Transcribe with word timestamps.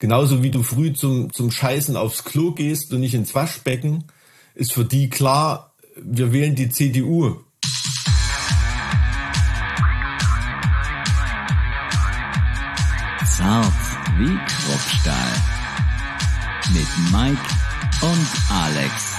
Genauso 0.00 0.42
wie 0.42 0.50
du 0.50 0.62
früh 0.62 0.94
zum, 0.94 1.30
zum 1.30 1.50
Scheißen 1.50 1.94
aufs 1.94 2.24
Klo 2.24 2.52
gehst 2.52 2.90
und 2.94 3.00
nicht 3.00 3.12
ins 3.12 3.34
Waschbecken, 3.34 4.04
ist 4.54 4.72
für 4.72 4.86
die 4.86 5.10
klar, 5.10 5.74
wir 5.94 6.32
wählen 6.32 6.54
die 6.54 6.70
CDU. 6.70 7.36
Zart 13.26 13.72
wie 14.16 14.38
Kruppstahl. 14.46 15.32
Mit 16.72 17.12
Mike 17.12 17.42
und 18.00 18.26
Alex. 18.48 19.09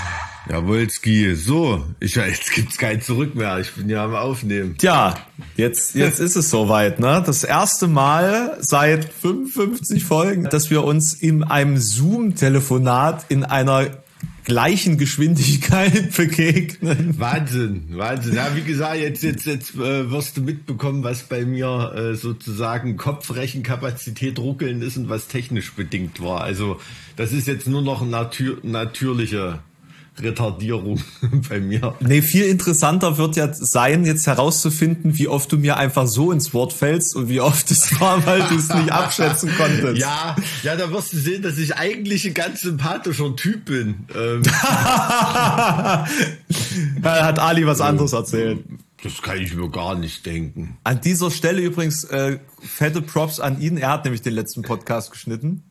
Jawolski, 0.51 1.33
so, 1.35 1.85
ich, 2.01 2.15
jetzt 2.15 2.51
gibt's 2.51 2.77
kein 2.77 3.01
Zurück 3.01 3.35
mehr. 3.35 3.59
Ich 3.59 3.71
bin 3.71 3.87
ja 3.87 4.03
am 4.03 4.15
Aufnehmen. 4.15 4.75
Tja, 4.77 5.15
jetzt, 5.55 5.95
jetzt 5.95 6.19
ist 6.19 6.35
es 6.35 6.49
soweit, 6.49 6.99
ne? 6.99 7.23
Das 7.25 7.45
erste 7.45 7.87
Mal 7.87 8.57
seit 8.59 9.05
55 9.05 10.03
Folgen, 10.03 10.43
dass 10.43 10.69
wir 10.69 10.83
uns 10.83 11.13
in 11.13 11.45
einem 11.45 11.77
Zoom-Telefonat 11.77 13.27
in 13.29 13.45
einer 13.45 13.91
gleichen 14.43 14.97
Geschwindigkeit 14.97 16.13
begegnen. 16.17 17.17
Wahnsinn, 17.17 17.85
Wahnsinn. 17.91 18.33
Ja, 18.35 18.53
wie 18.53 18.63
gesagt, 18.63 18.97
jetzt, 18.97 19.23
jetzt, 19.23 19.45
jetzt 19.45 19.75
äh, 19.75 20.11
wirst 20.11 20.35
du 20.35 20.41
mitbekommen, 20.41 21.01
was 21.05 21.23
bei 21.23 21.45
mir 21.45 21.93
äh, 21.95 22.15
sozusagen 22.15 22.97
Kopfrechenkapazität 22.97 24.37
ruckeln 24.37 24.81
ist 24.81 24.97
und 24.97 25.07
was 25.07 25.29
technisch 25.29 25.71
bedingt 25.71 26.21
war. 26.21 26.41
Also 26.41 26.77
das 27.15 27.31
ist 27.31 27.47
jetzt 27.47 27.69
nur 27.69 27.83
noch 27.83 28.05
natür 28.05 28.57
natürliche 28.63 29.59
Retardierung 30.19 31.01
bei 31.49 31.59
mir. 31.59 31.95
Nee, 31.99 32.21
viel 32.21 32.45
interessanter 32.45 33.17
wird 33.17 33.37
ja 33.37 33.51
sein, 33.53 34.05
jetzt 34.05 34.27
herauszufinden, 34.27 35.17
wie 35.17 35.27
oft 35.27 35.51
du 35.51 35.57
mir 35.57 35.77
einfach 35.77 36.05
so 36.07 36.31
ins 36.31 36.53
Wort 36.53 36.73
fällst 36.73 37.15
und 37.15 37.29
wie 37.29 37.39
oft 37.39 37.71
es 37.71 37.99
war, 37.99 38.25
weil 38.25 38.43
du 38.49 38.55
es 38.55 38.69
nicht 38.73 38.91
abschätzen 38.91 39.51
konntest. 39.57 39.97
Ja, 39.97 40.35
ja, 40.63 40.75
da 40.75 40.91
wirst 40.91 41.13
du 41.13 41.17
sehen, 41.17 41.41
dass 41.41 41.57
ich 41.57 41.75
eigentlich 41.75 42.27
ein 42.27 42.33
ganz 42.33 42.61
sympathischer 42.61 43.35
Typ 43.35 43.65
bin. 43.65 44.05
Ähm. 44.15 44.43
hat 47.03 47.39
Ali 47.39 47.65
was 47.65 47.81
anderes 47.81 48.13
erzählt. 48.13 48.59
Das 49.03 49.21
kann 49.21 49.37
ich 49.37 49.55
mir 49.55 49.69
gar 49.69 49.95
nicht 49.95 50.25
denken. 50.25 50.77
An 50.83 51.01
dieser 51.01 51.31
Stelle 51.31 51.61
übrigens 51.61 52.03
äh, 52.03 52.37
fette 52.59 53.01
Props 53.01 53.39
an 53.39 53.59
ihn. 53.59 53.77
Er 53.77 53.89
hat 53.89 54.03
nämlich 54.03 54.21
den 54.21 54.33
letzten 54.33 54.61
Podcast 54.61 55.09
geschnitten. 55.11 55.63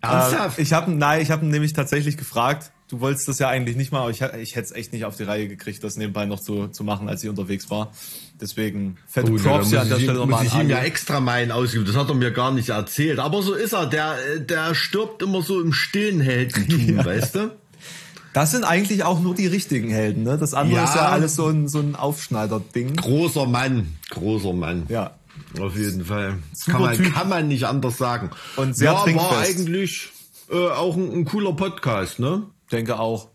Ernsthaft? 0.00 0.58
Äh, 0.58 0.62
ich 0.62 0.72
habe 0.72 0.90
nein, 0.90 1.20
ich 1.20 1.30
habe 1.30 1.44
ihn 1.44 1.50
nämlich 1.50 1.74
tatsächlich 1.74 2.16
gefragt 2.16 2.71
du 2.92 3.00
wolltest 3.00 3.26
das 3.26 3.38
ja 3.38 3.48
eigentlich 3.48 3.74
nicht 3.76 3.90
mal, 3.90 4.00
aber 4.00 4.10
ich, 4.10 4.20
ich 4.20 4.54
hätte 4.54 4.66
es 4.66 4.72
echt 4.72 4.92
nicht 4.92 5.06
auf 5.06 5.16
die 5.16 5.22
Reihe 5.22 5.48
gekriegt, 5.48 5.82
das 5.82 5.96
nebenbei 5.96 6.26
noch 6.26 6.40
zu, 6.40 6.68
zu 6.68 6.84
machen, 6.84 7.08
als 7.08 7.24
ich 7.24 7.30
unterwegs 7.30 7.70
war. 7.70 7.90
Deswegen 8.38 8.98
fette 9.08 9.32
oh, 9.32 9.36
Props 9.36 9.72
ja 9.72 9.80
an 9.80 9.88
der 9.88 9.96
Stelle 9.96 10.18
nochmal 10.18 10.44
ich 10.44 10.54
ihm 10.54 10.68
ja 10.68 10.80
extra 10.80 11.18
meinen 11.20 11.52
ausgeben, 11.52 11.86
das 11.86 11.96
hat 11.96 12.10
er 12.10 12.14
mir 12.14 12.32
gar 12.32 12.52
nicht 12.52 12.68
erzählt. 12.68 13.18
Aber 13.18 13.42
so 13.42 13.54
ist 13.54 13.72
er, 13.72 13.86
der, 13.86 14.16
der 14.40 14.74
stirbt 14.74 15.22
immer 15.22 15.40
so 15.40 15.58
im 15.58 15.72
stillen 15.72 16.20
Heldentum, 16.20 16.96
ja. 16.96 17.04
weißt 17.04 17.34
du? 17.36 17.50
Das 18.34 18.50
sind 18.50 18.64
eigentlich 18.64 19.04
auch 19.04 19.20
nur 19.20 19.34
die 19.34 19.46
richtigen 19.46 19.90
Helden, 19.90 20.22
ne? 20.22 20.36
Das 20.36 20.52
andere 20.52 20.80
ja. 20.80 20.84
ist 20.84 20.94
ja 20.94 21.08
alles 21.08 21.34
so 21.34 21.48
ein, 21.48 21.68
so 21.68 21.80
ein 21.80 21.96
Aufschneider-Ding. 21.96 22.96
Großer 22.96 23.46
Mann, 23.46 23.96
großer 24.10 24.52
Mann. 24.52 24.84
Ja. 24.88 25.14
Auf 25.60 25.76
jeden 25.76 26.04
Fall. 26.04 26.38
Super 26.52 26.72
kann 26.72 26.82
man, 26.82 27.12
kann 27.12 27.28
man 27.28 27.48
nicht 27.48 27.64
anders 27.64 27.96
sagen. 27.96 28.30
Und 28.56 28.76
sehr 28.76 28.92
ja, 28.92 29.14
war 29.16 29.38
eigentlich 29.38 30.10
äh, 30.50 30.68
auch 30.68 30.96
ein, 30.96 31.10
ein 31.12 31.24
cooler 31.24 31.54
Podcast, 31.54 32.18
ne? 32.18 32.42
Denke 32.72 32.98
auch. 32.98 33.28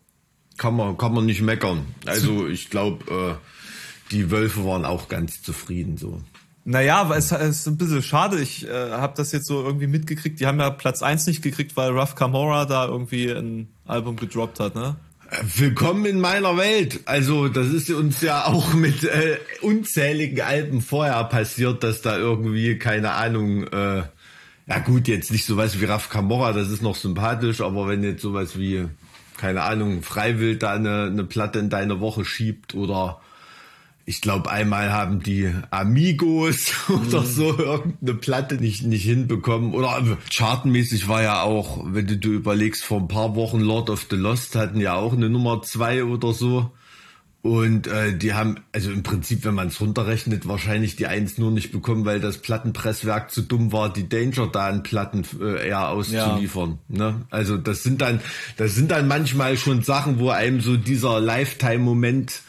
Kann 0.58 0.76
man, 0.76 0.98
kann 0.98 1.14
man 1.14 1.26
nicht 1.26 1.42
meckern. 1.42 1.86
Also 2.06 2.48
ich 2.48 2.70
glaube, 2.70 3.40
äh, 3.40 4.12
die 4.12 4.32
Wölfe 4.32 4.66
waren 4.66 4.86
auch 4.86 5.08
ganz 5.08 5.42
zufrieden 5.42 5.98
so. 5.98 6.22
Naja, 6.66 6.98
aber 6.98 7.16
es, 7.16 7.32
es 7.32 7.60
ist 7.60 7.68
ein 7.68 7.78
bisschen 7.78 8.04
schade. 8.04 8.42
Ich 8.42 8.68
äh, 8.68 8.92
habe 8.92 9.14
das 9.16 9.32
jetzt 9.32 9.46
so 9.48 9.64
irgendwie 9.64 9.88
mitgekriegt. 9.88 10.40
Die 10.40 10.48
haben 10.48 10.60
ja 10.60 10.70
Platz 10.70 11.02
eins 11.02 11.26
nicht 11.26 11.42
gekriegt, 11.42 11.78
weil 11.78 11.92
Ruff 11.92 12.16
Camora 12.16 12.66
da 12.66 12.88
irgendwie 12.88 13.30
ein 13.30 13.70
Album 13.86 14.18
gedroppt 14.18 14.60
hat, 14.60 14.76
ne? 14.76 14.98
Willkommen 15.56 16.06
in 16.06 16.20
meiner 16.20 16.58
Welt. 16.58 17.02
Also 17.06 17.50
das 17.50 17.68
ist 17.68 17.90
uns 17.90 18.22
ja 18.22 18.46
auch 18.46 18.74
mit 18.74 19.04
äh, 19.04 19.38
unzähligen 19.62 20.42
Alben 20.42 20.82
vorher 20.82 21.24
passiert, 21.26 21.84
dass 21.84 22.02
da 22.02 22.18
irgendwie, 22.18 22.78
keine 22.78 23.12
Ahnung, 23.12 23.64
äh, 23.68 24.04
ja 24.68 24.80
gut, 24.86 25.08
jetzt 25.08 25.32
nicht 25.32 25.46
sowas 25.46 25.80
wie 25.80 25.86
Raf 25.86 26.10
Camorra, 26.10 26.54
das 26.54 26.70
ist 26.70 26.82
noch 26.82 26.96
sympathisch, 26.96 27.62
aber 27.62 27.88
wenn 27.88 28.04
jetzt 28.04 28.22
sowas 28.22 28.58
wie 28.58 28.86
keine 29.38 29.62
Ahnung, 29.62 30.02
freiwillig 30.04 30.60
da 30.60 30.74
eine, 30.74 31.04
eine 31.04 31.24
Platte 31.24 31.60
in 31.60 31.70
deine 31.70 32.00
Woche 32.00 32.26
schiebt 32.26 32.76
oder 32.76 33.22
ich 34.10 34.22
glaube, 34.22 34.50
einmal 34.50 34.94
haben 34.94 35.22
die 35.22 35.54
Amigos 35.70 36.74
oder 36.88 37.22
mhm. 37.22 37.26
so 37.26 37.58
irgendeine 37.58 38.14
Platte 38.18 38.56
nicht, 38.56 38.84
nicht 38.84 39.04
hinbekommen. 39.04 39.74
Oder 39.74 40.18
chartenmäßig 40.34 41.10
war 41.10 41.22
ja 41.24 41.42
auch, 41.42 41.84
wenn 41.88 42.08
du, 42.08 42.18
du 42.18 42.30
überlegst, 42.30 42.86
vor 42.86 43.02
ein 43.02 43.10
paar 43.10 43.36
Wochen 43.36 43.60
Lord 43.60 43.90
of 43.90 44.08
the 44.10 44.16
Lost 44.16 44.56
hatten 44.56 44.80
ja 44.80 44.96
auch 44.96 45.12
eine 45.12 45.30
Nummer 45.30 45.62
zwei 45.62 46.06
oder 46.06 46.32
so. 46.34 46.72
Und 47.48 47.88
äh, 47.88 48.14
die 48.14 48.34
haben, 48.34 48.58
also 48.74 48.92
im 48.92 49.04
Prinzip, 49.04 49.46
wenn 49.46 49.56
man 49.56 49.70
es 49.70 49.80
runterrechnet, 49.80 50.50
wahrscheinlich 50.50 50.98
die 50.98 51.08
Eins 51.08 51.38
nur 51.38 51.50
nicht 51.50 51.72
bekommen, 51.72 52.04
weil 52.04 52.20
das 52.20 52.40
Plattenpresswerk 52.40 53.32
zu 53.32 53.42
dumm 53.42 53.72
war, 53.72 53.92
die 53.94 54.10
Danger 54.10 54.48
da 54.48 54.68
an 54.68 54.84
Platten 54.84 55.24
äh, 55.40 55.70
eher 55.70 55.88
auszuliefern. 55.88 56.80
Ja. 56.90 57.12
Ne? 57.12 57.22
Also 57.30 57.56
das 57.56 57.84
sind 57.84 58.02
dann, 58.02 58.20
das 58.58 58.76
sind 58.76 58.92
dann 58.92 59.08
manchmal 59.08 59.56
schon 59.56 59.82
Sachen, 59.82 60.20
wo 60.20 60.30
einem 60.30 60.60
so 60.60 60.76
dieser 60.76 61.22
Lifetime-Moment 61.22 62.42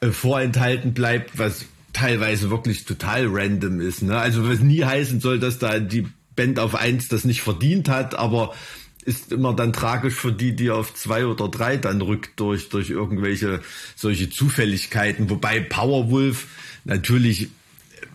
äh, 0.00 0.08
vorenthalten 0.08 0.92
bleibt, 0.92 1.38
was 1.38 1.66
teilweise 1.92 2.50
wirklich 2.50 2.84
total 2.84 3.28
random 3.28 3.80
ist. 3.80 4.02
Ne? 4.02 4.18
Also 4.18 4.48
was 4.48 4.58
nie 4.58 4.82
heißen 4.82 5.20
soll, 5.20 5.38
dass 5.38 5.60
da 5.60 5.78
die 5.78 6.08
Band 6.34 6.58
auf 6.58 6.74
eins 6.74 7.06
das 7.06 7.24
nicht 7.24 7.42
verdient 7.42 7.88
hat, 7.88 8.16
aber 8.16 8.54
ist 9.02 9.32
immer 9.32 9.54
dann 9.54 9.72
tragisch 9.72 10.14
für 10.14 10.32
die, 10.32 10.54
die 10.54 10.70
auf 10.70 10.94
zwei 10.94 11.26
oder 11.26 11.48
drei 11.48 11.76
dann 11.76 12.00
rückt 12.00 12.38
durch, 12.38 12.68
durch 12.68 12.90
irgendwelche 12.90 13.60
solche 13.96 14.30
Zufälligkeiten. 14.30 15.30
Wobei 15.30 15.60
Powerwolf 15.60 16.46
natürlich 16.84 17.48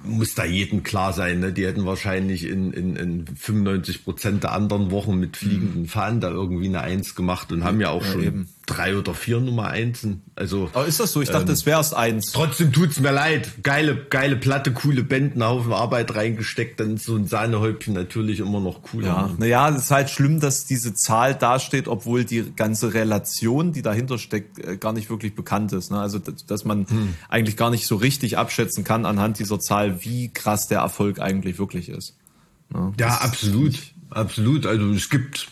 muss 0.04 0.36
da 0.36 0.46
jedem 0.46 0.84
klar 0.84 1.14
sein, 1.14 1.40
ne? 1.40 1.52
Die 1.52 1.66
hätten 1.66 1.86
wahrscheinlich 1.86 2.46
in, 2.46 2.72
in, 2.72 2.96
in 2.96 3.26
95 3.28 4.04
Prozent 4.04 4.44
der 4.44 4.54
anderen 4.54 4.92
Wochen 4.92 5.20
mit 5.20 5.38
fliegenden 5.38 5.84
mhm. 5.84 5.88
Fahnen 5.88 6.22
da 6.22 6.30
irgendwie 6.30 6.68
eine 6.68 6.82
Eins 6.82 7.16
gemacht 7.16 7.52
und 7.52 7.64
haben 7.64 7.82
ja 7.82 7.90
auch 7.90 8.06
ja, 8.06 8.12
schon 8.12 8.24
eben. 8.24 8.50
Drei 8.68 8.96
oder 8.98 9.16
vier 9.16 9.40
Nummer 9.40 9.68
Einsen. 9.68 10.22
Also. 10.36 10.70
Aber 10.74 10.86
ist 10.86 11.00
das 11.00 11.14
so? 11.14 11.22
Ich 11.22 11.30
dachte, 11.30 11.48
ähm, 11.48 11.54
es 11.54 11.66
wäre 11.66 11.80
erst 11.80 11.96
eins. 11.96 12.32
Trotzdem 12.32 12.72
tut's 12.72 13.00
mir 13.00 13.12
leid. 13.12 13.64
Geile, 13.64 14.06
geile 14.10 14.36
Platte, 14.36 14.72
coole 14.72 15.04
Band, 15.04 15.34
einen 15.34 15.44
Haufen 15.44 15.74
Arbeit 15.74 16.14
reingesteckt, 16.14 16.80
dann 16.80 16.96
ist 16.96 17.06
so 17.06 17.16
ein 17.16 17.28
Sahnehäubchen 17.28 17.94
natürlich 17.94 18.40
immer 18.40 18.60
noch 18.60 18.84
cooler. 18.84 19.08
Ja, 19.08 19.36
naja, 19.38 19.70
es 19.70 19.84
ist 19.84 19.92
halt 19.92 20.10
schlimm, 20.10 20.40
dass 20.40 20.66
diese 20.66 20.94
Zahl 20.94 21.34
dasteht, 21.34 21.88
obwohl 21.88 22.26
die 22.26 22.52
ganze 22.56 22.94
Relation, 22.94 23.72
die 23.72 23.82
dahinter 23.82 24.20
steckt, 24.20 24.60
äh, 24.60 24.78
gar 24.78 24.94
nicht 24.94 25.10
wirklich 25.10 25.34
bekannt 25.34 25.72
ist. 25.74 25.90
Ne? 25.90 26.00
Also, 26.00 26.20
dass 26.20 26.66
man 26.66 26.88
hm. 26.88 27.16
eigentlich 27.30 27.58
gar 27.58 27.72
nicht 27.72 27.88
so 27.88 27.96
richtig 27.96 28.38
abschätzen 28.38 28.84
kann 28.84 29.06
anhand 29.06 29.40
dieser 29.40 29.60
Zahl, 29.60 30.04
wie 30.04 30.30
krass 30.30 30.68
der 30.68 30.80
Erfolg 30.80 31.20
eigentlich 31.20 31.58
wirklich 31.58 31.90
ist. 31.90 32.16
Ne? 32.70 32.94
Ja, 33.00 33.16
absolut. 33.22 33.76
Absolut. 34.10 34.66
Also 34.66 34.90
es 34.92 35.10
gibt 35.10 35.48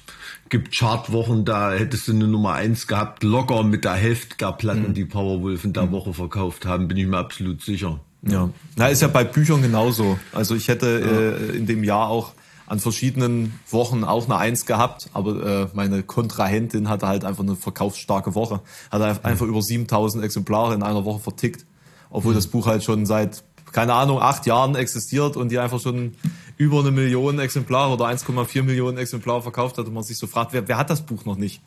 gibt 0.50 0.76
Chartwochen, 0.76 1.46
da 1.46 1.72
hättest 1.72 2.08
du 2.08 2.14
eine 2.14 2.28
Nummer 2.28 2.54
eins 2.54 2.88
gehabt, 2.88 3.24
locker 3.24 3.64
mit 3.64 3.84
der 3.84 3.94
Hälfte 3.94 4.38
der 4.38 4.52
Platten, 4.52 4.90
mhm. 4.90 4.94
die 4.94 5.06
Powerwolf 5.06 5.64
in 5.66 5.74
der 5.74 5.88
mhm. 5.88 5.92
Woche 5.92 6.14
verkauft 6.14 6.66
haben, 6.66 6.88
bin 6.88 6.98
ich 6.98 7.08
mir 7.08 7.18
absolut 7.18 7.62
sicher. 7.62 8.00
Ja, 8.22 8.50
na 8.76 8.88
ist 8.88 9.02
ja 9.02 9.08
bei 9.08 9.24
Büchern 9.24 9.62
genauso. 9.62 10.18
Also 10.34 10.56
ich 10.56 10.68
hätte 10.68 11.38
ja. 11.40 11.52
äh, 11.52 11.58
in 11.58 11.68
dem 11.68 11.84
Jahr 11.84 12.10
auch 12.10 12.34
an 12.68 12.80
verschiedenen 12.80 13.60
Wochen 13.70 14.04
auch 14.04 14.26
eine 14.26 14.38
Eins 14.38 14.66
gehabt, 14.66 15.10
aber 15.14 15.46
äh, 15.46 15.68
meine 15.74 16.02
Kontrahentin 16.02 16.90
hatte 16.90 17.08
halt 17.08 17.24
einfach 17.24 17.44
eine 17.44 17.56
verkaufsstarke 17.56 18.34
Woche, 18.34 18.62
hat 18.90 19.02
mhm. 19.02 19.20
einfach 19.24 19.46
über 19.46 19.62
7000 19.62 20.24
Exemplare 20.24 20.74
in 20.74 20.82
einer 20.82 21.06
Woche 21.06 21.20
vertickt, 21.20 21.66
obwohl 22.10 22.32
mhm. 22.32 22.38
das 22.38 22.48
Buch 22.48 22.66
halt 22.66 22.84
schon 22.84 23.06
seit 23.06 23.44
keine 23.72 23.94
Ahnung 23.94 24.22
acht 24.22 24.46
Jahren 24.46 24.76
existiert 24.76 25.36
und 25.36 25.52
die 25.52 25.60
einfach 25.60 25.82
schon 25.82 26.14
über 26.58 26.80
eine 26.80 26.92
Million 26.92 27.40
Exemplare 27.40 27.94
oder 27.94 28.06
1,4 28.06 28.64
Millionen 28.64 28.98
Exemplare 28.98 29.42
verkauft 29.42 29.78
hat 29.78 29.88
und 29.88 29.94
man 29.94 30.04
sich 30.04 30.18
so 30.18 30.28
fragt, 30.28 30.54
wer, 30.54 30.68
wer 30.68 30.78
hat 30.78 30.90
das 30.90 31.06
Buch 31.06 31.26
noch 31.26 31.38
nicht? 31.38 31.62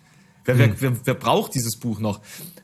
Wer, 0.45 0.55
hm. 0.55 0.75
wer, 0.79 0.93
wer, 0.93 1.01
wer 1.05 1.15
braucht 1.15 1.55
dieses 1.55 1.77
Buch 1.77 2.01
noch? 2.01 2.21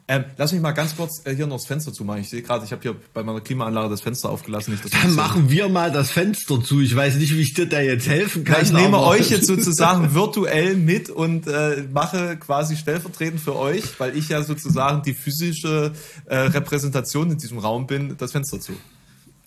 Ähm, 0.09 0.25
lass 0.39 0.53
mich 0.53 0.63
mal 0.63 0.73
ganz 0.73 0.97
kurz 0.97 1.23
äh, 1.27 1.35
hier 1.35 1.47
noch 1.47 1.57
das 1.57 1.67
Fenster 1.67 1.93
zumachen. 1.93 2.23
Ich 2.23 2.31
sehe 2.31 2.41
gerade, 2.41 2.65
ich 2.65 2.73
habe 2.73 2.81
hier 2.81 2.97
bei 3.13 3.23
meiner 3.23 3.41
Klimaanlage 3.43 3.91
das 3.91 4.01
Fenster 4.01 4.31
aufgelassen. 4.31 4.73
Nicht, 4.73 4.95
Dann 4.95 5.15
machen 5.15 5.51
wir 5.51 5.69
mal 5.69 5.93
das 5.93 6.11
Fenster 6.11 6.63
zu. 6.63 6.81
Ich 6.81 6.97
weiß 6.97 7.17
nicht, 7.17 7.35
wie 7.35 7.43
ich 7.43 7.53
dir 7.53 7.67
da 7.67 7.81
jetzt 7.81 8.09
helfen 8.09 8.45
kann. 8.45 8.63
Ich 8.63 8.73
nehme 8.73 9.01
euch 9.01 9.31
jetzt 9.31 9.47
sozusagen 9.47 10.15
virtuell 10.15 10.77
mit 10.77 11.11
und 11.11 11.47
äh, 11.47 11.85
mache 11.93 12.39
quasi 12.39 12.77
stellvertretend 12.77 13.41
für 13.41 13.57
euch, 13.57 13.99
weil 14.01 14.17
ich 14.17 14.31
ja 14.31 14.43
sozusagen 14.43 15.03
die 15.03 15.15
physische 15.15 15.93
äh, 16.25 16.37
Repräsentation 16.37 17.33
in 17.33 17.39
diesem 17.39 17.59
Raum 17.59 17.87
bin, 17.87 18.17
das 18.17 18.33
Fenster 18.33 18.61
zu. 18.61 18.73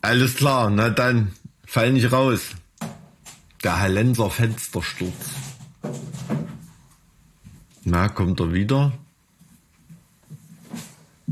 Alles 0.01 0.35
klar, 0.35 0.69
na 0.69 0.89
dann 0.91 1.31
fall 1.65 1.91
nicht 1.91 2.11
raus. 2.11 2.41
Der 3.67 3.81
Hallenser 3.81 4.29
Fenstersturz. 4.29 5.11
Na, 7.83 8.07
kommt 8.07 8.39
er 8.39 8.53
wieder? 8.53 8.93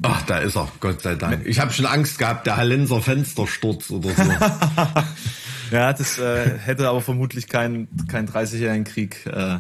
Ach, 0.02 0.22
da 0.24 0.40
ist 0.40 0.58
er, 0.58 0.70
Gott 0.82 1.02
sei 1.02 1.16
Dank. 1.16 1.46
Ich 1.46 1.62
habe 1.62 1.72
schon 1.72 1.86
Angst 1.86 2.18
gehabt, 2.18 2.46
der 2.46 2.58
Hallenser 2.58 3.02
Fenstersturz 3.02 3.90
oder 3.90 4.10
so. 4.10 4.24
Ja, 5.72 5.94
das 5.94 6.20
äh, 6.20 6.60
hätte 6.60 6.90
aber 6.90 7.00
vermutlich 7.00 7.48
keinen 7.48 7.88
kein 8.10 8.28
30-jährigen 8.28 8.84
Krieg 8.84 9.26
äh, 9.28 9.60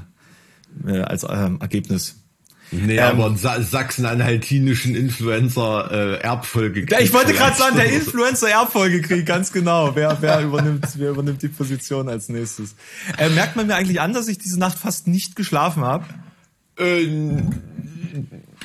äh, 0.86 1.00
als 1.00 1.25
ähm, 1.27 1.60
Ergebnis. 1.62 2.25
Nee, 2.83 2.98
ähm, 2.98 3.04
aber 3.04 3.38
Sa 3.38 3.62
sachsen-anhaltinischen 3.62 4.95
Influencer 4.95 6.19
äh, 6.22 7.04
ich 7.04 7.13
wollte 7.13 7.33
gerade 7.33 7.57
sagen, 7.57 7.75
der 7.75 7.86
Influencer 7.94 8.50
Erbfolgekrieg, 8.50 9.25
ganz 9.25 9.51
genau. 9.51 9.95
Wer, 9.95 10.18
wer 10.22 10.42
übernimmt, 10.42 10.88
wer 10.95 11.12
übernimmt 11.12 11.42
die 11.42 11.48
Position 11.48 12.10
als 12.10 12.30
nächstes? 12.30 12.75
Äh, 13.18 13.30
merkt 13.30 13.56
man 13.56 13.68
mir 13.68 13.75
eigentlich 13.75 14.01
an, 14.01 14.13
dass 14.13 14.27
ich 14.27 14.38
diese 14.38 14.60
Nacht 14.60 14.77
fast 14.77 15.07
nicht 15.07 15.36
geschlafen 15.36 15.83
habe? 15.83 16.06
Ähm, 16.77 17.51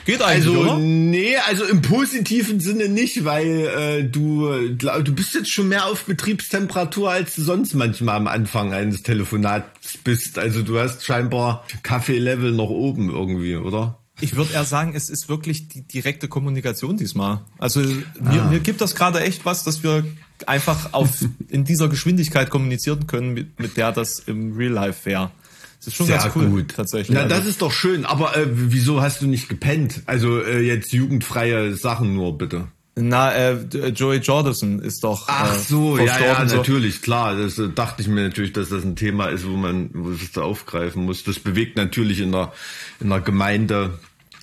Geht 0.05 0.23
eigentlich, 0.23 0.49
also, 0.49 0.61
oder? 0.61 0.79
Nee, 0.79 1.37
also 1.37 1.65
im 1.65 1.83
positiven 1.83 2.61
Sinne 2.61 2.89
nicht, 2.89 3.25
weil 3.25 3.47
äh, 3.47 4.05
du 4.05 4.75
glaub, 4.77 5.05
du 5.05 5.15
bist 5.15 5.35
jetzt 5.35 5.51
schon 5.51 5.69
mehr 5.69 5.87
auf 5.87 6.05
Betriebstemperatur, 6.05 7.11
als 7.11 7.35
du 7.35 7.43
sonst 7.43 7.75
manchmal 7.75 8.17
am 8.17 8.27
Anfang 8.27 8.73
eines 8.73 9.03
Telefonats 9.03 9.99
bist. 10.03 10.39
Also 10.39 10.63
du 10.63 10.79
hast 10.79 11.05
scheinbar 11.05 11.67
Kaffeelevel 11.83 12.53
noch 12.53 12.71
oben 12.71 13.11
irgendwie, 13.11 13.57
oder? 13.57 14.00
Ich 14.21 14.37
würde 14.37 14.53
eher 14.53 14.65
sagen, 14.65 14.95
es 14.95 15.09
ist 15.09 15.29
wirklich 15.29 15.69
die 15.69 15.83
direkte 15.83 16.29
Kommunikation 16.29 16.97
diesmal. 16.97 17.41
Also 17.59 17.81
mir, 17.81 18.43
ah. 18.43 18.51
mir 18.51 18.61
gibt 18.61 18.81
das 18.81 18.95
gerade 18.95 19.21
echt 19.21 19.45
was, 19.45 19.65
dass 19.65 19.83
wir 19.83 20.05
einfach 20.47 20.93
auf 20.93 21.11
in 21.49 21.65
dieser 21.65 21.89
Geschwindigkeit 21.89 22.51
kommunizieren 22.51 23.07
können, 23.07 23.33
mit, 23.33 23.59
mit 23.59 23.77
der 23.77 23.93
das 23.93 24.21
im 24.21 24.57
Real 24.57 24.73
Life 24.73 25.07
wäre. 25.07 25.31
Das 25.79 25.89
ist 25.89 25.95
schon 25.95 26.07
Sehr 26.07 26.19
ganz 26.19 26.37
cool, 26.37 26.47
gut. 26.47 26.75
tatsächlich. 26.77 27.17
Na, 27.17 27.25
das 27.25 27.47
ist 27.47 27.63
doch 27.63 27.73
schön. 27.73 28.05
Aber 28.05 28.37
äh, 28.37 28.47
wieso 28.51 29.01
hast 29.01 29.23
du 29.23 29.27
nicht 29.27 29.49
gepennt? 29.49 30.03
Also 30.05 30.39
äh, 30.43 30.61
jetzt 30.61 30.93
jugendfreie 30.93 31.75
Sachen 31.75 32.15
nur 32.15 32.37
bitte. 32.37 32.69
Na, 32.97 33.33
äh, 33.33 33.89
Joey 33.95 34.19
Jordison 34.19 34.81
ist 34.81 35.05
doch. 35.05 35.25
Ach 35.29 35.55
äh, 35.55 35.59
so, 35.59 35.97
äh, 35.97 36.05
ja, 36.05 36.19
ja, 36.21 36.47
so. 36.47 36.57
natürlich, 36.57 37.01
klar. 37.01 37.35
Das 37.35 37.59
äh, 37.59 37.71
dachte 37.71 38.03
ich 38.03 38.09
mir 38.09 38.23
natürlich, 38.23 38.53
dass 38.53 38.69
das 38.69 38.85
ein 38.85 38.95
Thema 38.95 39.29
ist, 39.29 39.47
wo 39.47 39.57
man, 39.57 39.91
wo 39.95 40.11
es 40.11 40.33
da 40.33 40.43
aufgreifen 40.43 41.05
muss. 41.05 41.25
Das 41.25 41.39
bewegt 41.39 41.77
natürlich 41.77 42.21
in 42.21 42.33
der, 42.33 42.53
in 43.01 43.09
der 43.09 43.21
Gemeinde 43.21 43.99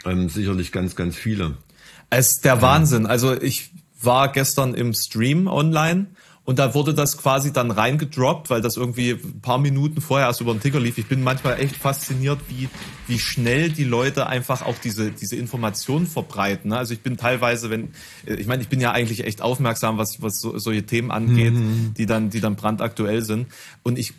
ähm, 0.09 0.29
sicherlich 0.29 0.71
ganz, 0.71 0.95
ganz 0.95 1.15
viele. 1.15 1.57
Es 2.09 2.31
ist 2.31 2.45
der 2.45 2.61
Wahnsinn. 2.61 3.05
Also 3.05 3.33
ich 3.39 3.71
war 4.01 4.31
gestern 4.31 4.73
im 4.73 4.93
Stream 4.93 5.47
online 5.47 6.07
und 6.47 6.59
da 6.59 6.73
wurde 6.73 6.93
das 6.93 7.17
quasi 7.17 7.51
dann 7.51 7.71
reingedroppt, 7.71 8.49
weil 8.49 8.61
das 8.61 8.77
irgendwie 8.77 9.11
ein 9.11 9.41
paar 9.41 9.57
Minuten 9.57 9.99
vorher 9.99 10.27
erst 10.27 10.39
über 10.39 10.53
den 10.53 10.61
Ticker 10.61 10.79
lief. 10.79 10.97
Ich 10.97 11.07
bin 11.07 11.21
manchmal 11.21 11.59
echt 11.59 11.75
fasziniert, 11.75 12.39
wie, 12.47 12.69
wie 13.05 13.19
schnell 13.19 13.69
die 13.69 13.83
Leute 13.83 14.27
einfach 14.27 14.61
auch 14.61 14.77
diese, 14.77 15.11
diese 15.11 15.35
Informationen 15.35 16.07
verbreiten. 16.07 16.71
Also 16.71 16.93
ich 16.93 17.01
bin 17.01 17.17
teilweise, 17.17 17.69
wenn, 17.69 17.89
ich 18.25 18.47
meine, 18.47 18.61
ich 18.61 18.69
bin 18.69 18.79
ja 18.79 18.93
eigentlich 18.93 19.25
echt 19.25 19.41
aufmerksam, 19.41 19.97
was, 19.97 20.21
was 20.21 20.39
so, 20.39 20.57
solche 20.57 20.85
Themen 20.85 21.11
angeht, 21.11 21.53
mhm. 21.53 21.93
die 21.97 22.05
dann, 22.05 22.29
die 22.29 22.39
dann 22.39 22.55
brandaktuell 22.55 23.25
sind. 23.25 23.47
Und 23.83 23.99
ich 23.99 24.13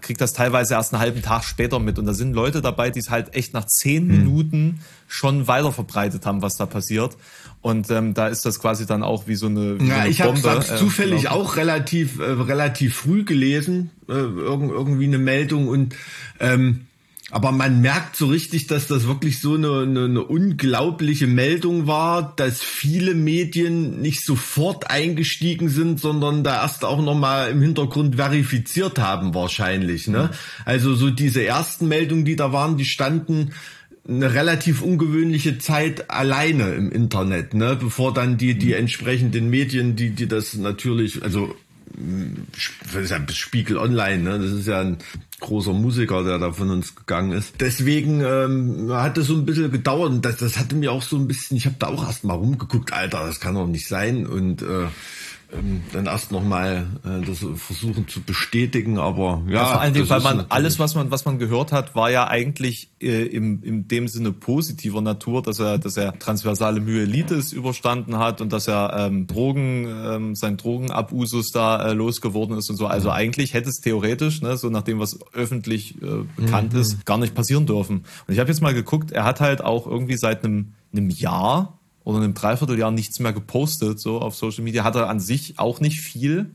krieg 0.00 0.18
das 0.18 0.32
teilweise 0.32 0.74
erst 0.74 0.92
einen 0.92 1.02
halben 1.02 1.22
Tag 1.22 1.44
später 1.44 1.78
mit. 1.78 1.98
Und 1.98 2.06
da 2.06 2.14
sind 2.14 2.34
Leute 2.34 2.60
dabei, 2.60 2.90
die 2.90 3.00
es 3.00 3.10
halt 3.10 3.34
echt 3.34 3.54
nach 3.54 3.66
zehn 3.66 4.06
mhm. 4.06 4.10
Minuten 4.10 4.80
schon 5.08 5.48
weiter 5.48 5.72
verbreitet 5.72 6.26
haben, 6.26 6.42
was 6.42 6.56
da 6.56 6.66
passiert. 6.66 7.16
Und 7.62 7.90
ähm, 7.90 8.14
da 8.14 8.28
ist 8.28 8.46
das 8.46 8.58
quasi 8.58 8.86
dann 8.86 9.02
auch 9.02 9.26
wie 9.26 9.34
so 9.34 9.46
eine. 9.46 9.78
Wie 9.78 9.86
ja, 9.86 9.94
so 9.94 10.00
eine 10.00 10.10
ich 10.10 10.22
habe 10.22 10.58
es 10.58 10.70
äh, 10.70 10.76
zufällig 10.76 11.22
gelaufen. 11.22 11.40
auch 11.40 11.56
relativ 11.56 12.18
äh, 12.18 12.22
relativ 12.22 12.96
früh 12.96 13.24
gelesen, 13.24 13.90
äh, 14.08 14.12
irgend, 14.12 14.70
irgendwie 14.70 15.04
eine 15.04 15.18
Meldung 15.18 15.68
und 15.68 15.94
ähm, 16.38 16.86
aber 17.30 17.52
man 17.52 17.80
merkt 17.80 18.16
so 18.16 18.26
richtig, 18.26 18.66
dass 18.66 18.86
das 18.86 19.06
wirklich 19.06 19.40
so 19.40 19.54
eine, 19.54 19.82
eine, 19.82 20.04
eine 20.04 20.24
unglaubliche 20.24 21.26
Meldung 21.26 21.86
war, 21.86 22.34
dass 22.36 22.60
viele 22.62 23.14
Medien 23.14 24.00
nicht 24.00 24.24
sofort 24.24 24.90
eingestiegen 24.90 25.68
sind, 25.68 26.00
sondern 26.00 26.42
da 26.42 26.62
erst 26.62 26.84
auch 26.84 27.02
nochmal 27.02 27.50
im 27.50 27.62
Hintergrund 27.62 28.16
verifiziert 28.16 28.98
haben 28.98 29.34
wahrscheinlich. 29.34 30.08
Ne? 30.08 30.30
Also 30.64 30.94
so 30.94 31.10
diese 31.10 31.44
ersten 31.44 31.86
Meldungen, 31.88 32.24
die 32.24 32.36
da 32.36 32.52
waren, 32.52 32.76
die 32.76 32.84
standen 32.84 33.52
eine 34.08 34.34
relativ 34.34 34.82
ungewöhnliche 34.82 35.58
Zeit 35.58 36.10
alleine 36.10 36.72
im 36.72 36.90
Internet, 36.90 37.54
ne, 37.54 37.76
bevor 37.76 38.12
dann 38.12 38.38
die 38.38 38.58
die 38.58 38.72
entsprechenden 38.72 39.50
Medien, 39.50 39.94
die 39.94 40.10
die 40.10 40.26
das 40.26 40.54
natürlich, 40.54 41.22
also 41.22 41.54
das 42.92 43.04
ist 43.04 43.10
ja 43.10 43.20
Spiegel 43.30 43.76
Online, 43.76 44.22
ne? 44.22 44.38
Das 44.38 44.50
ist 44.50 44.66
ja 44.66 44.80
ein 44.80 44.98
großer 45.40 45.72
Musiker, 45.72 46.22
der 46.22 46.38
da 46.38 46.52
von 46.52 46.70
uns 46.70 46.94
gegangen 46.94 47.32
ist. 47.32 47.60
Deswegen 47.60 48.20
ähm, 48.20 48.92
hat 48.92 49.18
es 49.18 49.26
so 49.26 49.34
ein 49.34 49.46
bisschen 49.46 49.70
gedauert 49.70 50.10
und 50.10 50.24
das, 50.24 50.36
das 50.36 50.58
hatte 50.58 50.74
mir 50.74 50.92
auch 50.92 51.02
so 51.02 51.16
ein 51.16 51.26
bisschen, 51.26 51.56
ich 51.56 51.66
habe 51.66 51.76
da 51.78 51.88
auch 51.88 52.06
erst 52.06 52.24
mal 52.24 52.34
rumgeguckt, 52.34 52.92
Alter, 52.92 53.26
das 53.26 53.40
kann 53.40 53.54
doch 53.54 53.66
nicht 53.66 53.88
sein 53.88 54.26
und 54.26 54.62
äh, 54.62 54.86
dann 55.92 56.06
erst 56.06 56.32
nochmal 56.32 56.86
äh, 57.04 57.26
das 57.26 57.38
versuchen 57.56 58.06
zu 58.08 58.22
bestätigen, 58.22 58.98
aber 58.98 59.42
ja. 59.46 59.54
ja 59.54 59.64
vor 59.66 59.80
allen 59.80 59.94
Dingen, 59.94 60.08
weil 60.08 60.20
man 60.20 60.46
alles, 60.48 60.78
was 60.78 60.94
man, 60.94 61.10
was 61.10 61.24
man 61.24 61.38
gehört 61.38 61.72
hat, 61.72 61.94
war 61.94 62.10
ja 62.10 62.28
eigentlich 62.28 62.90
äh, 63.00 63.26
im, 63.26 63.62
in 63.62 63.88
dem 63.88 64.08
Sinne 64.08 64.32
positiver 64.32 65.00
Natur, 65.00 65.42
dass 65.42 65.58
er, 65.58 65.78
dass 65.78 65.96
er 65.96 66.18
transversale 66.18 66.80
Myelitis 66.80 67.52
überstanden 67.52 68.18
hat 68.18 68.40
und 68.40 68.52
dass 68.52 68.68
er 68.68 68.94
ähm, 68.96 69.26
Drogen, 69.26 69.86
ähm, 69.86 70.34
sein 70.36 70.56
Drogenabusus 70.56 71.50
da 71.50 71.90
äh, 71.90 71.92
losgeworden 71.94 72.56
ist 72.56 72.70
und 72.70 72.76
so. 72.76 72.86
Also 72.86 73.08
mhm. 73.08 73.14
eigentlich 73.14 73.54
hätte 73.54 73.70
es 73.70 73.80
theoretisch, 73.80 74.42
ne, 74.42 74.56
so 74.56 74.70
nach 74.70 74.82
dem, 74.82 75.00
was 75.00 75.18
öffentlich 75.32 76.00
äh, 76.00 76.24
bekannt 76.36 76.74
mhm. 76.74 76.80
ist, 76.80 77.04
gar 77.06 77.18
nicht 77.18 77.34
passieren 77.34 77.66
dürfen. 77.66 78.04
Und 78.26 78.34
ich 78.34 78.38
habe 78.38 78.50
jetzt 78.50 78.60
mal 78.60 78.74
geguckt, 78.74 79.10
er 79.10 79.24
hat 79.24 79.40
halt 79.40 79.62
auch 79.64 79.86
irgendwie 79.86 80.16
seit 80.16 80.44
einem, 80.44 80.74
einem 80.92 81.10
Jahr 81.10 81.79
oder 82.10 82.24
einem 82.24 82.34
Dreivierteljahr 82.34 82.90
nichts 82.90 83.20
mehr 83.20 83.32
gepostet, 83.32 84.00
so 84.00 84.20
auf 84.20 84.34
Social 84.34 84.64
Media. 84.64 84.84
Hat 84.84 84.96
er 84.96 85.08
an 85.08 85.20
sich 85.20 85.58
auch 85.58 85.80
nicht 85.80 86.00
viel, 86.00 86.50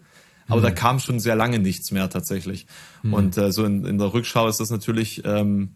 aber 0.47 0.59
mhm. 0.59 0.63
da 0.63 0.71
kam 0.71 0.99
schon 0.99 1.19
sehr 1.19 1.35
lange 1.35 1.59
nichts 1.59 1.91
mehr 1.91 2.09
tatsächlich. 2.09 2.65
Mhm. 3.03 3.13
Und 3.13 3.37
äh, 3.37 3.51
so 3.51 3.65
in, 3.65 3.85
in 3.85 3.97
der 3.97 4.13
Rückschau 4.13 4.47
ist 4.47 4.59
das 4.59 4.69
natürlich 4.69 5.23
ähm, 5.25 5.69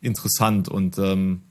interessant 0.00 0.68
und 0.68 0.98
ähm, 0.98 1.42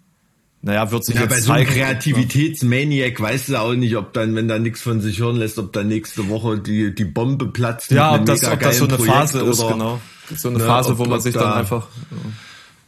naja, 0.61 0.91
wird 0.91 1.05
sich 1.05 1.15
ja, 1.15 1.21
jetzt 1.21 1.29
bei 1.29 1.39
so 1.39 1.53
einem 1.53 1.67
Kreativitätsmaniac 1.67 3.19
weißt 3.19 3.49
du 3.49 3.55
auch 3.61 3.73
nicht, 3.73 3.95
ob 3.95 4.11
dann, 4.11 4.35
wenn 4.35 4.49
da 4.49 4.59
nichts 4.59 4.81
von 4.81 4.99
sich 4.99 5.19
hören 5.19 5.37
lässt, 5.37 5.57
ob 5.57 5.71
dann 5.71 5.87
nächste 5.87 6.27
Woche 6.27 6.59
die, 6.59 6.93
die 6.93 7.05
Bombe 7.05 7.47
platzt. 7.47 7.91
Ja, 7.91 8.15
ob 8.15 8.25
das, 8.25 8.43
ob 8.43 8.59
das 8.59 8.77
so 8.77 8.85
eine 8.85 8.97
Projekt 8.97 9.15
Phase 9.15 9.39
ist, 9.41 9.65
genau. 9.65 10.01
So 10.35 10.49
eine 10.49 10.57
ne, 10.57 10.65
Phase, 10.65 10.91
ob, 10.91 10.97
wo 10.97 11.05
man 11.05 11.21
sich 11.21 11.33
dann 11.33 11.53
einfach. 11.53 11.87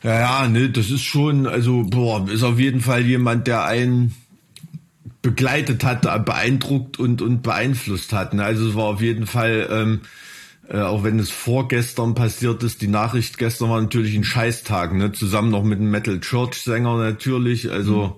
Ja. 0.03 0.11
ja, 0.11 0.19
ja, 0.19 0.47
ne, 0.49 0.69
das 0.69 0.89
ist 0.89 1.01
schon, 1.01 1.47
also, 1.47 1.83
boah, 1.83 2.27
ist 2.29 2.43
auf 2.43 2.59
jeden 2.59 2.81
Fall 2.81 3.05
jemand, 3.05 3.47
der 3.47 3.63
einen 3.63 4.15
begleitet 5.21 5.83
hat, 5.83 6.01
beeindruckt 6.25 6.97
und, 6.99 7.21
und 7.21 7.43
beeinflusst 7.43 8.13
hat. 8.13 8.33
Ne? 8.33 8.43
Also 8.43 8.69
es 8.69 8.75
war 8.75 8.85
auf 8.85 9.01
jeden 9.01 9.27
Fall, 9.27 9.67
ähm, 9.71 10.01
äh, 10.67 10.79
auch 10.79 11.03
wenn 11.03 11.19
es 11.19 11.29
vorgestern 11.29 12.15
passiert 12.15 12.63
ist, 12.63 12.81
die 12.81 12.87
Nachricht 12.87 13.37
gestern 13.37 13.69
war 13.69 13.81
natürlich 13.81 14.15
ein 14.15 14.23
Scheißtag, 14.23 14.93
ne? 14.93 15.11
zusammen 15.11 15.51
noch 15.51 15.63
mit 15.63 15.79
einem 15.79 15.91
Metal 15.91 16.19
Church 16.19 16.55
Sänger 16.55 16.97
natürlich, 16.97 17.71
also 17.71 18.07
mhm. 18.07 18.13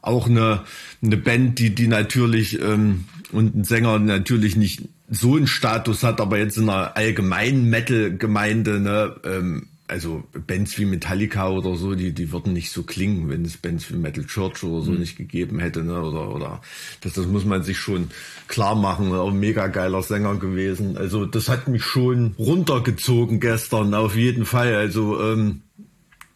auch 0.00 0.28
eine, 0.28 0.62
eine 1.02 1.16
Band, 1.18 1.58
die, 1.58 1.74
die 1.74 1.88
natürlich 1.88 2.60
ähm, 2.60 3.04
und 3.32 3.54
ein 3.54 3.64
Sänger 3.64 3.98
natürlich 3.98 4.56
nicht 4.56 4.82
so 5.10 5.36
einen 5.36 5.46
Status 5.46 6.02
hat, 6.02 6.20
aber 6.20 6.38
jetzt 6.38 6.56
in 6.56 6.68
einer 6.68 6.96
allgemeinen 6.96 7.68
Metal-Gemeinde, 7.68 8.80
ne, 8.80 9.16
ähm, 9.24 9.68
also 9.88 10.24
Bands 10.46 10.78
wie 10.78 10.84
Metallica 10.84 11.48
oder 11.48 11.76
so, 11.76 11.94
die, 11.94 12.12
die 12.12 12.32
würden 12.32 12.52
nicht 12.52 12.72
so 12.72 12.82
klingen, 12.82 13.28
wenn 13.28 13.44
es 13.44 13.56
Bands 13.56 13.90
wie 13.90 13.96
Metal 13.96 14.24
Church 14.24 14.62
oder 14.64 14.84
so 14.84 14.90
mhm. 14.90 15.00
nicht 15.00 15.16
gegeben 15.16 15.58
hätte, 15.58 15.84
ne? 15.84 16.02
Oder, 16.02 16.34
oder 16.34 16.60
das, 17.00 17.14
das 17.14 17.26
muss 17.26 17.44
man 17.44 17.62
sich 17.62 17.78
schon 17.78 18.08
klar 18.48 18.74
machen. 18.74 19.12
Auch 19.14 19.30
ein 19.30 19.38
mega 19.38 19.68
geiler 19.68 20.02
Sänger 20.02 20.36
gewesen. 20.36 20.96
Also 20.96 21.24
das 21.24 21.48
hat 21.48 21.68
mich 21.68 21.84
schon 21.84 22.34
runtergezogen 22.38 23.40
gestern, 23.40 23.94
auf 23.94 24.16
jeden 24.16 24.44
Fall. 24.44 24.74
Also 24.74 25.20
ähm, 25.20 25.62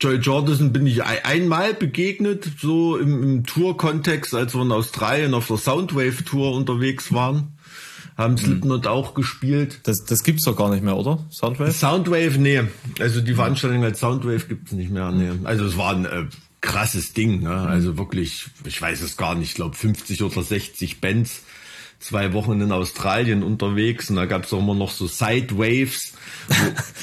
Joy 0.00 0.16
Jordison 0.16 0.72
bin 0.72 0.86
ich 0.86 1.02
einmal 1.04 1.74
begegnet, 1.74 2.50
so 2.58 2.96
im, 2.96 3.22
im 3.22 3.44
Tour-Kontext, 3.44 4.34
als 4.34 4.54
wir 4.54 4.62
in 4.62 4.72
Australien 4.72 5.34
auf 5.34 5.48
der 5.48 5.58
Soundwave-Tour 5.58 6.52
unterwegs 6.52 7.12
waren 7.12 7.52
haben 8.20 8.38
Slipknot 8.38 8.84
mhm. 8.84 8.90
auch 8.90 9.14
gespielt. 9.14 9.80
Das, 9.84 10.04
das 10.04 10.22
gibt's 10.22 10.44
doch 10.44 10.56
gar 10.56 10.70
nicht 10.70 10.84
mehr, 10.84 10.96
oder? 10.96 11.24
Soundwave? 11.30 11.72
Soundwave, 11.72 12.38
nee. 12.38 12.62
Also 13.00 13.20
die 13.20 13.34
Veranstaltung 13.34 13.82
als 13.82 14.00
Soundwave 14.00 14.46
gibt's 14.46 14.72
nicht 14.72 14.90
mehr, 14.90 15.10
nee. 15.10 15.30
Also 15.44 15.64
es 15.64 15.76
war 15.76 15.94
ein 15.94 16.04
äh, 16.04 16.24
krasses 16.60 17.12
Ding, 17.12 17.42
ne? 17.42 17.56
Also 17.56 17.98
wirklich, 17.98 18.46
ich 18.64 18.80
weiß 18.80 19.00
es 19.00 19.16
gar 19.16 19.34
nicht, 19.34 19.50
ich 19.50 19.54
glaube 19.54 19.76
50 19.76 20.22
oder 20.22 20.42
60 20.42 21.00
Bands, 21.00 21.42
zwei 21.98 22.32
Wochen 22.32 22.60
in 22.60 22.72
Australien 22.72 23.42
unterwegs 23.42 24.10
und 24.10 24.16
da 24.16 24.26
gab's 24.26 24.52
auch 24.52 24.58
immer 24.58 24.74
noch 24.74 24.90
so 24.90 25.06
Sidewaves. 25.06 26.14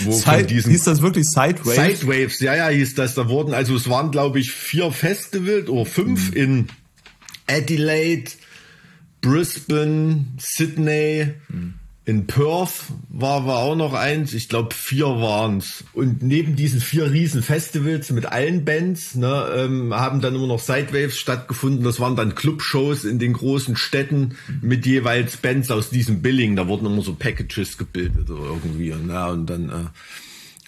Wo, 0.04 0.12
wo 0.12 0.12
Side, 0.18 0.46
diesen, 0.46 0.72
hieß 0.72 0.84
das 0.84 1.02
wirklich 1.02 1.28
Sidewaves? 1.28 1.76
Sidewaves, 1.76 2.40
ja, 2.40 2.56
ja, 2.56 2.68
hieß 2.70 2.96
das. 2.96 3.16
Da 3.16 3.30
wurden, 3.30 3.54
also 3.54 3.76
es 3.76 3.90
waren 3.90 4.12
glaube 4.12 4.40
ich 4.40 4.52
vier 4.52 4.92
Festivals 4.92 5.70
oder 5.70 5.86
fünf 5.86 6.32
mhm. 6.32 6.38
in 6.38 6.68
Adelaide, 7.48 8.32
Brisbane, 9.22 10.28
Sydney, 10.38 11.34
mhm. 11.50 11.74
In 12.08 12.26
Perth 12.26 12.86
war, 13.10 13.46
war 13.48 13.58
auch 13.58 13.76
noch 13.76 13.92
eins, 13.92 14.34
ich 14.34 14.48
glaube 14.48 14.74
vier 14.74 15.08
waren's. 15.08 15.84
Und 15.92 16.24
neben 16.24 16.56
diesen 16.56 16.80
vier 16.80 17.12
riesen 17.12 17.44
Festivals 17.44 18.10
mit 18.12 18.28
allen 18.28 18.64
Bands 18.64 19.16
ne, 19.16 19.50
ähm, 19.58 19.94
haben 19.94 20.22
dann 20.22 20.34
immer 20.34 20.48
noch 20.48 20.62
Sidewaves 20.62 21.18
stattgefunden. 21.18 21.84
Das 21.84 22.00
waren 22.00 22.16
dann 22.16 22.34
Clubshows 22.34 23.04
in 23.04 23.20
den 23.20 23.34
großen 23.34 23.76
Städten 23.76 24.38
mit 24.62 24.86
jeweils 24.86 25.36
Bands 25.36 25.70
aus 25.70 25.90
diesem 25.90 26.22
Billing. 26.22 26.56
Da 26.56 26.70
wurden 26.70 26.86
immer 26.86 27.02
so 27.02 27.14
Packages 27.14 27.78
gebildet 27.78 28.30
oder 28.30 28.46
irgendwie. 28.46 28.94
Ne, 28.94 29.28
und 29.28 29.50
dann... 29.50 29.70
Äh, 29.70 29.74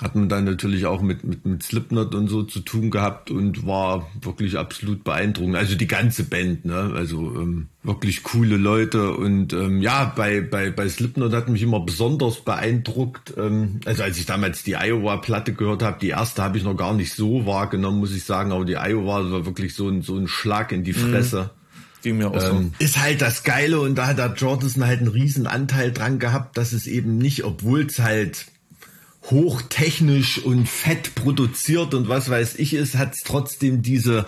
hat 0.02 0.16
man 0.16 0.30
dann 0.30 0.46
natürlich 0.46 0.86
auch 0.86 1.02
mit, 1.02 1.26
mit, 1.26 1.46
mit 1.46 1.62
Slipknot 1.62 2.16
und 2.16 2.30
so 2.30 2.44
zu 2.44 2.62
tun 2.62 2.90
gehabt 2.90 3.32
und 3.32 3.68
war 3.68 4.10
wirklich 4.22 4.58
absolut 4.58 5.04
beeindruckend. 5.04 5.58
Also 5.58 5.76
die 5.76 5.88
ganze 5.88 6.24
Band, 6.24 6.64
ne? 6.64 6.94
Also 6.96 7.36
ähm, 7.36 7.68
wirklich 7.84 8.24
coole 8.24 8.56
Leute. 8.56 9.12
Und 9.12 9.52
ähm, 9.52 9.82
ja, 9.82 10.06
bei, 10.16 10.40
bei, 10.40 10.72
bei 10.72 10.88
Slipknot 10.88 11.34
hat 11.34 11.50
mich 11.50 11.62
immer 11.62 11.82
besonders 11.82 12.40
beeindruckt. 12.46 13.34
Ähm, 13.38 13.82
also 13.86 14.04
als 14.04 14.18
ich 14.18 14.26
damals 14.26 14.64
die 14.64 14.76
Iowa-Platte 14.76 15.54
gehört 15.54 15.84
habe, 15.84 16.00
die 16.00 16.10
erste 16.10 16.44
habe 16.44 16.58
ich 16.58 16.64
noch 16.64 16.78
gar 16.78 16.94
nicht 16.94 17.14
so 17.14 17.46
wahrgenommen, 17.46 18.00
muss 18.00 18.16
ich 18.16 18.24
sagen. 18.24 18.54
Aber 18.54 18.64
die 18.64 18.78
Iowa 18.78 19.30
war 19.30 19.46
wirklich 19.46 19.76
so 19.76 19.90
ein, 19.90 20.02
so 20.02 20.16
ein 20.16 20.30
Schlag 20.30 20.72
in 20.72 20.86
die 20.86 20.94
mhm. 20.94 21.12
Fresse. 21.12 21.50
Ging 22.04 22.20
mir 22.20 22.30
auch 22.30 22.40
so. 22.40 22.52
Ähm, 22.52 22.72
ist 22.80 23.02
halt 23.02 23.22
das 23.22 23.44
Geile 23.44 23.82
und 23.82 23.96
da 23.96 24.08
hat 24.08 24.18
der 24.18 24.34
Jordison 24.34 24.86
halt 24.86 25.00
einen 25.00 25.10
riesen 25.10 25.46
Anteil 25.46 25.92
dran 25.92 26.20
gehabt, 26.20 26.58
dass 26.58 26.72
es 26.72 26.88
eben 26.88 27.18
nicht, 27.18 27.44
obwohl 27.44 27.82
es 27.82 28.00
halt 28.00 28.46
hochtechnisch 29.24 30.40
und 30.40 30.68
fett 30.68 31.14
produziert 31.16 31.94
und 31.94 32.08
was 32.08 32.30
weiß 32.30 32.56
ich 32.56 32.74
ist, 32.74 32.96
hat 32.96 33.14
es 33.14 33.24
trotzdem 33.24 33.82
diese 33.82 34.26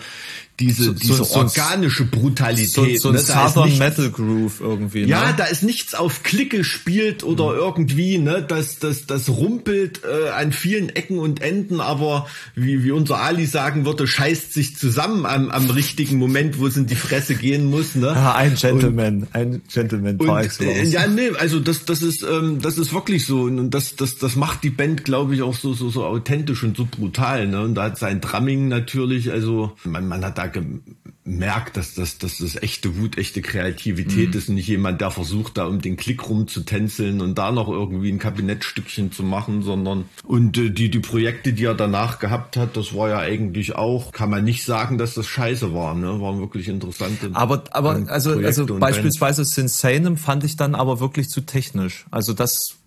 diese, 0.61 0.83
so, 0.83 0.93
diese 0.93 1.23
so, 1.23 1.35
organische 1.35 2.05
Brutalität. 2.05 2.69
So, 2.69 3.09
so 3.09 3.11
ne? 3.11 3.17
Southern 3.17 3.65
nichts, 3.65 3.79
Metal 3.79 4.11
Groove 4.11 4.61
irgendwie. 4.61 5.01
Ne? 5.01 5.07
Ja, 5.07 5.33
da 5.33 5.45
ist 5.45 5.63
nichts 5.63 5.95
auf 5.95 6.21
Klick 6.21 6.51
gespielt 6.51 7.23
oder 7.23 7.53
mhm. 7.53 7.59
irgendwie, 7.59 8.17
ne, 8.17 8.45
das, 8.47 8.79
das, 8.79 9.07
das 9.07 9.29
rumpelt 9.29 10.01
äh, 10.03 10.29
an 10.29 10.51
vielen 10.51 10.89
Ecken 10.89 11.17
und 11.17 11.41
Enden, 11.41 11.81
aber 11.81 12.27
wie, 12.55 12.83
wie 12.83 12.91
unser 12.91 13.21
Ali 13.21 13.45
sagen 13.45 13.85
würde, 13.85 14.05
scheißt 14.05 14.53
sich 14.53 14.77
zusammen 14.77 15.25
am, 15.25 15.49
am 15.49 15.69
richtigen 15.69 16.17
Moment, 16.17 16.59
wo 16.59 16.67
es 16.67 16.77
in 16.77 16.85
die 16.85 16.95
Fresse 16.95 17.35
gehen 17.35 17.65
muss. 17.65 17.95
Ne? 17.95 18.07
Ja, 18.07 18.35
ein 18.35 18.55
Gentleman, 18.55 19.23
und, 19.23 19.35
ein 19.35 19.61
Gentleman 19.71 20.17
und, 20.17 20.61
äh, 20.61 20.83
Ja, 20.83 21.07
nee, 21.07 21.31
also 21.39 21.59
das, 21.59 21.85
das 21.85 22.01
ist, 22.01 22.23
ähm, 22.23 22.61
das 22.61 22.77
ist 22.77 22.93
wirklich 22.93 23.25
so 23.25 23.43
und 23.43 23.71
das, 23.71 23.95
das, 23.95 24.17
das 24.17 24.35
macht 24.35 24.63
die 24.63 24.69
Band, 24.69 25.05
glaube 25.05 25.33
ich, 25.33 25.41
auch 25.41 25.55
so, 25.55 25.73
so, 25.73 25.89
so 25.89 26.05
authentisch 26.05 26.63
und 26.63 26.77
so 26.77 26.85
brutal. 26.85 27.47
Ne? 27.47 27.61
Und 27.61 27.75
da 27.75 27.83
hat 27.83 27.97
sein 27.97 28.21
Drumming 28.21 28.67
natürlich, 28.67 29.31
also 29.31 29.71
man, 29.83 30.07
man 30.07 30.23
hat 30.23 30.37
da 30.37 30.47
gemerkt, 30.51 31.77
dass 31.77 31.95
das, 31.95 32.17
dass 32.17 32.37
das 32.37 32.55
echte 32.61 32.97
Wut, 32.97 33.17
echte 33.17 33.41
Kreativität 33.41 34.29
mhm. 34.29 34.37
ist 34.37 34.49
und 34.49 34.55
nicht 34.55 34.67
jemand, 34.67 35.01
der 35.01 35.11
versucht, 35.11 35.57
da 35.57 35.65
um 35.65 35.81
den 35.81 35.97
Klick 35.97 36.27
rumzutänzeln 36.29 37.21
und 37.21 37.37
da 37.37 37.51
noch 37.51 37.69
irgendwie 37.69 38.11
ein 38.11 38.19
Kabinettstückchen 38.19 39.11
zu 39.11 39.23
machen, 39.23 39.61
sondern 39.61 40.05
und 40.23 40.57
äh, 40.57 40.69
die, 40.69 40.89
die 40.89 40.99
Projekte, 40.99 41.53
die 41.53 41.65
er 41.65 41.75
danach 41.75 42.19
gehabt 42.19 42.57
hat, 42.57 42.77
das 42.77 42.95
war 42.95 43.09
ja 43.09 43.19
eigentlich 43.19 43.75
auch, 43.75 44.11
kann 44.11 44.29
man 44.29 44.43
nicht 44.43 44.63
sagen, 44.63 44.97
dass 44.97 45.13
das 45.13 45.27
scheiße 45.27 45.73
war, 45.73 45.95
ne? 45.95 46.21
Waren 46.21 46.39
wirklich 46.39 46.67
interessante. 46.67 47.31
Aber, 47.33 47.63
aber, 47.71 48.03
also, 48.07 48.31
also 48.31 48.65
beispielsweise 48.65 49.45
Sinsanum 49.45 50.17
fand 50.17 50.43
ich 50.43 50.55
dann 50.55 50.75
aber 50.75 50.99
wirklich 50.99 51.29
zu 51.29 51.41
technisch. 51.41 52.05
Also 52.11 52.33
das 52.33 52.80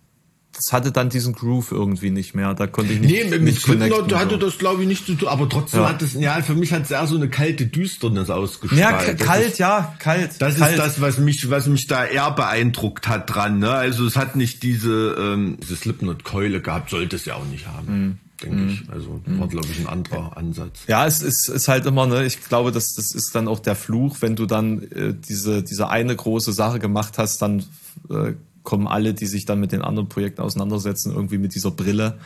das 0.55 0.71
hatte 0.71 0.91
dann 0.91 1.09
diesen 1.09 1.33
Groove 1.33 1.71
irgendwie 1.71 2.09
nicht 2.09 2.33
mehr. 2.33 2.53
Da 2.53 2.67
konnte 2.67 2.93
ich 2.93 2.99
nicht. 2.99 3.11
Nee, 3.11 3.29
mit 3.29 3.41
nicht 3.41 3.61
Slipknot 3.61 4.13
hatte 4.13 4.37
das 4.37 4.57
glaube 4.57 4.81
ich 4.83 4.87
nicht 4.87 5.05
zu 5.05 5.15
tun, 5.15 5.27
aber 5.27 5.49
trotzdem 5.49 5.81
ja. 5.81 5.89
hat 5.89 6.01
es, 6.01 6.13
ja, 6.13 6.41
für 6.41 6.55
mich 6.55 6.71
hat 6.71 6.83
es 6.83 6.91
eher 6.91 7.05
so 7.07 7.15
eine 7.15 7.29
kalte 7.29 7.65
Düsternis 7.65 8.29
ausgestrahlt. 8.29 8.81
Ja, 8.81 9.13
kalt, 9.13 9.47
ist, 9.47 9.59
ja, 9.59 9.95
kalt. 9.99 10.31
Das 10.39 10.57
kalt. 10.57 10.71
ist 10.71 10.79
das, 10.79 11.01
was 11.01 11.17
mich, 11.17 11.49
was 11.49 11.67
mich 11.67 11.87
da 11.87 12.05
eher 12.05 12.31
beeindruckt 12.31 13.07
hat 13.07 13.33
dran, 13.33 13.59
ne? 13.59 13.71
Also 13.71 14.05
es 14.05 14.15
hat 14.15 14.35
nicht 14.35 14.63
diese, 14.63 15.15
ähm, 15.19 15.57
diese 15.61 15.75
Slipknot-Keule 15.75 16.61
gehabt, 16.61 16.89
sollte 16.89 17.15
es 17.15 17.25
ja 17.25 17.35
auch 17.35 17.45
nicht 17.45 17.67
haben. 17.67 17.87
Mhm 17.87 18.17
denke 18.41 18.57
mhm. 18.57 18.69
ich. 18.69 18.89
Also 18.89 19.21
war, 19.25 19.47
glaube 19.47 19.67
ich, 19.71 19.79
ein 19.79 19.87
anderer 19.87 20.37
Ansatz. 20.37 20.81
Ja, 20.87 21.05
es 21.05 21.21
ist, 21.21 21.49
ist 21.49 21.67
halt 21.67 21.85
immer, 21.85 22.05
ne, 22.05 22.25
ich 22.25 22.43
glaube, 22.43 22.71
das, 22.71 22.93
das 22.95 23.13
ist 23.13 23.33
dann 23.33 23.47
auch 23.47 23.59
der 23.59 23.75
Fluch, 23.75 24.17
wenn 24.19 24.35
du 24.35 24.45
dann 24.45 24.83
äh, 24.91 25.13
diese, 25.13 25.63
diese 25.63 25.89
eine 25.89 26.15
große 26.15 26.53
Sache 26.53 26.79
gemacht 26.79 27.17
hast, 27.17 27.41
dann 27.41 27.63
äh, 28.09 28.33
kommen 28.65 28.87
alle, 28.87 29.13
die 29.13 29.27
sich 29.27 29.45
dann 29.45 29.61
mit 29.61 29.71
den 29.71 29.81
anderen 29.81 30.09
Projekten 30.09 30.41
auseinandersetzen, 30.41 31.13
irgendwie 31.13 31.37
mit 31.37 31.55
dieser 31.55 31.71
Brille 31.71 32.17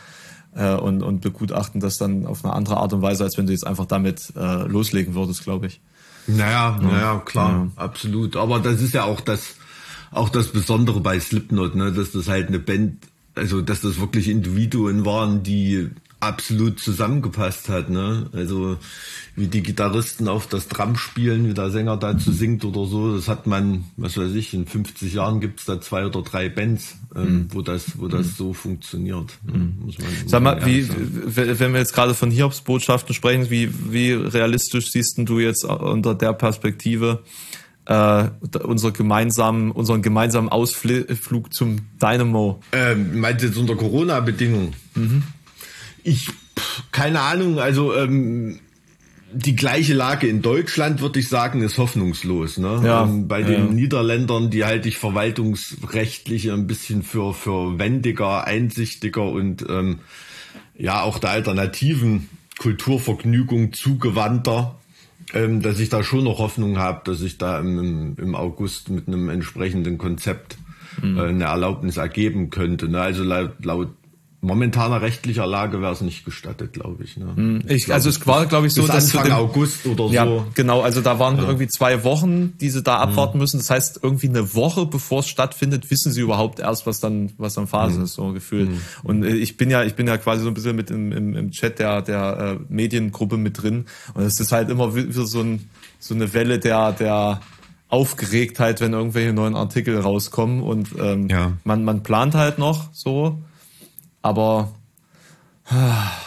äh, 0.54 0.74
und, 0.74 1.02
und 1.02 1.20
begutachten 1.20 1.80
das 1.80 1.98
dann 1.98 2.26
auf 2.26 2.44
eine 2.44 2.54
andere 2.54 2.78
Art 2.78 2.92
und 2.92 3.02
Weise, 3.02 3.22
als 3.24 3.38
wenn 3.38 3.46
du 3.46 3.52
jetzt 3.52 3.66
einfach 3.66 3.86
damit 3.86 4.32
äh, 4.36 4.66
loslegen 4.66 5.14
würdest, 5.14 5.44
glaube 5.44 5.68
ich. 5.68 5.80
Naja, 6.26 6.78
ja. 6.80 6.80
naja, 6.80 7.22
klar, 7.24 7.70
ja. 7.76 7.82
absolut. 7.82 8.36
Aber 8.36 8.58
das 8.58 8.80
ist 8.80 8.94
ja 8.94 9.04
auch 9.04 9.20
das, 9.20 9.54
auch 10.10 10.28
das 10.28 10.48
Besondere 10.48 11.00
bei 11.00 11.20
Slipknot, 11.20 11.74
ne, 11.74 11.92
dass 11.92 12.12
das 12.12 12.28
halt 12.28 12.48
eine 12.48 12.58
Band, 12.58 13.06
also 13.34 13.60
dass 13.60 13.80
das 13.80 14.00
wirklich 14.00 14.28
Individuen 14.28 15.04
waren, 15.04 15.42
die 15.42 15.90
absolut 16.20 16.78
zusammengepasst 16.78 17.68
hat. 17.68 17.90
Ne? 17.90 18.28
Also 18.32 18.76
wie 19.36 19.46
die 19.46 19.62
Gitarristen 19.62 20.28
auf 20.28 20.46
das 20.46 20.68
Drum 20.68 20.96
spielen, 20.96 21.48
wie 21.48 21.54
der 21.54 21.70
Sänger 21.70 21.96
dazu 21.96 22.30
singt 22.30 22.64
oder 22.64 22.86
so. 22.86 23.16
Das 23.16 23.26
hat 23.26 23.46
man, 23.46 23.84
was 23.96 24.16
weiß 24.16 24.34
ich, 24.34 24.52
in 24.52 24.66
50 24.66 25.14
Jahren 25.14 25.40
gibt's 25.40 25.64
da 25.64 25.80
zwei 25.80 26.04
oder 26.04 26.22
drei 26.22 26.48
Bands, 26.48 26.96
ähm, 27.16 27.22
mhm. 27.22 27.48
wo 27.50 27.62
das, 27.62 27.98
wo 27.98 28.08
das 28.08 28.26
mhm. 28.26 28.32
so 28.36 28.52
funktioniert. 28.52 29.38
Mhm. 29.44 29.76
Muss 29.80 29.98
man, 29.98 30.08
muss 30.22 30.30
Sag 30.30 30.42
mal, 30.42 30.64
wie, 30.66 30.88
wenn 30.88 31.72
wir 31.72 31.80
jetzt 31.80 31.94
gerade 31.94 32.14
von 32.14 32.30
Hiobs-Botschaften 32.30 33.14
sprechen, 33.14 33.50
wie, 33.50 33.70
wie 33.90 34.12
realistisch 34.12 34.90
siehst 34.90 35.14
du 35.16 35.38
jetzt 35.38 35.64
unter 35.64 36.14
der 36.14 36.34
Perspektive 36.34 37.22
äh, 37.86 38.28
unser 38.62 38.92
gemeinsamen, 38.92 39.70
unseren 39.70 40.02
gemeinsamen 40.02 40.48
Ausflug 40.48 41.52
zum 41.52 41.78
Dynamo? 42.00 42.60
Ähm, 42.72 43.20
meinst 43.20 43.42
du 43.42 43.46
jetzt 43.48 43.56
unter 43.56 43.74
Corona-Bedingungen? 43.74 44.74
Mhm. 44.94 45.22
Ich, 46.02 46.28
keine 46.92 47.20
Ahnung, 47.20 47.58
also 47.58 47.94
ähm, 47.94 48.60
die 49.32 49.54
gleiche 49.54 49.94
Lage 49.94 50.26
in 50.26 50.42
Deutschland, 50.42 51.00
würde 51.00 51.20
ich 51.20 51.28
sagen, 51.28 51.62
ist 51.62 51.78
hoffnungslos. 51.78 52.58
Ne? 52.58 52.80
Ja, 52.84 53.04
ähm, 53.04 53.28
bei 53.28 53.42
den 53.42 53.66
ja. 53.66 53.72
Niederländern, 53.72 54.50
die 54.50 54.64
halte 54.64 54.88
ich 54.88 54.98
verwaltungsrechtlich 54.98 56.50
ein 56.50 56.66
bisschen 56.66 57.02
für, 57.02 57.32
für 57.32 57.78
wendiger, 57.78 58.46
einsichtiger 58.46 59.24
und 59.24 59.64
ähm, 59.68 60.00
ja 60.76 61.02
auch 61.02 61.18
der 61.18 61.30
alternativen 61.30 62.28
Kulturvergnügung 62.58 63.72
zugewandter, 63.72 64.76
ähm, 65.32 65.62
dass 65.62 65.78
ich 65.78 65.90
da 65.90 66.02
schon 66.02 66.24
noch 66.24 66.38
Hoffnung 66.38 66.78
habe, 66.78 67.02
dass 67.04 67.22
ich 67.22 67.38
da 67.38 67.60
im, 67.60 68.16
im 68.18 68.34
August 68.34 68.90
mit 68.90 69.06
einem 69.06 69.28
entsprechenden 69.28 69.96
Konzept 69.96 70.58
mhm. 71.00 71.18
äh, 71.18 71.22
eine 71.28 71.44
Erlaubnis 71.44 71.98
ergeben 71.98 72.50
könnte. 72.50 72.88
Ne? 72.88 73.00
Also 73.00 73.22
laut, 73.22 73.64
laut 73.64 73.90
momentaner 74.42 75.02
rechtlicher 75.02 75.46
Lage 75.46 75.82
wäre 75.82 75.92
es 75.92 76.00
nicht 76.00 76.24
gestattet, 76.24 76.72
glaube 76.72 77.04
ich. 77.04 77.18
Ne? 77.18 77.32
Hm, 77.34 77.62
ich, 77.66 77.84
ich 77.84 77.92
also 77.92 78.08
es 78.08 78.26
war, 78.26 78.46
glaube 78.46 78.68
ich, 78.68 78.72
so, 78.72 78.86
dass 78.86 79.14
Anfang 79.14 79.24
dem, 79.24 79.32
August 79.34 79.84
oder 79.86 80.06
ja, 80.06 80.24
so. 80.24 80.46
Genau, 80.54 80.80
also 80.80 81.02
da 81.02 81.18
waren 81.18 81.36
ja. 81.36 81.42
irgendwie 81.42 81.68
zwei 81.68 82.04
Wochen, 82.04 82.56
die 82.58 82.70
sie 82.70 82.82
da 82.82 82.96
abwarten 82.96 83.36
mhm. 83.36 83.42
müssen. 83.42 83.58
Das 83.58 83.68
heißt, 83.68 84.00
irgendwie 84.02 84.28
eine 84.28 84.54
Woche 84.54 84.86
bevor 84.86 85.20
es 85.20 85.28
stattfindet, 85.28 85.90
wissen 85.90 86.10
sie 86.10 86.22
überhaupt 86.22 86.58
erst, 86.58 86.86
was 86.86 87.00
dann, 87.00 87.32
was 87.36 87.54
dann 87.54 87.66
Phase 87.66 87.98
mhm. 87.98 88.04
ist, 88.04 88.14
so 88.14 88.32
gefühlt. 88.32 88.70
Mhm. 88.70 88.80
Und 89.02 89.24
äh, 89.24 89.36
ich 89.36 89.58
bin 89.58 89.68
ja, 89.68 89.84
ich 89.84 89.94
bin 89.94 90.06
ja 90.06 90.16
quasi 90.16 90.42
so 90.42 90.48
ein 90.48 90.54
bisschen 90.54 90.74
mit 90.74 90.90
im, 90.90 91.12
im, 91.12 91.36
im 91.36 91.50
Chat 91.50 91.78
der 91.78 92.00
der 92.00 92.58
äh, 92.60 92.64
Mediengruppe 92.72 93.36
mit 93.36 93.62
drin. 93.62 93.84
Und 94.14 94.24
es 94.24 94.40
ist 94.40 94.52
halt 94.52 94.70
immer 94.70 94.94
wieder 94.94 95.26
so 95.26 95.40
ein 95.40 95.68
so 95.98 96.14
eine 96.14 96.32
Welle 96.32 96.58
der 96.58 96.92
der 96.92 97.40
Aufgeregtheit, 97.88 98.80
wenn 98.80 98.94
irgendwelche 98.94 99.34
neuen 99.34 99.54
Artikel 99.54 99.98
rauskommen 99.98 100.62
und 100.62 100.94
ähm, 100.98 101.28
ja. 101.28 101.52
man 101.64 101.84
man 101.84 102.02
plant 102.02 102.34
halt 102.34 102.58
noch 102.58 102.88
so 102.92 103.42
aber 104.22 104.72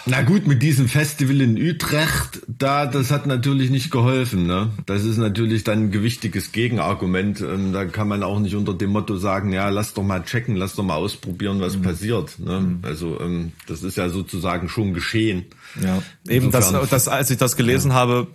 na 0.06 0.22
gut, 0.22 0.48
mit 0.48 0.64
diesem 0.64 0.88
Festival 0.88 1.42
in 1.42 1.58
Utrecht, 1.58 2.42
da, 2.48 2.86
das 2.86 3.12
hat 3.12 3.28
natürlich 3.28 3.72
nicht 3.72 3.92
geholfen. 3.92 4.48
Ne? 4.48 4.70
Das 4.86 5.04
ist 5.04 5.18
natürlich 5.18 5.66
dann 5.66 5.86
ein 5.86 5.92
gewichtiges 5.92 6.54
Gegenargument. 6.54 7.42
Ähm, 7.42 7.74
da 7.74 7.84
kann 7.84 8.08
man 8.08 8.24
auch 8.24 8.40
nicht 8.40 8.56
unter 8.56 8.74
dem 8.74 8.92
Motto 8.92 9.18
sagen, 9.18 9.52
ja, 9.52 9.68
lass 9.68 9.94
doch 9.94 10.04
mal 10.04 10.24
checken, 10.24 10.56
lass 10.56 10.76
doch 10.76 10.84
mal 10.86 10.96
ausprobieren, 10.96 11.60
was 11.60 11.76
mhm. 11.76 11.82
passiert. 11.82 12.40
Ne? 12.40 12.62
Mhm. 12.62 12.80
Also 12.84 13.20
ähm, 13.20 13.52
das 13.68 13.84
ist 13.84 13.98
ja 13.98 14.08
sozusagen 14.08 14.70
schon 14.70 14.94
geschehen. 14.94 15.46
Ja, 15.82 16.02
eben 16.30 16.50
das, 16.50 16.72
das, 16.90 17.10
als 17.10 17.30
ich 17.30 17.38
das 17.38 17.58
gelesen 17.58 17.92
ja. 17.92 17.98
habe, 17.98 18.28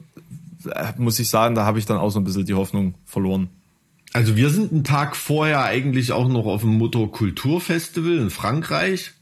muss 0.98 1.18
ich 1.18 1.30
sagen, 1.30 1.54
da 1.54 1.64
habe 1.64 1.78
ich 1.78 1.86
dann 1.86 1.96
auch 1.96 2.10
so 2.10 2.20
ein 2.20 2.24
bisschen 2.24 2.44
die 2.44 2.54
Hoffnung 2.54 2.94
verloren. 3.06 3.48
Also 4.12 4.36
wir 4.36 4.50
sind 4.50 4.72
einen 4.72 4.84
Tag 4.84 5.16
vorher 5.16 5.64
eigentlich 5.64 6.12
auch 6.12 6.28
noch 6.28 6.44
auf 6.44 6.60
dem 6.60 6.76
Motorkulturfestival 6.76 8.18
in 8.18 8.30
Frankreich. 8.30 9.12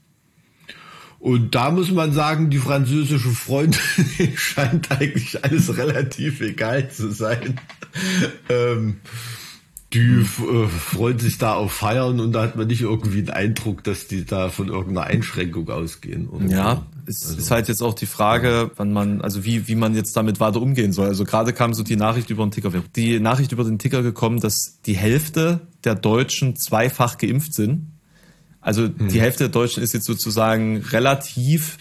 Und 1.27 1.55
da 1.55 1.71
muss 1.71 1.91
man 1.91 2.13
sagen, 2.13 2.49
die 2.49 2.57
französische 2.57 3.31
Freundin 3.31 3.81
scheint 4.35 4.89
eigentlich 4.91 5.43
alles 5.43 5.75
relativ 5.75 6.39
egal 6.39 6.89
zu 6.89 7.11
sein. 7.11 7.59
Ähm, 8.47 9.01
die 9.91 9.99
äh, 9.99 10.67
freuen 10.69 11.19
sich 11.19 11.37
da 11.37 11.55
auf 11.55 11.73
Feiern 11.73 12.21
und 12.21 12.31
da 12.31 12.43
hat 12.43 12.55
man 12.55 12.67
nicht 12.67 12.79
irgendwie 12.79 13.23
den 13.23 13.31
Eindruck, 13.31 13.83
dass 13.83 14.07
die 14.07 14.23
da 14.23 14.47
von 14.47 14.69
irgendeiner 14.69 15.07
Einschränkung 15.07 15.69
ausgehen. 15.69 16.29
Oder 16.29 16.45
ja, 16.45 16.85
es 17.05 17.25
also. 17.25 17.39
ist 17.39 17.51
halt 17.51 17.67
jetzt 17.67 17.83
auch 17.83 17.93
die 17.93 18.05
Frage, 18.05 18.71
wann 18.77 18.93
man, 18.93 19.19
also 19.19 19.43
wie, 19.43 19.67
wie 19.67 19.75
man 19.75 19.95
jetzt 19.95 20.15
damit 20.15 20.39
weiter 20.39 20.61
umgehen 20.61 20.93
soll. 20.93 21.07
Also 21.07 21.25
gerade 21.25 21.51
kam 21.51 21.73
so 21.73 21.83
die 21.83 21.97
Nachricht 21.97 22.29
über 22.29 22.45
den 22.45 22.51
Ticker. 22.51 22.71
Die 22.95 23.19
Nachricht 23.19 23.51
über 23.51 23.65
den 23.65 23.79
Ticker 23.79 24.01
gekommen, 24.01 24.39
dass 24.39 24.79
die 24.85 24.95
Hälfte 24.95 25.59
der 25.83 25.95
Deutschen 25.95 26.55
zweifach 26.55 27.17
geimpft 27.17 27.53
sind 27.53 27.96
Also 28.61 28.83
hm. 28.83 29.09
die 29.09 29.21
Hälfte 29.21 29.45
der 29.45 29.49
Deutschen 29.49 29.83
ist 29.83 29.93
jetzt 29.93 30.05
sozusagen 30.05 30.77
relativ, 30.77 31.77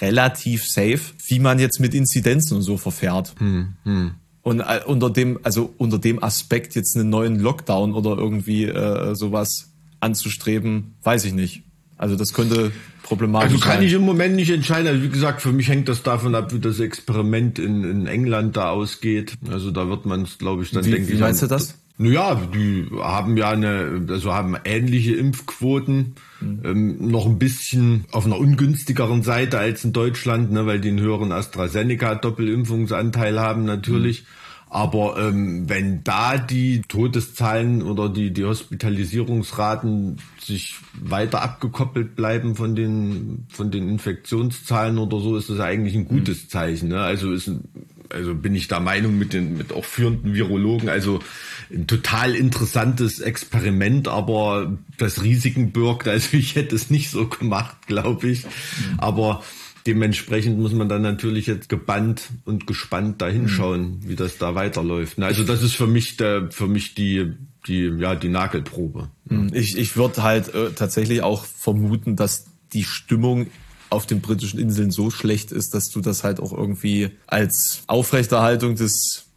relativ 0.00 0.66
safe, 0.66 1.00
wie 1.26 1.38
man 1.38 1.58
jetzt 1.58 1.80
mit 1.80 1.94
Inzidenzen 1.94 2.56
und 2.56 2.62
so 2.62 2.76
verfährt. 2.76 3.34
Hm. 3.38 3.74
Hm. 3.84 4.10
Und 4.42 4.60
äh, 4.60 4.80
unter 4.86 5.10
dem, 5.10 5.38
also 5.42 5.72
unter 5.76 5.98
dem 5.98 6.22
Aspekt 6.22 6.74
jetzt 6.74 6.96
einen 6.96 7.10
neuen 7.10 7.38
Lockdown 7.38 7.92
oder 7.92 8.16
irgendwie 8.16 8.64
äh, 8.64 9.14
sowas 9.14 9.70
anzustreben, 10.00 10.94
weiß 11.02 11.24
ich 11.24 11.34
nicht. 11.34 11.62
Also 11.98 12.16
das 12.16 12.32
könnte 12.32 12.72
problematisch 13.02 13.50
sein. 13.50 13.56
Also 13.56 13.66
kann 13.66 13.76
sein. 13.78 13.86
ich 13.86 13.92
im 13.92 14.02
Moment 14.02 14.34
nicht 14.34 14.50
entscheiden. 14.50 14.86
Also 14.86 15.02
wie 15.02 15.10
gesagt, 15.10 15.42
für 15.42 15.52
mich 15.52 15.68
hängt 15.68 15.88
das 15.88 16.02
davon 16.02 16.34
ab, 16.34 16.54
wie 16.54 16.58
das 16.58 16.80
Experiment 16.80 17.58
in, 17.58 17.84
in 17.84 18.06
England 18.06 18.56
da 18.56 18.70
ausgeht. 18.70 19.34
Also 19.50 19.70
da 19.70 19.86
wird 19.88 20.06
man 20.06 20.22
es, 20.22 20.38
glaube 20.38 20.62
ich, 20.62 20.70
dann 20.70 20.84
wie, 20.86 20.92
denke 20.92 21.08
wie 21.08 21.12
ich. 21.12 21.18
Wie 21.18 21.22
meinst 21.22 21.42
du 21.42 21.46
das? 21.46 21.74
Naja, 22.02 22.34
die 22.34 22.86
haben 22.98 23.36
ja 23.36 23.50
eine, 23.50 24.06
also 24.08 24.32
haben 24.32 24.56
ähnliche 24.64 25.16
Impfquoten, 25.16 26.14
mhm. 26.40 26.60
ähm, 26.64 27.10
noch 27.10 27.26
ein 27.26 27.38
bisschen 27.38 28.06
auf 28.10 28.24
einer 28.24 28.38
ungünstigeren 28.38 29.22
Seite 29.22 29.58
als 29.58 29.84
in 29.84 29.92
Deutschland, 29.92 30.50
ne, 30.50 30.64
weil 30.64 30.80
die 30.80 30.88
einen 30.88 31.00
höheren 31.00 31.30
AstraZeneca-Doppelimpfungsanteil 31.30 33.38
haben 33.38 33.66
natürlich. 33.66 34.22
Mhm. 34.22 34.26
Aber 34.70 35.18
ähm, 35.18 35.68
wenn 35.68 36.02
da 36.02 36.38
die 36.38 36.80
Todeszahlen 36.88 37.82
oder 37.82 38.08
die, 38.08 38.32
die 38.32 38.46
Hospitalisierungsraten 38.46 40.16
sich 40.40 40.76
weiter 40.94 41.42
abgekoppelt 41.42 42.16
bleiben 42.16 42.56
von 42.56 42.74
den, 42.74 43.44
von 43.50 43.70
den 43.70 43.90
Infektionszahlen 43.90 44.96
oder 44.96 45.20
so, 45.20 45.36
ist 45.36 45.50
das 45.50 45.60
eigentlich 45.60 45.96
ein 45.96 46.08
gutes 46.08 46.48
Zeichen. 46.48 46.88
Ne? 46.88 47.00
Also 47.00 47.30
ist 47.32 47.50
also 48.12 48.34
bin 48.34 48.54
ich 48.54 48.68
der 48.68 48.80
Meinung 48.80 49.18
mit 49.18 49.32
den 49.32 49.56
mit 49.56 49.72
auch 49.72 49.84
führenden 49.84 50.34
Virologen, 50.34 50.88
also 50.88 51.20
ein 51.72 51.86
total 51.86 52.34
interessantes 52.34 53.20
Experiment, 53.20 54.08
aber 54.08 54.78
das 54.98 55.22
Risiken 55.22 55.72
birgt. 55.72 56.08
Also 56.08 56.36
ich 56.36 56.54
hätte 56.56 56.74
es 56.74 56.90
nicht 56.90 57.10
so 57.10 57.26
gemacht, 57.26 57.86
glaube 57.86 58.28
ich. 58.28 58.44
Aber 58.98 59.42
dementsprechend 59.86 60.58
muss 60.58 60.72
man 60.72 60.88
dann 60.88 61.02
natürlich 61.02 61.46
jetzt 61.46 61.68
gebannt 61.68 62.28
und 62.44 62.66
gespannt 62.66 63.22
dahinschauen, 63.22 64.00
mhm. 64.00 64.08
wie 64.08 64.16
das 64.16 64.38
da 64.38 64.54
weiterläuft. 64.54 65.18
Also 65.20 65.44
das 65.44 65.62
ist 65.62 65.74
für 65.74 65.86
mich 65.86 66.16
der, 66.16 66.50
für 66.50 66.66
mich 66.66 66.94
die, 66.94 67.32
die, 67.66 67.92
ja, 67.98 68.14
die 68.14 68.28
Nagelprobe. 68.28 69.08
Mhm. 69.28 69.50
Ich, 69.52 69.78
ich 69.78 69.96
würde 69.96 70.22
halt 70.22 70.54
äh, 70.54 70.70
tatsächlich 70.72 71.22
auch 71.22 71.44
vermuten, 71.44 72.16
dass 72.16 72.46
die 72.72 72.84
Stimmung 72.84 73.48
auf 73.88 74.06
den 74.06 74.20
britischen 74.20 74.60
Inseln 74.60 74.90
so 74.90 75.10
schlecht 75.10 75.50
ist, 75.50 75.74
dass 75.74 75.88
du 75.90 76.00
das 76.00 76.22
halt 76.22 76.38
auch 76.38 76.52
irgendwie 76.52 77.10
als 77.26 77.82
Aufrechterhaltung 77.88 78.76
des 78.76 79.29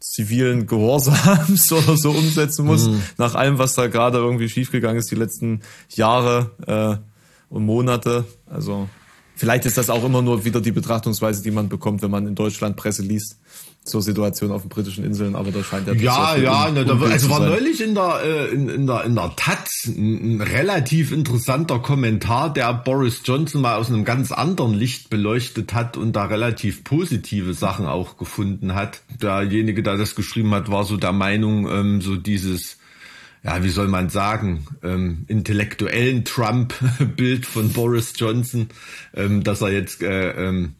zivilen 0.00 0.66
Gehorsams 0.66 1.72
oder 1.72 1.96
so 1.96 2.10
umsetzen 2.10 2.66
musst, 2.66 2.88
mhm. 2.88 3.02
nach 3.18 3.34
allem, 3.34 3.58
was 3.58 3.74
da 3.74 3.86
gerade 3.86 4.18
irgendwie 4.18 4.48
schiefgegangen 4.48 4.98
ist 4.98 5.10
die 5.10 5.16
letzten 5.16 5.60
Jahre 5.90 6.50
äh, 6.66 7.54
und 7.54 7.64
Monate. 7.64 8.24
Also 8.46 8.88
Vielleicht 9.40 9.64
ist 9.64 9.78
das 9.78 9.88
auch 9.88 10.04
immer 10.04 10.20
nur 10.20 10.44
wieder 10.44 10.60
die 10.60 10.70
Betrachtungsweise, 10.70 11.42
die 11.42 11.50
man 11.50 11.70
bekommt, 11.70 12.02
wenn 12.02 12.10
man 12.10 12.26
in 12.26 12.34
Deutschland 12.34 12.76
Presse 12.76 13.00
liest 13.00 13.39
zur 13.84 14.02
Situation 14.02 14.52
auf 14.52 14.62
den 14.62 14.68
britischen 14.68 15.04
Inseln, 15.04 15.34
aber 15.34 15.50
da 15.50 15.64
scheint 15.64 15.86
ja 15.86 15.94
ja 15.94 16.36
ja, 16.36 16.70
ne, 16.70 16.84
da, 16.84 16.98
also 16.98 17.30
war 17.30 17.40
neulich 17.40 17.80
in 17.80 17.94
der 17.94 18.20
äh, 18.22 18.54
in, 18.54 18.68
in 18.68 18.86
der 18.86 19.04
in 19.04 19.14
der 19.14 19.34
Taz 19.36 19.86
ein, 19.86 20.36
ein 20.36 20.40
relativ 20.42 21.12
interessanter 21.12 21.78
Kommentar, 21.78 22.52
der 22.52 22.74
Boris 22.74 23.22
Johnson 23.24 23.62
mal 23.62 23.76
aus 23.76 23.88
einem 23.88 24.04
ganz 24.04 24.32
anderen 24.32 24.74
Licht 24.74 25.08
beleuchtet 25.08 25.72
hat 25.72 25.96
und 25.96 26.14
da 26.14 26.24
relativ 26.24 26.84
positive 26.84 27.54
Sachen 27.54 27.86
auch 27.86 28.18
gefunden 28.18 28.74
hat. 28.74 29.00
Derjenige, 29.20 29.82
der 29.82 29.96
das 29.96 30.14
geschrieben 30.14 30.54
hat, 30.54 30.70
war 30.70 30.84
so 30.84 30.98
der 30.98 31.12
Meinung, 31.12 31.66
ähm, 31.68 32.00
so 32.02 32.16
dieses 32.16 32.76
ja, 33.42 33.64
wie 33.64 33.70
soll 33.70 33.88
man 33.88 34.10
sagen, 34.10 34.66
ähm, 34.82 35.24
intellektuellen 35.26 36.24
Trump-Bild 36.24 37.46
von 37.46 37.72
Boris 37.72 38.12
Johnson, 38.16 38.68
ähm, 39.14 39.42
dass 39.42 39.62
er 39.62 39.72
jetzt 39.72 40.02
äh, 40.02 40.32
ähm, 40.32 40.74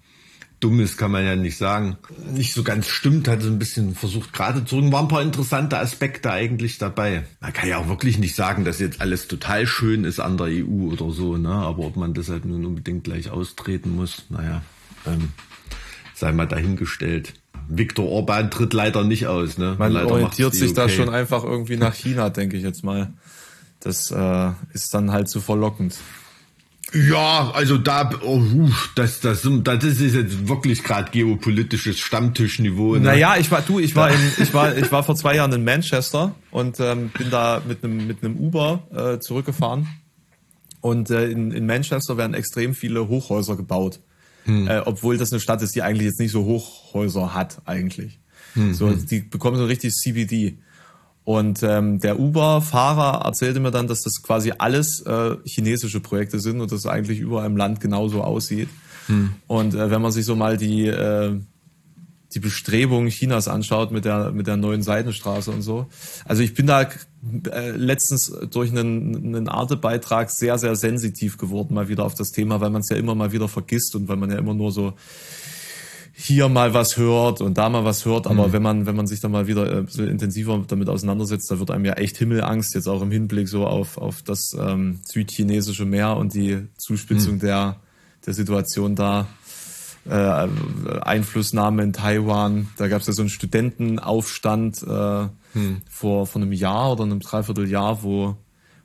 dumm 0.61 0.81
ist, 0.81 0.97
kann 0.99 1.11
man 1.11 1.25
ja 1.25 1.35
nicht 1.37 1.57
sagen. 1.57 1.97
Nicht 2.33 2.52
so 2.52 2.62
ganz 2.62 2.87
stimmt, 2.87 3.26
hat 3.29 3.43
so 3.43 3.49
ein 3.49 3.59
bisschen 3.59 3.95
versucht 3.95 4.33
gerade 4.33 4.64
zu 4.64 4.76
rücken. 4.76 4.93
Waren 4.93 5.07
ein 5.07 5.09
paar 5.09 5.23
interessante 5.23 5.79
Aspekte 5.79 6.31
eigentlich 6.31 6.79
dabei. 6.79 7.25
Man 7.40 7.52
kann 7.52 7.69
ja 7.69 7.79
auch 7.79 7.88
wirklich 7.88 8.19
nicht 8.19 8.37
sagen, 8.37 8.64
dass 8.64 8.79
jetzt 8.79 9.00
alles 9.00 9.26
total 9.26 9.67
schön 9.67 10.05
ist 10.05 10.21
an 10.21 10.37
der 10.37 10.49
EU 10.49 10.93
oder 10.93 11.11
so, 11.11 11.37
ne? 11.37 11.50
Aber 11.50 11.85
ob 11.85 11.97
man 11.97 12.14
deshalb 12.14 12.45
nun 12.45 12.64
unbedingt 12.64 13.05
gleich 13.05 13.31
austreten 13.31 13.97
muss, 13.97 14.26
naja, 14.29 14.62
ähm, 15.07 15.31
sei 16.14 16.33
mal 16.33 16.47
dahingestellt. 16.47 17.35
Viktor 17.69 18.07
Orban 18.07 18.50
tritt 18.50 18.75
leider 18.75 19.04
nicht 19.04 19.26
aus. 19.28 19.56
Ne? 19.56 19.76
Man 19.78 19.93
leider 19.93 20.11
orientiert 20.11 20.54
sich 20.54 20.75
da 20.75 20.89
schon 20.89 21.08
einfach 21.08 21.45
irgendwie 21.45 21.76
nach 21.76 21.95
China, 21.95 22.28
denke 22.28 22.56
ich 22.56 22.65
jetzt 22.65 22.84
mal. 22.84 23.13
Das 23.78 24.11
äh, 24.11 24.50
ist 24.73 24.93
dann 24.93 25.13
halt 25.13 25.28
zu 25.28 25.41
verlockend. 25.41 25.97
Ja, 26.93 27.53
also 27.53 27.79
da, 27.79 28.11
oh, 28.25 28.43
das, 28.97 29.21
das, 29.21 29.47
das 29.63 29.85
ist 29.85 30.00
jetzt 30.15 30.49
wirklich 30.49 30.83
gerade 30.83 31.11
geopolitisches 31.11 32.00
Stammtischniveau. 32.00 32.95
Ne? 32.95 33.00
Naja, 33.00 33.37
ich 33.39 33.50
war, 33.50 33.63
du, 33.63 33.79
ich 33.79 33.95
war, 33.95 34.11
in, 34.11 34.19
ich 34.39 34.53
war, 34.53 34.76
ich 34.76 34.91
war 34.91 35.05
vor 35.05 35.15
zwei 35.15 35.37
Jahren 35.37 35.53
in 35.53 35.63
Manchester 35.63 36.35
und 36.50 36.81
ähm, 36.81 37.11
bin 37.17 37.31
da 37.31 37.63
mit 37.67 37.85
einem 37.85 38.07
mit 38.07 38.25
einem 38.25 38.37
Uber 38.37 38.83
äh, 38.93 39.19
zurückgefahren. 39.21 39.87
Und 40.81 41.11
äh, 41.11 41.29
in, 41.29 41.53
in 41.53 41.67
Manchester 41.67 42.17
werden 42.17 42.35
extrem 42.35 42.75
viele 42.75 43.07
Hochhäuser 43.07 43.57
gebaut. 43.57 44.00
Hm. 44.45 44.67
Äh, 44.67 44.81
obwohl 44.85 45.19
das 45.19 45.33
eine 45.33 45.41
Stadt 45.41 45.63
ist, 45.63 45.75
die 45.75 45.83
eigentlich 45.83 46.07
jetzt 46.07 46.19
nicht 46.19 46.33
so 46.33 46.45
Hochhäuser 46.45 47.35
hat 47.35 47.63
eigentlich. 47.67 48.19
Hm. 48.55 48.75
So, 48.75 48.89
hm. 48.89 49.07
die 49.07 49.21
bekommen 49.21 49.59
so 49.59 49.67
richtig 49.67 49.93
CBD. 49.93 50.59
Und 51.30 51.62
ähm, 51.62 52.00
der 52.00 52.19
Uber-Fahrer 52.19 53.25
erzählte 53.25 53.60
mir 53.60 53.71
dann, 53.71 53.86
dass 53.86 54.02
das 54.02 54.21
quasi 54.21 54.52
alles 54.58 55.00
äh, 55.02 55.36
chinesische 55.45 56.00
Projekte 56.00 56.40
sind 56.40 56.60
und 56.60 56.73
das 56.73 56.86
eigentlich 56.86 57.21
überall 57.21 57.47
im 57.47 57.56
Land 57.56 57.80
genauso 57.80 58.25
aussieht. 58.25 58.69
Hm. 59.06 59.30
Und 59.47 59.75
äh, 59.76 59.93
wenn 59.93 60.02
man 60.02 60.10
sich 60.10 60.25
so 60.25 60.34
mal 60.34 60.56
die 60.56 60.88
äh, 60.88 61.38
die 62.34 62.40
Bestrebungen 62.40 63.10
Chinas 63.10 63.47
anschaut 63.47 63.93
mit 63.93 64.04
der 64.06 64.32
mit 64.32 64.49
der 64.49 64.56
neuen 64.56 64.82
Seidenstraße 64.82 65.52
und 65.52 65.62
so. 65.62 65.86
Also 66.25 66.43
ich 66.43 66.52
bin 66.54 66.66
da 66.66 66.82
äh, 66.82 67.71
letztens 67.76 68.32
durch 68.50 68.73
einen, 68.73 69.14
einen 69.36 69.49
Arte-Beitrag 69.49 70.30
sehr, 70.30 70.58
sehr 70.58 70.75
sensitiv 70.75 71.38
geworden 71.38 71.75
mal 71.75 71.88
wieder 71.88 72.04
auf 72.04 72.14
das 72.16 72.32
Thema, 72.32 72.60
weil 72.60 72.71
man 72.71 72.80
es 72.80 72.88
ja 72.88 72.97
immer 72.97 73.14
mal 73.14 73.30
wieder 73.30 73.47
vergisst 73.47 73.95
und 73.95 74.08
weil 74.08 74.16
man 74.16 74.32
ja 74.32 74.38
immer 74.38 74.54
nur 74.54 74.73
so 74.73 74.95
hier 76.21 76.49
mal 76.49 76.75
was 76.75 76.97
hört 76.97 77.41
und 77.41 77.56
da 77.56 77.69
mal 77.69 77.85
was 77.85 78.04
hört, 78.04 78.26
aber 78.26 78.49
mhm. 78.49 78.52
wenn 78.52 78.63
man 78.63 78.87
wenn 78.87 78.97
man 78.97 79.06
sich 79.06 79.21
dann 79.21 79.33
mal 79.33 79.47
wieder 79.47 79.73
äh, 79.73 79.85
so 79.89 80.04
intensiver 80.04 80.63
damit 80.67 80.89
auseinandersetzt, 80.89 81.50
da 81.50 81.59
wird 81.59 81.71
einem 81.71 81.87
ja 81.87 81.95
echt 81.95 82.19
Himmelangst 82.19 82.75
jetzt 82.75 82.89
auch 82.89 83.00
im 83.00 83.11
Hinblick 83.11 83.49
so 83.49 83.67
auf 83.67 83.97
auf 83.97 84.23
das 84.23 84.54
ähm, 84.59 85.00
südchinesische 85.04 85.87
Meer 85.87 86.17
und 86.17 86.35
die 86.35 86.69
Zuspitzung 86.76 87.35
mhm. 87.35 87.41
der 87.41 87.76
der 88.26 88.35
Situation 88.35 88.95
da 88.95 89.28
äh, 90.09 90.49
Einflussnahme 91.02 91.83
in 91.83 91.93
Taiwan. 91.93 92.69
Da 92.76 92.89
gab 92.89 93.00
es 93.00 93.06
ja 93.06 93.13
so 93.13 93.23
einen 93.23 93.30
Studentenaufstand 93.30 94.83
äh, 94.83 95.28
hm. 95.52 95.83
vor, 95.89 96.26
vor 96.26 96.43
einem 96.43 96.52
Jahr 96.52 96.93
oder 96.93 97.04
einem 97.04 97.21
Dreivierteljahr, 97.21 98.02
wo, 98.02 98.37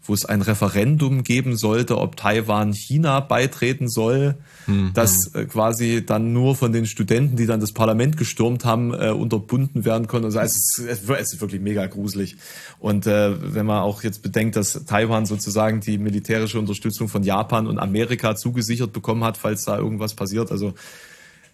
wo 0.07 0.13
es 0.13 0.25
ein 0.25 0.41
Referendum 0.41 1.23
geben 1.23 1.57
sollte, 1.57 1.97
ob 1.97 2.15
Taiwan 2.15 2.73
China 2.73 3.19
beitreten 3.19 3.89
soll, 3.89 4.35
hm. 4.65 4.91
das 4.93 5.33
äh, 5.33 5.45
quasi 5.45 6.05
dann 6.05 6.33
nur 6.33 6.55
von 6.55 6.71
den 6.71 6.85
Studenten, 6.85 7.35
die 7.35 7.45
dann 7.45 7.59
das 7.59 7.71
Parlament 7.71 8.17
gestürmt 8.17 8.65
haben, 8.65 8.93
äh, 8.93 9.09
unterbunden 9.09 9.85
werden 9.85 10.07
konnte. 10.07 10.27
Also 10.27 10.39
es 10.39 10.55
ist, 10.55 10.79
es 10.87 11.33
ist 11.33 11.41
wirklich 11.41 11.61
mega 11.61 11.85
gruselig. 11.87 12.37
Und 12.79 13.07
äh, 13.07 13.33
wenn 13.53 13.65
man 13.65 13.81
auch 13.81 14.03
jetzt 14.03 14.21
bedenkt, 14.21 14.55
dass 14.55 14.85
Taiwan 14.85 15.25
sozusagen 15.25 15.79
die 15.79 15.97
militärische 15.97 16.59
Unterstützung 16.59 17.09
von 17.09 17.23
Japan 17.23 17.67
und 17.67 17.79
Amerika 17.79 18.35
zugesichert 18.35 18.93
bekommen 18.93 19.23
hat, 19.23 19.37
falls 19.37 19.63
da 19.65 19.77
irgendwas 19.77 20.13
passiert, 20.13 20.51
also 20.51 20.73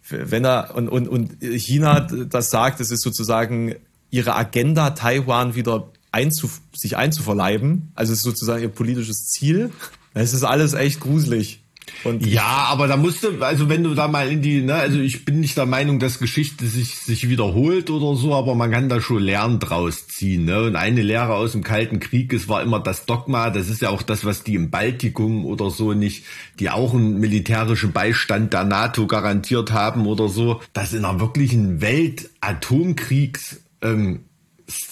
wenn 0.09 0.43
er 0.43 0.75
und, 0.75 0.89
und, 0.89 1.07
und 1.07 1.37
China 1.41 1.99
das 1.99 2.49
sagt, 2.49 2.79
es 2.79 2.91
ist 2.91 3.03
sozusagen 3.03 3.75
ihre 4.09 4.35
Agenda, 4.35 4.89
Taiwan 4.91 5.55
wieder 5.55 5.89
einzuf 6.11 6.61
sich 6.73 6.97
einzuverleiben. 6.97 7.91
Also 7.95 8.13
es 8.13 8.19
ist 8.19 8.25
sozusagen 8.25 8.61
ihr 8.61 8.69
politisches 8.69 9.27
Ziel. 9.27 9.71
Es 10.13 10.33
ist 10.33 10.43
alles 10.43 10.73
echt 10.73 10.99
gruselig. 10.99 11.61
Und 12.03 12.25
ja, 12.25 12.65
aber 12.69 12.87
da 12.87 12.97
musste, 12.97 13.37
also 13.41 13.69
wenn 13.69 13.83
du 13.83 13.93
da 13.93 14.07
mal 14.07 14.29
in 14.29 14.41
die, 14.41 14.61
ne, 14.61 14.75
also 14.75 14.99
ich 14.99 15.25
bin 15.25 15.39
nicht 15.39 15.57
der 15.57 15.65
Meinung, 15.65 15.99
dass 15.99 16.19
Geschichte 16.19 16.65
sich, 16.65 16.95
sich 16.95 17.29
wiederholt 17.29 17.89
oder 17.89 18.15
so, 18.15 18.33
aber 18.33 18.55
man 18.55 18.71
kann 18.71 18.89
da 18.89 19.01
schon 19.01 19.21
Lernen 19.21 19.59
draus 19.59 20.07
ziehen, 20.07 20.45
ne? 20.45 20.63
Und 20.63 20.75
eine 20.75 21.01
Lehre 21.01 21.33
aus 21.33 21.51
dem 21.51 21.63
Kalten 21.63 21.99
Krieg, 21.99 22.33
es 22.33 22.47
war 22.47 22.61
immer 22.61 22.79
das 22.79 23.05
Dogma, 23.05 23.49
das 23.49 23.69
ist 23.69 23.81
ja 23.81 23.89
auch 23.89 24.01
das, 24.01 24.25
was 24.25 24.43
die 24.43 24.55
im 24.55 24.71
Baltikum 24.71 25.45
oder 25.45 25.69
so 25.69 25.93
nicht, 25.93 26.23
die 26.59 26.69
auch 26.69 26.93
einen 26.93 27.19
militärischen 27.19 27.91
Beistand 27.91 28.53
der 28.53 28.63
NATO 28.63 29.05
garantiert 29.05 29.71
haben 29.71 30.07
oder 30.07 30.27
so, 30.27 30.61
dass 30.73 30.93
in 30.93 31.05
einer 31.05 31.19
wirklichen 31.19 31.81
Welt 31.81 32.29
Atomkriegs, 32.41 33.61
ähm, 33.81 34.21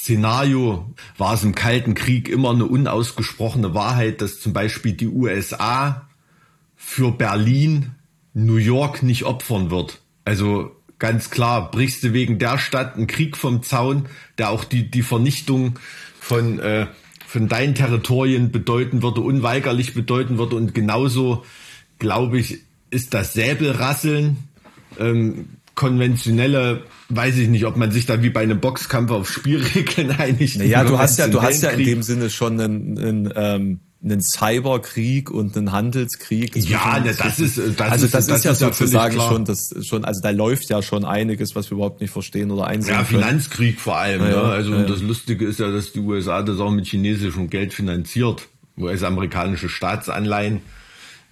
Szenario 0.10 0.91
war 1.19 1.36
es 1.36 1.43
im 1.43 1.54
Kalten 1.54 1.93
Krieg 1.93 2.30
immer 2.30 2.50
eine 2.50 2.65
unausgesprochene 2.65 3.76
Wahrheit, 3.76 4.22
dass 4.22 4.39
zum 4.39 4.54
Beispiel 4.54 4.93
die 4.93 5.08
USA 5.08 6.10
für 6.76 7.12
Berlin 7.12 7.91
New 8.34 8.56
York 8.56 9.04
nicht 9.04 9.26
opfern 9.26 9.69
wird. 9.69 10.02
Also 10.26 10.76
ganz 10.98 11.30
klar, 11.30 11.69
brichst 11.69 12.04
du 12.04 12.13
wegen 12.13 12.39
der 12.39 12.58
Stadt 12.58 12.95
einen 12.95 13.06
Krieg 13.06 13.38
vom 13.38 13.62
Zaun, 13.62 14.08
der 14.39 14.50
auch 14.50 14.63
die, 14.63 14.89
die 14.89 15.04
Vernichtung 15.04 15.78
von, 16.19 16.58
äh, 16.58 16.88
von 17.28 17.48
deinen 17.48 17.76
Territorien 17.76 18.52
bedeuten 18.52 19.04
würde, 19.04 19.22
unweigerlich 19.22 19.93
bedeuten 19.93 20.39
würde. 20.39 20.56
Und 20.56 20.74
genauso, 20.74 21.45
glaube 22.00 22.39
ich, 22.39 22.63
ist 22.89 23.13
das 23.13 23.34
Säbelrasseln, 23.34 24.38
ähm, 24.98 25.50
konventionelle, 25.79 26.83
weiß 27.07 27.37
ich 27.37 27.47
nicht, 27.47 27.65
ob 27.65 27.77
man 27.77 27.89
sich 27.89 28.05
da 28.05 28.21
wie 28.21 28.29
bei 28.29 28.41
einem 28.41 28.59
Boxkampf 28.59 29.11
auf 29.11 29.31
Spielregeln 29.31 30.11
einigt. 30.17 30.57
Naja, 30.57 30.83
du 30.83 30.99
hast 30.99 31.17
ja, 31.17 31.29
du 31.29 31.41
hast 31.41 31.63
ja 31.63 31.69
in 31.69 31.85
dem 31.85 32.03
Sinne 32.03 32.29
schon 32.29 32.59
einen, 32.59 32.97
einen 32.99 33.33
ähm, 33.33 33.79
einen 34.03 34.21
Cyberkrieg 34.21 35.31
und 35.31 35.55
einen 35.55 35.71
Handelskrieg. 35.71 36.53
Ja, 36.57 36.99
ne, 36.99 37.13
das 37.17 37.39
ist 37.39 37.57
das 37.57 37.79
also 37.91 38.05
ist, 38.05 38.13
das, 38.13 38.27
das 38.27 38.39
ist 38.39 38.43
ja 38.45 38.55
sozusagen 38.55 39.15
klar. 39.15 39.29
schon 39.29 39.45
das 39.45 39.73
schon 39.81 40.03
also 40.03 40.19
da 40.21 40.31
läuft 40.31 40.69
ja 40.69 40.81
schon 40.81 41.05
einiges, 41.05 41.55
was 41.55 41.69
wir 41.69 41.75
überhaupt 41.75 42.01
nicht 42.01 42.11
verstehen 42.11 42.51
oder 42.51 42.67
einsehen 42.67 42.95
Ja, 42.95 43.03
können. 43.03 43.21
Finanzkrieg 43.23 43.79
vor 43.79 43.97
allem. 43.97 44.21
Ja, 44.21 44.27
ne? 44.27 44.33
ja, 44.33 44.41
Also 44.41 44.71
ja, 44.73 44.81
ja. 44.81 44.85
das 44.85 45.01
Lustige 45.01 45.45
ist 45.45 45.59
ja, 45.59 45.71
dass 45.71 45.93
die 45.93 45.99
USA 46.01 46.41
das 46.43 46.59
auch 46.59 46.71
mit 46.71 46.87
chinesischem 46.87 47.49
Geld 47.49 47.73
finanziert. 47.73 48.47
US-amerikanische 48.77 49.69
Staatsanleihen 49.69 50.59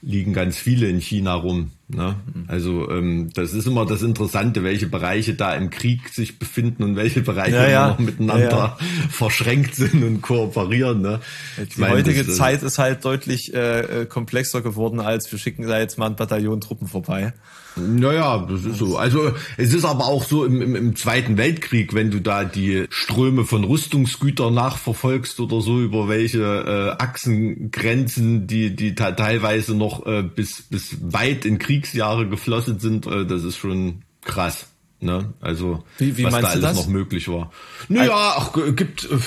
liegen 0.08 0.32
ganz 0.32 0.58
viele 0.58 0.88
in 0.88 1.00
China 1.00 1.34
rum. 1.34 1.72
Ne? 1.89 2.15
Also 2.48 2.89
ähm, 2.89 3.30
das 3.34 3.52
ist 3.52 3.67
immer 3.67 3.86
das 3.86 4.04
Interessante, 4.04 4.63
welche 4.63 4.88
Bereiche 4.88 5.34
da 5.34 5.54
im 5.54 5.70
Krieg 5.70 6.08
sich 6.10 6.39
befinden 6.39 6.84
und 6.84 6.96
welche 6.96 7.22
Bereiche 7.22 7.58
Ja, 7.58 7.70
ja. 7.70 7.88
noch 7.89 8.00
miteinander 8.00 8.50
Ja, 8.50 8.78
verschränkt 9.10 9.76
sind 9.76 10.02
und 10.04 10.22
kooperieren. 10.22 11.02
Ne? 11.02 11.20
Ich 11.62 11.76
Die 11.76 11.82
meine, 11.82 11.96
heutige 11.96 12.24
das, 12.24 12.36
äh, 12.36 12.38
Zeit 12.38 12.63
ist 12.63 12.78
halt 12.78 13.04
deutlich 13.04 13.54
äh, 13.54 14.04
äh, 14.04 14.06
komplexer 14.06 14.62
geworden, 14.62 15.02
als 15.02 15.30
wir 15.30 15.39
schicken 15.39 15.67
da 15.67 15.78
jetzt 15.78 15.98
mal 15.98 16.08
ein 16.08 16.15
Bataillon 16.15 16.62
Truppen 16.62 16.88
vorbei. 16.88 17.34
Naja, 17.80 18.46
das 18.50 18.66
ist 18.66 18.78
so. 18.78 18.98
Also 18.98 19.32
es 19.58 19.74
ist 19.74 19.86
aber 19.86 20.06
auch 20.06 20.24
so 20.24 20.46
im, 20.46 20.62
im, 20.62 20.76
im 20.76 20.96
Zweiten 20.96 21.38
Weltkrieg, 21.38 21.94
wenn 21.94 22.12
du 22.12 22.20
da 22.20 22.44
die 22.44 22.86
Ströme 22.90 23.46
von 23.46 23.63
Rüstungsgütern 23.63 24.54
nachverfolgst 24.54 25.40
oder 25.40 25.62
so 25.62 25.80
über 25.80 26.08
welche 26.10 26.96
äh, 26.98 27.04
Achsengrenzen, 27.04 28.48
die 28.48 28.76
die 28.76 28.96
teilweise 28.96 29.76
noch 29.76 30.06
äh, 30.06 30.24
bis 30.24 30.63
bis 30.63 30.98
weit 31.02 31.46
in 31.46 31.60
Kriegsjahre 31.60 32.28
geflossen 32.28 32.80
sind, 32.80 33.06
äh, 33.08 33.26
das 33.26 33.44
ist 33.44 33.58
schon 33.58 34.02
krass. 34.24 34.68
Ne? 35.00 35.34
Also 35.42 35.84
Wie- 36.00 36.18
wie 36.18 36.24
was 36.24 36.34
da 36.42 36.48
alles 36.48 36.62
das? 36.62 36.76
noch 36.78 36.88
möglich 36.88 37.28
war. 37.28 37.52
Naja, 37.88 38.34
ach, 38.38 38.54
gibt, 38.76 39.04
äh, 39.06 39.18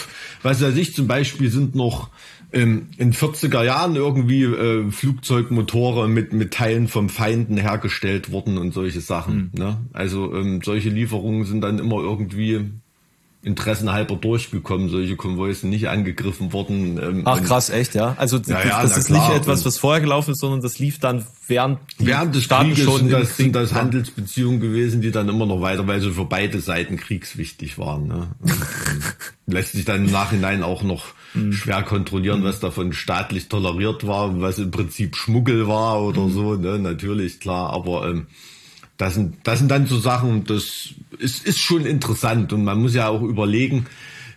was 0.43 0.61
weiß 0.61 0.75
ich, 0.77 0.95
zum 0.95 1.07
Beispiel 1.07 1.49
sind 1.51 1.75
noch 1.77 2.11
in 2.53 3.13
40er 3.13 3.63
Jahren 3.65 3.97
irgendwie 3.97 4.43
äh, 4.43 4.91
Flugzeugmotore 4.91 6.09
mit, 6.09 6.33
mit 6.33 6.53
Teilen 6.53 6.89
vom 6.89 7.09
Feinden 7.09 7.57
hergestellt 7.57 8.33
worden 8.33 8.59
und 8.59 8.73
solche 8.73 9.01
Sachen. 9.01 9.51
Hm. 9.55 9.61
Ne? 9.61 9.79
Also 9.93 10.35
ähm, 10.35 10.61
solche 10.63 10.89
Lieferungen 10.89 11.45
sind 11.45 11.61
dann 11.61 11.79
immer 11.79 11.97
irgendwie 11.97 12.71
interessenhalber 13.43 14.17
durchgekommen. 14.17 14.91
Solche 14.91 15.17
Konvois 15.17 15.55
sind 15.55 15.71
nicht 15.71 15.89
angegriffen 15.89 16.53
worden. 16.53 16.99
Ähm, 17.03 17.23
Ach 17.25 17.43
krass, 17.43 17.71
echt, 17.71 17.95
ja? 17.95 18.15
Also 18.19 18.39
Ja, 18.47 18.63
ja, 18.65 18.83
das 18.83 18.99
ist 18.99 19.07
klar. 19.07 19.29
nicht 19.31 19.41
etwas, 19.41 19.65
was 19.65 19.79
vorher 19.79 20.01
gelaufen 20.03 20.33
ist, 20.33 20.41
sondern 20.41 20.61
das 20.61 20.79
lief 20.79 20.99
dann 20.99 21.25
während 21.47 21.79
Während 21.99 22.35
des 22.35 22.45
Staaten 22.45 22.75
Krieges 22.75 22.95
sind 22.97 23.07
im 23.07 23.11
das, 23.13 23.37
sind 23.37 23.47
Krieg 23.47 23.53
das 23.55 23.71
waren. 23.75 23.81
Handelsbeziehungen 23.85 24.61
gewesen, 24.61 25.01
die 25.01 25.11
dann 25.11 25.29
immer 25.29 25.47
noch 25.47 25.63
weiter, 25.63 25.87
weil 25.87 26.01
sie 26.03 26.11
für 26.11 26.27
beide 26.27 26.61
Seiten 26.61 26.97
kriegswichtig 26.99 27.79
waren. 27.79 28.09
Ne? 28.09 28.29
Und, 28.41 28.51
ähm, 28.51 29.03
lässt 29.47 29.73
sich 29.73 29.85
dann 29.87 30.05
im 30.05 30.11
Nachhinein 30.13 30.63
auch 30.63 30.83
noch 30.83 31.07
Mhm. 31.33 31.53
schwer 31.53 31.83
kontrollieren, 31.85 32.43
was 32.43 32.59
davon 32.59 32.93
staatlich 32.93 33.49
toleriert 33.49 34.05
war, 34.07 34.41
was 34.41 34.59
im 34.59 34.73
Prinzip 34.73 35.15
Schmuggel 35.17 35.69
war 35.69 36.03
oder 36.03 36.23
Mhm. 36.23 36.33
so. 36.33 36.55
Ne? 36.57 36.79
Natürlich, 36.81 37.39
klar, 37.41 37.71
aber 37.73 38.09
ähm, 38.11 38.27
das 39.01 39.15
sind, 39.15 39.37
das 39.45 39.59
sind 39.59 39.71
dann 39.71 39.87
so 39.87 39.99
Sachen, 39.99 40.45
das 40.45 40.91
ist, 41.19 41.47
ist 41.47 41.59
schon 41.59 41.87
interessant. 41.87 42.53
Und 42.53 42.65
man 42.65 42.81
muss 42.81 42.95
ja 42.95 43.09
auch 43.09 43.23
überlegen, 43.23 43.87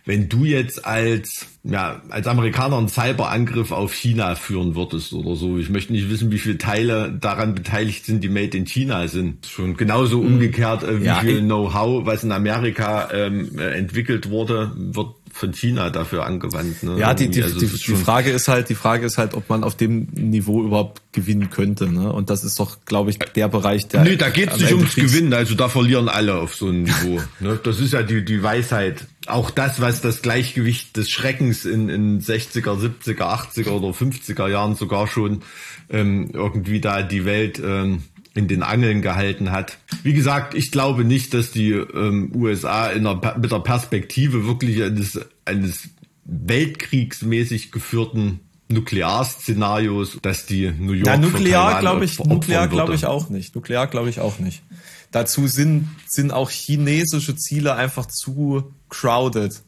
wenn 0.06 0.28
du 0.28 0.44
jetzt 0.44 0.84
als, 0.86 1.46
ja, 1.64 2.02
als 2.08 2.26
Amerikaner 2.26 2.78
einen 2.78 2.88
Cyberangriff 2.88 3.72
auf 3.72 3.92
China 3.92 4.34
führen 4.34 4.74
würdest 4.74 5.12
oder 5.12 5.34
so, 5.34 5.58
ich 5.58 5.68
möchte 5.70 5.92
nicht 5.92 6.10
wissen, 6.10 6.30
wie 6.30 6.38
viele 6.38 6.58
Teile 6.58 7.12
daran 7.12 7.54
beteiligt 7.54 8.06
sind, 8.06 8.24
die 8.24 8.28
made 8.28 8.56
in 8.56 8.66
China 8.66 9.06
sind. 9.08 9.46
Schon 9.46 9.76
genauso 9.76 10.20
umgekehrt, 10.20 10.82
äh, 10.82 11.00
wie 11.00 11.06
Ja, 11.06 11.20
viel 11.20 11.40
Know-how, 11.40 12.06
was 12.06 12.24
in 12.24 12.32
Amerika 12.32 13.10
ähm, 13.12 13.58
äh, 13.58 13.70
entwickelt 13.72 14.30
wurde, 14.30 14.72
wird 14.76 15.14
von 15.34 15.52
China 15.52 15.90
dafür 15.90 16.24
angewandt. 16.24 16.82
Ne? 16.84 16.96
Ja, 16.98 17.12
die, 17.12 17.28
die, 17.28 17.42
Also 17.42 17.58
die, 17.58 17.66
es 17.66 17.80
die 17.80 17.96
Frage 17.96 18.30
ist 18.30 18.46
halt, 18.48 18.68
die 18.68 18.76
Frage 18.76 19.04
ist 19.04 19.18
halt, 19.18 19.34
ob 19.34 19.48
man 19.50 19.64
auf 19.64 19.76
dem 19.76 20.06
Niveau 20.14 20.62
überhaupt 20.64 21.02
gewinnen 21.12 21.50
könnte, 21.50 21.90
ne? 21.92 22.12
Und 22.12 22.30
das 22.30 22.44
ist 22.44 22.58
doch, 22.60 22.78
glaube 22.84 23.10
ich, 23.10 23.18
der 23.18 23.48
Bereich, 23.48 23.88
der. 23.88 24.02
Nee, 24.04 24.16
da 24.16 24.30
geht's 24.30 24.54
am 24.54 24.60
nicht 24.60 24.72
ums 24.72 24.94
Kriegs- 24.94 25.12
Gewinnen, 25.12 25.32
also 25.34 25.54
da 25.56 25.68
verlieren 25.68 26.08
alle 26.08 26.36
auf 26.36 26.54
so 26.54 26.68
einem 26.68 26.82
Niveau. 26.84 27.20
ne? 27.40 27.58
Das 27.62 27.80
ist 27.80 27.92
ja 27.92 28.02
die, 28.02 28.24
die 28.24 28.42
Weisheit. 28.42 29.06
Auch 29.26 29.50
das, 29.50 29.80
was 29.80 30.00
das 30.00 30.22
Gleichgewicht 30.22 30.96
des 30.96 31.10
Schreckens 31.10 31.64
in, 31.64 31.88
in 31.88 32.20
60er, 32.20 32.78
70er, 32.78 33.22
80er 33.56 33.70
oder 33.70 33.88
50er 33.88 34.48
Jahren 34.48 34.76
sogar 34.76 35.06
schon 35.08 35.42
ähm, 35.90 36.30
irgendwie 36.32 36.80
da 36.80 37.02
die 37.02 37.24
Welt 37.24 37.60
ähm, 37.64 38.04
in 38.34 38.48
den 38.48 38.62
Angeln 38.62 39.00
gehalten 39.02 39.50
hat. 39.52 39.78
Wie 40.02 40.12
gesagt, 40.12 40.54
ich 40.54 40.70
glaube 40.72 41.04
nicht, 41.04 41.34
dass 41.34 41.52
die 41.52 41.70
ähm, 41.72 42.32
USA 42.34 42.88
in 42.88 43.04
der, 43.04 43.14
Per- 43.16 43.38
mit 43.38 43.52
der 43.52 43.60
Perspektive 43.60 44.46
wirklich 44.46 44.82
eines, 44.82 45.20
eines 45.44 45.88
weltkriegsmäßig 46.24 47.70
geführten 47.72 48.40
Nuklearszenarios, 48.68 50.18
dass 50.22 50.46
die 50.46 50.70
New 50.78 50.92
York 50.92 51.06
Ja, 51.06 51.16
nuklear 51.16 51.80
glaube 51.80 52.04
ich, 52.04 52.18
nuklear 52.18 52.68
glaube 52.68 52.94
ich 52.94 53.06
auch 53.06 53.28
nicht. 53.28 53.54
Nuklear 53.54 53.86
glaube 53.86 54.08
ich 54.10 54.20
auch 54.20 54.38
nicht. 54.38 54.62
Dazu 55.10 55.46
sind, 55.46 55.88
sind 56.08 56.32
auch 56.32 56.50
chinesische 56.50 57.36
Ziele 57.36 57.74
einfach 57.74 58.06
zu 58.06 58.72
crowded. 58.88 59.62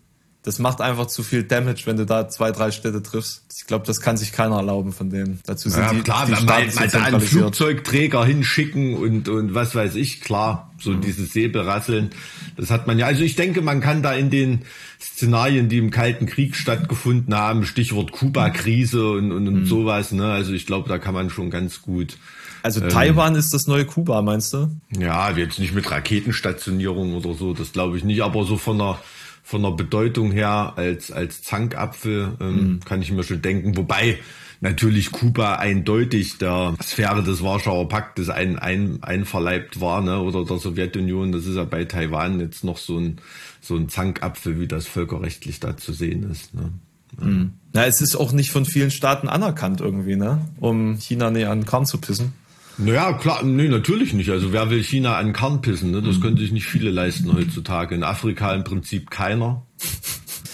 Das 0.47 0.59
macht 0.61 0.81
einfach 0.81 1.07
zu 1.07 1.23
viel 1.25 1.43
Damage, 1.43 1.83
wenn 1.87 1.97
du 1.97 2.07
da 2.07 2.29
zwei, 2.29 2.53
drei 2.53 2.71
Städte 2.71 3.03
triffst. 3.03 3.43
Ich 3.59 3.67
glaube, 3.67 3.85
das 3.85 4.01
kann 4.01 4.17
sich 4.17 4.31
keiner 4.33 4.57
erlauben 4.57 4.93
von 4.93 5.11
denen. 5.11 5.41
Dazu 5.45 5.69
sind 5.69 5.83
Ja, 5.83 5.93
die, 5.93 6.01
klar, 6.03 6.25
die 6.25 6.33
wenn 6.37 6.45
man 6.45 6.75
mal 6.77 6.89
da 6.89 7.03
einen. 7.03 7.21
Flugzeugträger 7.21 8.25
hinschicken 8.25 8.95
und, 8.95 9.29
und 9.29 9.55
was 9.55 9.75
weiß 9.75 9.97
ich, 9.97 10.21
klar, 10.21 10.73
so 10.81 10.93
Mhm. 10.93 11.01
dieses 11.01 11.33
Säbelrasseln, 11.33 12.11
das 12.57 12.71
hat 12.71 12.87
man 12.87 12.97
ja. 12.99 13.07
Also 13.07 13.23
ich 13.25 13.35
denke, 13.35 13.61
man 13.61 13.81
kann 13.81 14.03
da 14.05 14.13
in 14.15 14.31
den 14.31 14.63
Szenarien, 15.01 15.69
die 15.69 15.79
im 15.79 15.91
Kalten 15.91 16.27
Krieg 16.27 16.55
stattgefunden 16.55 17.35
haben, 17.35 17.67
Stichwort 17.67 18.13
Kuba-Krise 18.13 19.11
und, 19.11 19.33
und, 19.33 19.43
Mhm. 19.43 19.49
und 19.49 19.67
sowas, 19.67 20.13
ne, 20.13 20.31
also 20.33 20.53
ich 20.53 20.65
glaube, 20.67 20.89
da 20.89 20.99
kann 20.99 21.13
man 21.15 21.29
schon 21.29 21.51
ganz 21.51 21.83
gut, 21.83 22.19
Also 22.63 22.81
Taiwan 22.81 23.35
ist 23.35 23.53
das 23.53 23.67
neue 23.67 23.85
Kuba, 23.85 24.23
meinst 24.23 24.53
du? 24.53 24.71
ja, 24.97 25.31
jetzt 25.37 25.59
nicht 25.59 25.75
mit 25.75 25.91
Raketenstationierung 25.91 27.15
oder 27.15 27.35
so, 27.35 27.53
das 27.53 27.73
glaube 27.73 27.97
ich 27.99 28.05
nicht, 28.05 28.23
aber 28.23 28.45
so 28.45 28.57
von 28.57 28.79
der 28.79 28.99
von 29.47 29.63
der 29.63 29.71
Bedeutung 29.71 30.33
her 30.33 30.73
als 30.75 31.13
als 31.13 31.41
Zankapfel 31.41 32.33
ähm, 32.41 32.81
kann 32.85 33.01
ich 33.01 33.13
mir 33.13 33.23
schon 33.23 33.43
denken. 33.43 33.77
Wobei 33.77 34.19
natürlich 34.61 35.13
Kuba 35.13 35.55
eindeutig 35.55 36.39
der 36.39 36.75
Sphäre 36.83 37.23
des 37.23 37.45
Warschauer 37.45 37.89
Paktes 37.89 38.29
ein, 38.29 38.59
ein, 38.59 39.05
einverleibt 39.05 39.81
war, 39.81 40.03
ne, 40.03 40.19
oder 40.19 40.45
der 40.45 40.59
Sowjetunion. 40.59 41.31
Das 41.31 41.47
ist 41.47 41.55
ja 41.55 41.63
bei 41.63 41.85
Taiwan 41.85 42.41
jetzt 42.41 42.65
noch 42.65 42.77
so 42.77 42.99
ein 42.99 43.19
so 43.61 43.77
ein 43.77 43.89
Zankapfel, 43.89 44.59
wie 44.59 44.67
das 44.67 44.89
völkerrechtlich 44.89 45.61
da 45.61 45.77
zu 45.77 45.93
sehen 45.93 46.29
ist. 46.29 46.53
Ne. 46.53 46.73
Na, 47.73 47.87
es 47.87 48.01
ist 48.01 48.17
auch 48.17 48.33
nicht 48.33 48.51
von 48.51 48.65
vielen 48.65 48.91
Staaten 48.91 49.29
anerkannt 49.29 49.81
irgendwie, 49.81 50.17
ne? 50.17 50.41
Um 50.59 50.99
China 50.99 51.31
näher 51.31 51.53
an 51.53 51.61
den 51.61 51.67
Kern 51.67 51.87
zu 51.87 51.99
pissen. 51.99 52.33
Naja, 52.79 53.15
klar, 53.15 53.43
nee, 53.43 53.69
natürlich 53.69 54.13
nicht. 54.13 54.31
Also 54.31 54.53
wer 54.53 54.71
will 54.71 54.83
China 54.83 55.17
an 55.17 55.33
Kern 55.33 55.63
pissen? 55.63 55.91
Ne? 55.91 56.03
Das 56.03 56.21
können 56.21 56.37
sich 56.37 56.53
nicht 56.53 56.67
viele 56.67 56.91
leisten 56.91 57.33
heutzutage. 57.33 57.95
In 57.95 58.03
Afrika 58.03 58.55
im 58.55 58.65
Prinzip 58.65 59.11
keiner. 59.11 59.63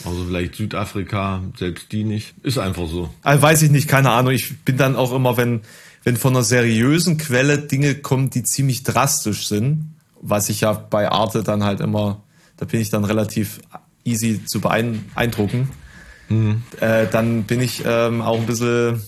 Also 0.05 0.25
vielleicht 0.27 0.55
Südafrika, 0.55 1.43
selbst 1.57 1.91
die 1.93 2.05
nicht. 2.05 2.35
Ist 2.43 2.59
einfach 2.59 2.89
so. 2.89 3.13
Also 3.23 3.43
weiß 3.43 3.63
ich 3.63 3.71
nicht, 3.71 3.89
keine 3.89 4.11
Ahnung. 4.11 4.33
Ich 4.33 4.59
bin 4.61 4.77
dann 4.77 4.97
auch 4.97 5.13
immer, 5.13 5.37
wenn, 5.37 5.63
wenn 6.05 6.17
von 6.17 6.35
einer 6.35 6.45
seriösen 6.45 7.19
Quelle 7.19 7.59
Dinge 7.59 7.97
kommen, 7.97 8.31
die 8.31 8.43
ziemlich 8.43 8.83
drastisch 8.83 9.47
sind, 9.47 9.95
was 10.21 10.49
ich 10.49 10.61
ja 10.61 10.73
bei 10.73 11.11
Arte 11.11 11.43
dann 11.43 11.65
halt 11.65 11.81
immer, 11.81 12.23
da 12.57 12.67
bin 12.67 12.81
ich 12.81 12.91
dann 12.91 13.05
relativ 13.05 13.61
easy 14.05 14.45
zu 14.45 14.61
beeindrucken, 14.61 15.69
äh, 16.81 17.07
dann 17.11 17.43
bin 17.45 17.61
ich 17.61 17.83
ähm, 17.85 18.23
auch 18.23 18.39
ein 18.39 18.47
bisschen, 18.47 19.03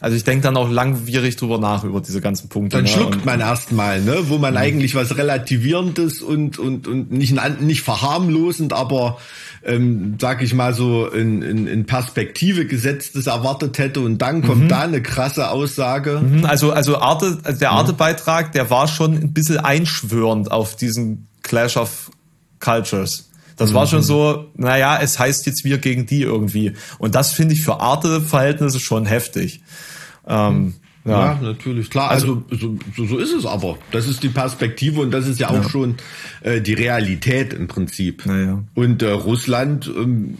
also 0.00 0.16
ich 0.16 0.24
denke 0.24 0.42
dann 0.42 0.56
auch 0.56 0.68
langwierig 0.70 1.36
drüber 1.36 1.58
nach 1.58 1.84
über 1.84 2.00
diese 2.00 2.20
ganzen 2.20 2.48
Punkte. 2.48 2.76
Dann 2.76 2.84
ne? 2.84 2.90
schluckt 2.90 3.14
Und- 3.16 3.24
man 3.24 3.40
erstmal, 3.40 4.00
ne? 4.02 4.28
wo 4.28 4.38
man 4.38 4.56
eigentlich 4.56 4.94
was 4.94 5.16
Relativierendes 5.16 6.20
und, 6.20 6.58
und, 6.58 6.86
und 6.86 7.10
nicht, 7.10 7.34
nicht 7.60 7.80
verharmlosend, 7.82 8.72
aber 8.72 9.18
ähm, 9.64 10.16
sag 10.20 10.42
ich 10.42 10.52
mal 10.52 10.74
so 10.74 11.06
in, 11.06 11.40
in, 11.40 11.66
in 11.66 11.86
Perspektive 11.86 12.66
gesetztes 12.66 13.26
erwartet 13.26 13.78
hätte 13.78 14.00
und 14.00 14.18
dann 14.18 14.42
kommt 14.42 14.70
da 14.70 14.80
eine 14.82 15.00
krasse 15.00 15.48
Aussage. 15.50 16.20
Mhm, 16.20 16.44
Also, 16.44 16.72
also 16.72 16.98
Arte, 16.98 17.38
also 17.42 17.58
der 17.58 17.70
Arte-Beitrag, 17.70 18.52
der 18.52 18.68
war 18.68 18.88
schon 18.88 19.14
ein 19.14 19.32
bisschen 19.32 19.58
einschwörend 19.58 20.50
auf 20.50 20.76
diesen 20.76 21.28
Clash 21.42 21.76
of 21.78 22.10
Cultures. 22.60 23.30
Das 23.56 23.72
war 23.74 23.86
schon 23.86 24.02
so, 24.02 24.46
naja, 24.56 24.98
es 25.00 25.18
heißt 25.18 25.46
jetzt 25.46 25.64
wir 25.64 25.78
gegen 25.78 26.06
die 26.06 26.22
irgendwie. 26.22 26.72
Und 26.98 27.14
das 27.14 27.32
finde 27.32 27.54
ich 27.54 27.62
für 27.62 27.80
Arte-Verhältnisse 27.80 28.80
schon 28.80 29.06
heftig. 29.06 29.62
Ähm, 30.26 30.74
Ja, 31.04 31.34
ja. 31.34 31.38
natürlich, 31.42 31.90
klar. 31.90 32.10
Also, 32.10 32.42
so, 32.50 32.76
so, 32.96 33.04
so 33.06 33.18
ist 33.18 33.32
es 33.32 33.44
aber. 33.46 33.76
Das 33.90 34.08
ist 34.08 34.22
die 34.22 34.30
Perspektive 34.30 35.00
und 35.02 35.10
das 35.10 35.26
ist 35.28 35.38
ja 35.38 35.50
auch 35.50 35.68
schon 35.68 35.96
äh, 36.40 36.60
die 36.62 36.72
Realität 36.72 37.52
im 37.52 37.68
Prinzip. 37.68 38.24
Naja. 38.26 38.62
Und 38.74 39.02
äh, 39.02 39.10
Russland 39.10 39.86
ähm, 39.94 40.38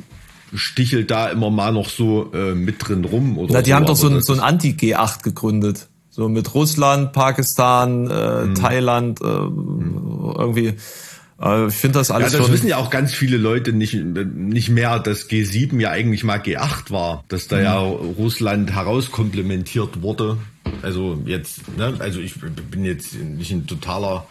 stichelt 0.55 1.11
da 1.11 1.29
immer 1.29 1.51
mal 1.51 1.73
noch 1.73 1.91
so 1.91 2.33
äh, 2.33 2.55
mit 2.55 2.77
drin 2.79 3.05
rum. 3.05 3.37
Oder 3.37 3.53
Na, 3.55 3.63
die 3.63 3.71
so, 3.71 3.77
haben 3.77 3.87
doch 3.87 3.97
so 3.97 4.09
ein, 4.09 4.23
so 4.23 4.33
ein 4.33 4.39
ist- 4.39 4.45
Anti-G8 4.45 5.23
gegründet. 5.23 5.89
So 6.09 6.29
mit 6.29 6.55
Russland, 6.55 7.13
Pakistan, 7.13 8.09
äh, 8.11 8.45
Mhm. 8.47 8.55
Thailand, 8.55 9.21
äh, 9.21 9.25
irgendwie. 9.25 10.75
Äh, 11.41 11.69
ich 11.69 11.75
finde 11.75 11.99
das 11.99 12.09
Ja, 12.09 12.17
alles 12.17 12.33
das 12.33 12.43
schon. 12.43 12.53
wissen 12.53 12.69
ja 12.69 12.77
auch 12.77 12.91
ganz 12.91 13.15
viele 13.15 13.37
Leute 13.37 13.73
nicht, 13.73 13.95
nicht 13.95 14.69
mehr, 14.69 14.99
dass 14.99 15.29
G7 15.29 15.81
ja 15.81 15.91
eigentlich 15.91 16.25
mal 16.25 16.39
G8 16.39 16.91
war, 16.91 17.25
dass 17.29 17.49
da 17.49 17.61
ja 17.61 17.79
Russland 17.79 18.73
herauskomplementiert 18.73 20.03
wurde. 20.03 20.39
Also 20.83 21.23
jetzt, 21.27 21.77
ne, 21.77 21.95
also 21.99 22.21
ich 22.21 22.35
bin 22.71 22.85
jetzt 22.85 23.15
nicht 23.15 23.51
ein 23.51 23.67
totaler 23.67 24.27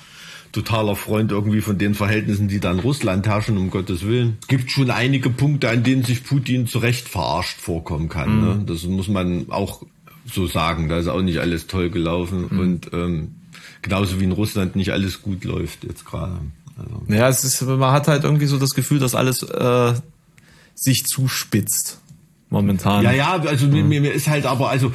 totaler 0.51 0.95
Freund 0.95 1.31
irgendwie 1.31 1.61
von 1.61 1.79
den 1.79 1.95
Verhältnissen, 1.95 2.47
die 2.47 2.59
da 2.59 2.71
in 2.71 2.77
Russland 2.79 3.25
herrschen, 3.25 3.57
um 3.57 3.71
Gottes 3.71 4.05
Willen. 4.05 4.37
Gibt 4.47 4.69
schon 4.71 4.91
einige 4.91 5.31
Punkte, 5.31 5.67
an 5.69 5.83
denen 5.83 6.03
sich 6.03 6.23
Putin 6.23 6.67
zu 6.67 6.77
Recht 6.77 7.09
verarscht 7.09 7.59
vorkommen 7.59 8.07
kann. 8.07 8.39
Ne? 8.39 8.63
Das 8.67 8.83
muss 8.83 9.07
man 9.07 9.47
auch 9.49 9.81
so 10.31 10.45
sagen. 10.45 10.89
Da 10.89 10.99
ist 10.99 11.07
auch 11.07 11.23
nicht 11.23 11.39
alles 11.39 11.65
toll 11.65 11.89
gelaufen 11.89 12.45
und 12.45 12.91
ähm, 12.93 13.35
genauso 13.81 14.19
wie 14.19 14.25
in 14.25 14.31
Russland 14.31 14.75
nicht 14.75 14.91
alles 14.93 15.23
gut 15.23 15.43
läuft 15.43 15.83
jetzt 15.85 16.05
gerade. 16.05 16.37
Also. 16.77 17.03
Ja, 17.07 17.29
es 17.29 17.43
ist, 17.43 17.61
man 17.61 17.91
hat 17.91 18.07
halt 18.07 18.23
irgendwie 18.23 18.45
so 18.45 18.57
das 18.57 18.73
Gefühl, 18.73 18.99
dass 18.99 19.15
alles 19.15 19.43
äh, 19.43 19.93
sich 20.75 21.05
zuspitzt 21.05 21.99
momentan. 22.49 23.03
Ja, 23.03 23.11
ja, 23.11 23.33
also 23.33 23.67
mir, 23.67 23.83
mir 23.83 24.01
mir 24.01 24.13
ist 24.13 24.27
halt 24.27 24.45
aber, 24.45 24.69
also 24.69 24.91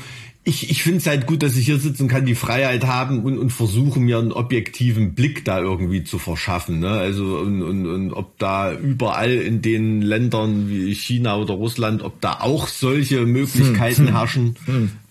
ich, 0.49 0.71
ich 0.71 0.83
finde 0.83 0.99
es 0.99 1.07
halt 1.07 1.27
gut, 1.27 1.43
dass 1.43 1.57
ich 1.57 1.67
hier 1.67 1.79
sitzen 1.79 2.09
kann, 2.09 2.25
die 2.25 2.35
Freiheit 2.35 2.87
haben 2.87 3.23
und, 3.23 3.37
und 3.37 3.51
versuche 3.51 4.01
mir 4.01 4.19
einen 4.19 4.33
objektiven 4.33 5.15
Blick 5.15 5.45
da 5.45 5.61
irgendwie 5.61 6.05
zu 6.05 6.19
verschaffen. 6.19 6.79
Ne? 6.79 6.89
Also 6.89 7.39
und, 7.39 7.63
und, 7.63 7.87
und 7.87 8.13
ob 8.15 8.39
da 8.39 8.73
überall 8.73 9.33
in 9.33 9.61
den 9.61 10.01
Ländern 10.01 10.71
wie 10.71 10.95
China 10.95 11.37
oder 11.37 11.53
Russland, 11.55 12.03
ob 12.03 12.23
da 12.23 12.39
auch 12.41 12.67
solche 12.67 13.27
Möglichkeiten 13.27 14.09
herrschen, 14.09 14.57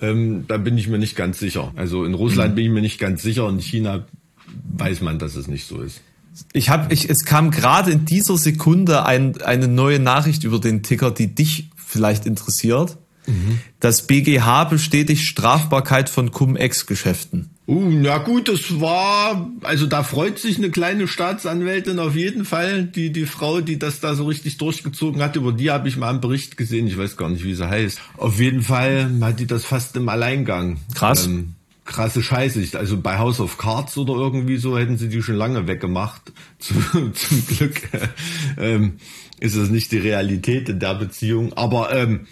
ähm, 0.01 0.45
da 0.47 0.57
bin 0.57 0.75
ich 0.77 0.87
mir 0.87 0.97
nicht 0.97 1.15
ganz 1.15 1.37
sicher. 1.37 1.71
Also 1.75 2.03
in 2.03 2.15
Russland 2.15 2.55
bin 2.55 2.65
ich 2.65 2.71
mir 2.71 2.81
nicht 2.81 2.99
ganz 2.99 3.21
sicher 3.21 3.45
und 3.45 3.55
in 3.55 3.61
China 3.61 4.07
weiß 4.75 5.01
man, 5.01 5.19
dass 5.19 5.35
es 5.35 5.47
nicht 5.47 5.67
so 5.67 5.81
ist. 5.81 6.01
Ich 6.53 6.69
habe, 6.69 6.93
ich, 6.93 7.09
es 7.09 7.25
kam 7.25 7.51
gerade 7.51 7.91
in 7.91 8.05
dieser 8.05 8.37
Sekunde 8.37 9.05
ein, 9.05 9.41
eine 9.41 9.67
neue 9.67 9.99
Nachricht 9.99 10.43
über 10.43 10.59
den 10.59 10.83
Ticker, 10.83 11.11
die 11.11 11.33
dich 11.33 11.69
vielleicht 11.75 12.25
interessiert. 12.25 12.97
Das 13.79 14.07
BGH 14.07 14.65
bestätigt 14.65 15.25
Strafbarkeit 15.25 16.09
von 16.09 16.31
Cum-Ex-Geschäften. 16.31 17.49
Uh, 17.67 17.89
na 17.89 18.19
gut, 18.19 18.47
das 18.47 18.79
war, 18.79 19.51
also 19.61 19.85
da 19.85 20.03
freut 20.03 20.39
sich 20.39 20.57
eine 20.57 20.71
kleine 20.71 21.09
Staatsanwältin 21.09 21.99
auf 21.99 22.15
jeden 22.15 22.45
Fall. 22.45 22.85
Die, 22.85 23.11
die 23.11 23.25
Frau, 23.25 23.59
die 23.59 23.77
das 23.77 23.99
da 23.99 24.15
so 24.15 24.25
richtig 24.25 24.57
durchgezogen 24.57 25.21
hat, 25.21 25.35
über 25.35 25.51
die 25.51 25.69
habe 25.69 25.89
ich 25.89 25.97
mal 25.97 26.09
einen 26.09 26.21
Bericht 26.21 26.55
gesehen. 26.55 26.87
Ich 26.87 26.97
weiß 26.97 27.17
gar 27.17 27.29
nicht, 27.29 27.43
wie 27.43 27.53
sie 27.53 27.69
heißt. 27.69 27.99
Auf 28.15 28.39
jeden 28.39 28.61
Fall 28.61 29.11
hat 29.19 29.41
die 29.41 29.47
das 29.47 29.65
fast 29.65 29.97
im 29.97 30.07
Alleingang. 30.07 30.77
Krass. 30.95 31.25
Ähm, 31.25 31.55
krasse 31.87 32.21
Scheiße. 32.21 32.77
Also 32.77 33.01
bei 33.01 33.17
House 33.17 33.39
of 33.39 33.57
Cards 33.57 33.97
oder 33.97 34.13
irgendwie 34.13 34.57
so 34.57 34.77
hätten 34.77 34.97
sie 34.97 35.09
die 35.09 35.23
schon 35.23 35.35
lange 35.35 35.67
weggemacht. 35.67 36.31
Zum, 36.59 37.13
zum 37.13 37.47
Glück 37.47 37.81
ähm, 38.57 38.97
ist 39.39 39.57
das 39.57 39.69
nicht 39.69 39.91
die 39.91 39.97
Realität 39.97 40.69
in 40.69 40.79
der 40.79 40.95
Beziehung. 40.95 41.53
Aber 41.53 41.95
ähm, 41.95 42.27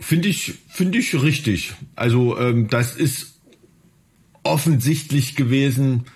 finde 0.00 0.28
ich, 0.28 0.54
finde 0.68 0.98
ich 0.98 1.14
richtig. 1.22 1.74
Also 1.94 2.38
ähm, 2.38 2.68
das 2.68 2.96
ist 2.96 3.40
offensichtlich 4.42 5.36
gewesen, 5.36 6.06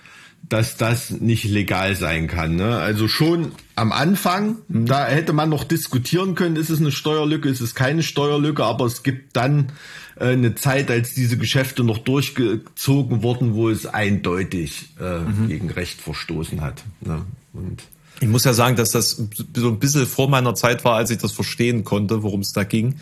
dass 0.49 0.77
das 0.77 1.11
nicht 1.11 1.45
legal 1.45 1.97
sein 1.97 2.27
kann. 2.27 2.57
Ne? 2.57 2.77
Also 2.79 3.09
schon 3.09 3.53
am 3.77 3.93
Anfang, 3.93 4.57
da 4.69 5.07
hätte 5.07 5.33
man 5.33 5.49
noch 5.51 5.63
diskutieren 5.65 6.35
können, 6.35 6.57
ist 6.57 6.71
es 6.71 6.81
eine 6.81 6.91
Steuerlücke, 6.93 7.49
ist 7.49 7.61
es 7.61 7.75
keine 7.75 8.03
Steuerlücke, 8.03 8.65
aber 8.65 8.87
es 8.87 9.03
gibt 9.03 9.37
dann 9.37 9.73
äh, 10.19 10.29
eine 10.29 10.55
Zeit, 10.55 10.91
als 10.91 11.13
diese 11.15 11.37
Geschäfte 11.37 11.85
noch 11.85 11.99
durchgezogen 11.99 13.23
wurden, 13.23 13.55
wo 13.55 13.69
es 13.69 13.87
eindeutig 13.87 14.89
äh, 14.99 15.47
gegen 15.47 15.71
Recht 15.71 16.01
verstoßen 16.01 16.61
hat. 16.63 16.85
Ne? 17.01 17.23
Und 17.53 17.83
Ich 18.21 18.29
muss 18.29 18.45
ja 18.45 18.55
sagen, 18.55 18.77
dass 18.77 18.91
das 18.91 19.23
so 19.55 19.69
ein 19.69 19.79
bisschen 19.79 20.07
vor 20.07 20.29
meiner 20.29 20.55
Zeit 20.55 20.85
war, 20.85 20.97
als 20.97 21.11
ich 21.11 21.19
das 21.19 21.33
verstehen 21.33 21.85
konnte, 21.85 22.23
worum 22.23 22.41
es 22.41 22.53
da 22.53 22.65
ging. 22.65 22.97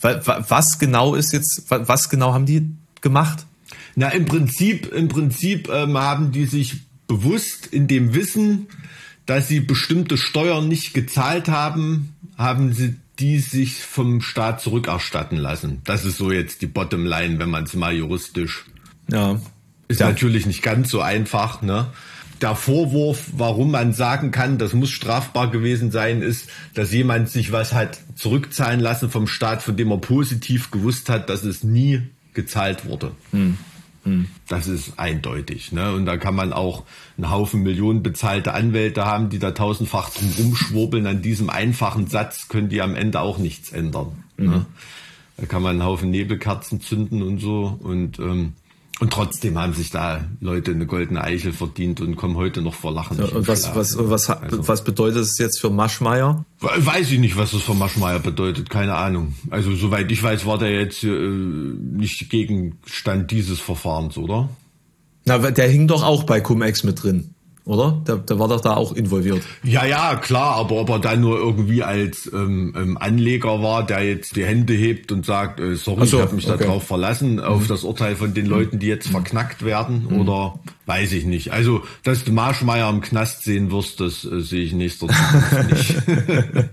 Wa- 0.00 0.20
wa- 0.26 0.44
Was 0.48 0.78
genau 0.78 1.14
ist 1.14 1.32
jetzt, 1.32 1.70
wa- 1.70 1.88
was 1.88 2.10
genau 2.10 2.34
haben 2.34 2.46
die 2.46 2.70
gemacht? 3.00 3.46
Na, 3.96 4.08
im 4.10 4.26
Prinzip, 4.26 4.92
im 4.92 5.08
Prinzip 5.08 5.68
ähm, 5.72 5.96
haben 5.98 6.32
die 6.32 6.44
sich 6.46 6.76
bewusst 7.06 7.66
in 7.66 7.88
dem 7.88 8.12
Wissen, 8.14 8.66
dass 9.28 9.46
sie 9.46 9.60
bestimmte 9.60 10.16
Steuern 10.16 10.68
nicht 10.68 10.94
gezahlt 10.94 11.48
haben, 11.48 12.16
haben 12.38 12.72
sie 12.72 12.96
die 13.18 13.40
sich 13.40 13.82
vom 13.84 14.22
Staat 14.22 14.60
zurückerstatten 14.62 15.36
lassen. 15.36 15.82
Das 15.84 16.04
ist 16.06 16.16
so 16.16 16.32
jetzt 16.32 16.62
die 16.62 16.66
Bottomline, 16.66 17.38
wenn 17.38 17.50
man 17.50 17.64
es 17.64 17.74
mal 17.74 17.92
juristisch 17.94 18.64
Ja. 19.10 19.38
ist 19.88 20.00
Ja. 20.00 20.08
natürlich 20.08 20.46
nicht 20.46 20.62
ganz 20.62 20.88
so 20.90 21.02
einfach, 21.02 21.60
ne? 21.60 21.88
Der 22.40 22.54
Vorwurf, 22.54 23.26
warum 23.36 23.72
man 23.72 23.92
sagen 23.92 24.30
kann, 24.30 24.56
das 24.56 24.72
muss 24.72 24.90
strafbar 24.90 25.50
gewesen 25.50 25.90
sein, 25.90 26.22
ist, 26.22 26.48
dass 26.72 26.92
jemand 26.92 27.28
sich 27.28 27.52
was 27.52 27.72
hat 27.74 27.98
zurückzahlen 28.14 28.80
lassen 28.80 29.10
vom 29.10 29.26
Staat, 29.26 29.62
von 29.62 29.76
dem 29.76 29.90
er 29.90 29.98
positiv 29.98 30.70
gewusst 30.70 31.08
hat, 31.10 31.28
dass 31.28 31.42
es 31.42 31.64
nie 31.64 32.00
gezahlt 32.32 32.86
wurde. 32.86 33.10
Das 34.48 34.66
ist 34.66 34.98
eindeutig. 34.98 35.72
Ne? 35.72 35.92
Und 35.92 36.06
da 36.06 36.16
kann 36.16 36.34
man 36.34 36.52
auch 36.52 36.84
einen 37.16 37.30
Haufen 37.30 37.62
Millionen 37.62 38.02
bezahlte 38.02 38.54
Anwälte 38.54 39.04
haben, 39.04 39.28
die 39.30 39.38
da 39.38 39.52
tausendfach 39.52 40.10
drum 40.10 40.32
rumschwurbeln. 40.38 41.06
An 41.06 41.22
diesem 41.22 41.50
einfachen 41.50 42.06
Satz 42.06 42.48
können 42.48 42.68
die 42.68 42.82
am 42.82 42.94
Ende 42.94 43.20
auch 43.20 43.38
nichts 43.38 43.72
ändern. 43.72 44.24
Ne? 44.36 44.66
Da 45.36 45.46
kann 45.46 45.62
man 45.62 45.72
einen 45.72 45.84
Haufen 45.84 46.10
Nebelkerzen 46.10 46.80
zünden 46.80 47.22
und 47.22 47.38
so. 47.38 47.78
Und, 47.80 48.18
ähm, 48.18 48.54
und 49.00 49.12
trotzdem 49.12 49.56
haben 49.58 49.72
sich 49.74 49.90
da 49.90 50.24
Leute 50.40 50.72
eine 50.72 50.86
goldene 50.86 51.22
Eichel 51.22 51.52
verdient 51.52 52.00
und 52.00 52.16
kommen 52.16 52.36
heute 52.36 52.62
noch 52.62 52.74
vor 52.74 52.92
Lachen. 52.92 53.16
nicht 53.18 53.32
Und 53.32 53.46
was, 53.46 53.74
was, 53.76 53.96
was, 53.98 54.28
Also- 54.30 54.66
was 54.66 54.82
bedeutet 54.84 55.22
es 55.22 55.38
jetzt 55.38 55.60
für 55.60 55.70
Maschmeyer? 55.70 56.44
Weiß 56.60 57.10
ich 57.12 57.18
nicht, 57.20 57.36
was 57.36 57.52
das 57.52 57.62
für 57.62 57.74
Maschmeyer 57.74 58.18
bedeutet, 58.18 58.70
keine 58.70 58.94
Ahnung. 58.94 59.34
Also 59.50 59.74
soweit 59.76 60.10
ich 60.10 60.22
weiß, 60.22 60.46
war 60.46 60.58
der 60.58 60.72
jetzt 60.72 61.04
äh, 61.04 61.08
nicht 61.08 62.28
Gegenstand 62.28 63.30
dieses 63.30 63.60
Verfahrens, 63.60 64.16
oder? 64.18 64.48
Na, 65.24 65.38
der 65.38 65.68
hing 65.68 65.86
doch 65.86 66.02
auch 66.02 66.24
bei 66.24 66.40
Cum-Ex 66.40 66.84
mit 66.84 67.02
drin, 67.02 67.34
oder? 67.68 68.02
Der, 68.06 68.16
der 68.16 68.38
war 68.38 68.48
doch 68.48 68.62
da 68.62 68.74
auch 68.74 68.94
involviert. 68.94 69.42
Ja, 69.62 69.84
ja, 69.84 70.16
klar, 70.16 70.56
aber 70.56 70.76
ob 70.76 70.88
er 70.88 70.98
dann 70.98 71.20
nur 71.20 71.38
irgendwie 71.38 71.82
als 71.82 72.30
ähm, 72.32 72.74
ähm, 72.74 72.96
Anleger 72.96 73.62
war, 73.62 73.84
der 73.84 74.02
jetzt 74.04 74.36
die 74.36 74.44
Hände 74.44 74.72
hebt 74.72 75.12
und 75.12 75.26
sagt, 75.26 75.60
äh, 75.60 75.76
sorry, 75.76 76.06
so, 76.06 76.16
ich 76.16 76.22
habe 76.22 76.34
mich 76.34 76.48
okay. 76.48 76.64
darauf 76.64 76.84
verlassen, 76.84 77.40
auf 77.40 77.66
das 77.66 77.84
Urteil 77.84 78.16
von 78.16 78.32
den 78.32 78.46
Leuten, 78.46 78.78
die 78.78 78.86
jetzt 78.86 79.08
verknackt 79.08 79.64
werden, 79.64 80.06
oder 80.06 80.58
weiß 80.86 81.12
ich 81.12 81.26
nicht. 81.26 81.52
Also, 81.52 81.82
dass 82.04 82.24
du 82.24 82.32
Marschmeier 82.32 82.88
im 82.88 83.02
Knast 83.02 83.44
sehen 83.44 83.70
wirst, 83.70 84.00
das 84.00 84.24
äh, 84.24 84.40
sehe 84.40 84.62
ich 84.62 84.72
nächster 84.72 85.08
Zukunft 85.08 85.70
nicht. 85.70 85.94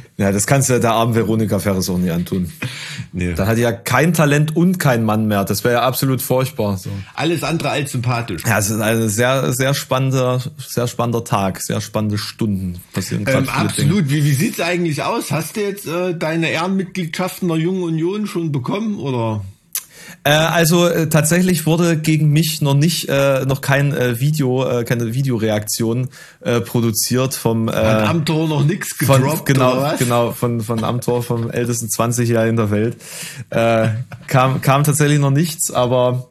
Ja, 0.18 0.32
das 0.32 0.46
kannst 0.46 0.70
du 0.70 0.80
der 0.80 0.92
armen 0.92 1.14
Veronika 1.14 1.58
Ferres 1.58 1.90
auch 1.90 1.98
nie 1.98 2.10
antun. 2.10 2.50
Nee. 3.12 3.34
Da 3.34 3.46
hat 3.46 3.58
ja 3.58 3.70
kein 3.72 4.14
Talent 4.14 4.56
und 4.56 4.78
kein 4.78 5.04
Mann 5.04 5.28
mehr. 5.28 5.44
Das 5.44 5.62
wäre 5.62 5.74
ja 5.74 5.82
absolut 5.82 6.22
furchtbar. 6.22 6.78
So. 6.78 6.88
Alles 7.14 7.42
andere 7.42 7.68
als 7.68 7.92
sympathisch. 7.92 8.42
Ja, 8.46 8.58
es 8.58 8.70
ist 8.70 8.80
ein 8.80 9.10
sehr, 9.10 9.52
sehr 9.52 9.74
spannender, 9.74 10.40
sehr 10.56 10.86
spannender 10.86 11.22
Tag, 11.22 11.60
sehr 11.62 11.82
spannende 11.82 12.16
Stunden 12.16 12.80
passieren. 12.94 13.24
Ähm, 13.26 13.26
viele 13.26 13.42
Dinge. 13.42 13.54
absolut. 13.54 14.10
Wie, 14.10 14.24
wie 14.24 14.32
sieht's 14.32 14.60
eigentlich 14.60 15.02
aus? 15.02 15.30
Hast 15.30 15.56
du 15.56 15.60
jetzt 15.60 15.86
äh, 15.86 16.14
deine 16.14 16.48
Ehrenmitgliedschaft 16.50 17.42
in 17.42 17.48
der 17.48 17.58
Jungen 17.58 17.82
Union 17.82 18.26
schon 18.26 18.52
bekommen 18.52 18.98
oder? 18.98 19.44
Äh, 20.26 20.30
also 20.30 20.88
äh, 20.88 21.08
tatsächlich 21.08 21.66
wurde 21.66 21.96
gegen 21.96 22.30
mich 22.30 22.60
noch 22.60 22.74
nicht, 22.74 23.08
äh, 23.08 23.44
noch 23.46 23.60
kein 23.60 23.94
äh, 23.94 24.18
Video, 24.18 24.68
äh, 24.68 24.82
keine 24.82 25.14
Videoreaktion 25.14 26.08
produziert 26.64 27.34
vom 27.34 27.68
äh, 27.68 27.72
Hat 27.72 28.08
Amtor 28.08 28.48
noch 28.48 28.64
nichts 28.64 28.92
von, 28.94 29.22
gedroppt 29.22 29.46
genau, 29.46 29.92
genau, 29.98 30.32
von, 30.32 30.60
von 30.60 30.84
Amtor, 30.84 31.22
vom 31.22 31.50
ältesten 31.50 31.88
20 31.88 32.28
Jahr 32.28 32.46
in 32.46 32.56
der 32.56 32.70
Welt. 32.70 32.96
Kam, 33.50 34.60
kam 34.60 34.84
tatsächlich 34.84 35.18
noch 35.18 35.30
nichts, 35.30 35.70
aber 35.70 36.28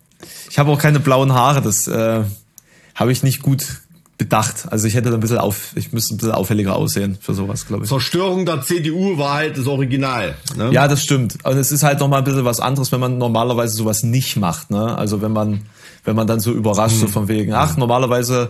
ich 0.50 0.60
habe 0.60 0.72
auch 0.72 0.80
keine 0.80 1.00
blauen 1.00 1.34
Haare, 1.34 1.62
das 1.62 1.88
habe 1.88 3.12
ich 3.12 3.24
nicht 3.24 3.42
gut 3.42 3.82
bedacht. 4.18 4.72
Also 4.72 4.88
ich 4.88 4.96
hätte 4.96 5.10
da 5.10 5.16
ein 5.16 5.20
bisschen 5.20 5.38
auf, 5.38 5.74
ich 5.76 5.92
müsste 5.92 6.16
ein 6.16 6.18
bisschen 6.18 6.32
auffälliger 6.32 6.76
aussehen 6.76 7.18
für 7.20 7.34
sowas, 7.34 7.68
glaube 7.68 7.84
ich. 7.84 7.90
Zerstörung 7.90 8.46
der 8.46 8.62
CDU 8.62 9.18
war 9.18 9.36
halt 9.36 9.58
das 9.58 9.68
Original. 9.68 10.36
Ne? 10.56 10.70
Ja, 10.72 10.88
das 10.88 11.04
stimmt. 11.04 11.38
Und 11.44 11.58
es 11.58 11.72
ist 11.72 11.84
halt 11.84 12.00
noch 12.00 12.08
mal 12.08 12.20
ein 12.20 12.24
bisschen 12.24 12.46
was 12.46 12.60
anderes, 12.60 12.92
wenn 12.92 13.02
man 13.02 13.18
normalerweise 13.18 13.76
sowas 13.76 14.04
nicht 14.04 14.38
macht. 14.38 14.72
Ne? 14.72 14.98
Also 14.98 15.22
wenn 15.22 15.34
man, 15.34 15.64
wenn 16.06 16.16
man 16.16 16.28
dann 16.28 16.40
so 16.40 16.54
überrascht, 16.54 16.96
so 16.96 17.08
von 17.08 17.28
wegen, 17.28 17.54
ach, 17.54 17.76
normalerweise 17.76 18.50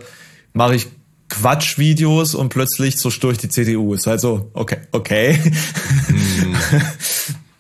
mache 0.54 0.76
ich 0.76 0.88
Quatschvideos 1.30 2.36
und 2.36 2.50
plötzlich 2.50 2.98
zerstöre 2.98 3.34
ich 3.34 3.40
die 3.40 3.50
CDU. 3.50 3.96
Ist 3.96 4.06
halt 4.06 4.22
so, 4.22 4.52
okay, 4.54 4.78
okay. 4.92 5.40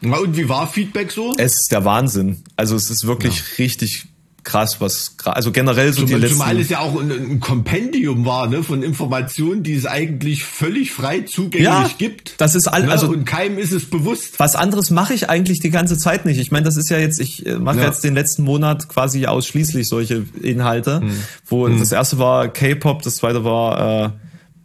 Na, 0.01 0.17
und 0.17 0.37
wie 0.37 0.47
war 0.47 0.67
Feedback 0.67 1.11
so? 1.11 1.33
es 1.37 1.53
ist 1.53 1.71
der 1.71 1.83
Wahnsinn. 1.83 2.43
Also 2.55 2.75
es 2.75 2.91
ist 2.91 3.07
wirklich 3.07 3.57
richtig 3.57 4.05
krass, 4.45 4.79
was 4.79 5.15
also 5.25 5.51
generell 5.51 5.91
so 5.91 6.03
zumal, 6.03 6.08
die 6.08 6.21
letzten. 6.21 6.38
Zumal 6.38 6.60
es 6.60 6.69
ja 6.69 6.79
auch 6.79 6.97
ein, 6.99 7.12
ein 7.12 7.39
Kompendium 7.41 8.25
war, 8.25 8.47
ne, 8.47 8.63
von 8.63 8.81
Informationen, 8.84 9.63
die 9.63 9.73
es 9.73 9.86
eigentlich 9.86 10.43
völlig 10.45 10.91
frei 10.93 11.21
zugänglich 11.21 11.65
ja, 11.65 11.89
gibt. 11.97 12.39
Das 12.39 12.55
ist 12.55 12.67
alles. 12.67 12.86
Ne, 12.86 12.91
Also 12.93 13.08
und 13.10 13.25
keinem 13.25 13.58
ist 13.58 13.71
es 13.73 13.89
bewusst. 13.89 14.39
was 14.39 14.55
anderes 14.55 14.89
mache 14.91 15.13
ich 15.13 15.29
eigentlich 15.29 15.60
die 15.60 15.71
ganze 15.71 15.97
Zeit 15.97 16.25
nicht. 16.25 16.39
Ich 16.39 16.51
meine, 16.51 16.63
das 16.65 16.77
ist 16.77 16.89
ja 16.89 16.97
jetzt, 16.97 17.19
ich 17.19 17.45
äh, 17.45 17.55
mache 17.58 17.79
Ja. 17.79 17.86
jetzt 17.88 18.03
den 18.03 18.13
letzten 18.13 18.43
Monat 18.43 18.88
quasi 18.88 19.25
ausschließlich 19.25 19.88
solche 19.88 20.25
Inhalte, 20.41 21.01
Hm. 21.01 21.12
wo 21.47 21.67
das 21.67 21.91
erste 21.91 22.19
war 22.19 22.47
K-Pop, 22.47 23.01
das 23.01 23.15
zweite 23.17 23.43
war 23.43 24.05
äh, 24.05 24.10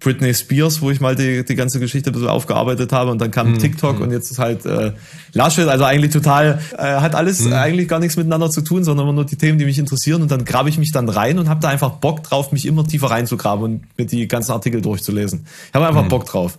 Britney 0.01 0.33
Spears, 0.35 0.81
wo 0.81 0.91
ich 0.91 1.01
mal 1.01 1.15
die, 1.15 1.45
die 1.45 1.55
ganze 1.55 1.79
Geschichte 1.79 2.11
ein 2.11 2.15
bisschen 2.15 2.29
aufgearbeitet 2.29 2.91
habe 2.93 3.11
und 3.11 3.21
dann 3.21 3.31
kam 3.31 3.49
Hm. 3.49 3.59
TikTok 3.59 4.01
und 4.01 4.11
jetzt 4.11 4.31
ist 4.31 4.39
halt 4.39 4.65
äh, 4.65 4.93
Laschet, 5.35 5.69
also 5.69 5.85
eigentlich 5.85 6.11
total, 6.13 6.59
äh, 6.77 6.83
hat 6.83 7.15
alles 7.15 7.45
Hm. 7.45 7.53
eigentlich 7.53 7.87
gar 7.87 8.01
nichts 8.01 8.17
miteinander 8.17 8.51
zu 8.51 8.63
tun, 8.63 8.83
sondern 8.83 9.07
immer 9.07 9.13
nur 9.13 9.27
die 9.27 9.37
Themen, 9.37 9.59
die 9.59 9.67
mich 9.67 9.79
interessieren 9.79 10.23
und 10.23 10.31
dann 10.31 10.45
grabe 10.47 10.71
ich 10.71 10.79
mich 10.79 10.91
dann 10.91 11.09
rein 11.09 11.39
und 11.39 11.49
habe 11.49 11.61
da 11.61 11.69
einfach 11.69 11.91
Bock 11.91 12.23
drauf, 12.23 12.51
mich 12.51 12.65
immer 12.67 12.87
tiefer 12.87 13.11
reinzugraben 13.11 13.63
und 13.63 13.99
mir 13.99 14.07
die 14.07 14.27
ganzen 14.27 14.53
Artikel 14.53 14.81
durchzulesen. 14.81 15.45
Ich 15.69 15.75
habe 15.75 15.87
einfach 15.87 16.09
Bock 16.09 16.25
drauf. 16.25 16.59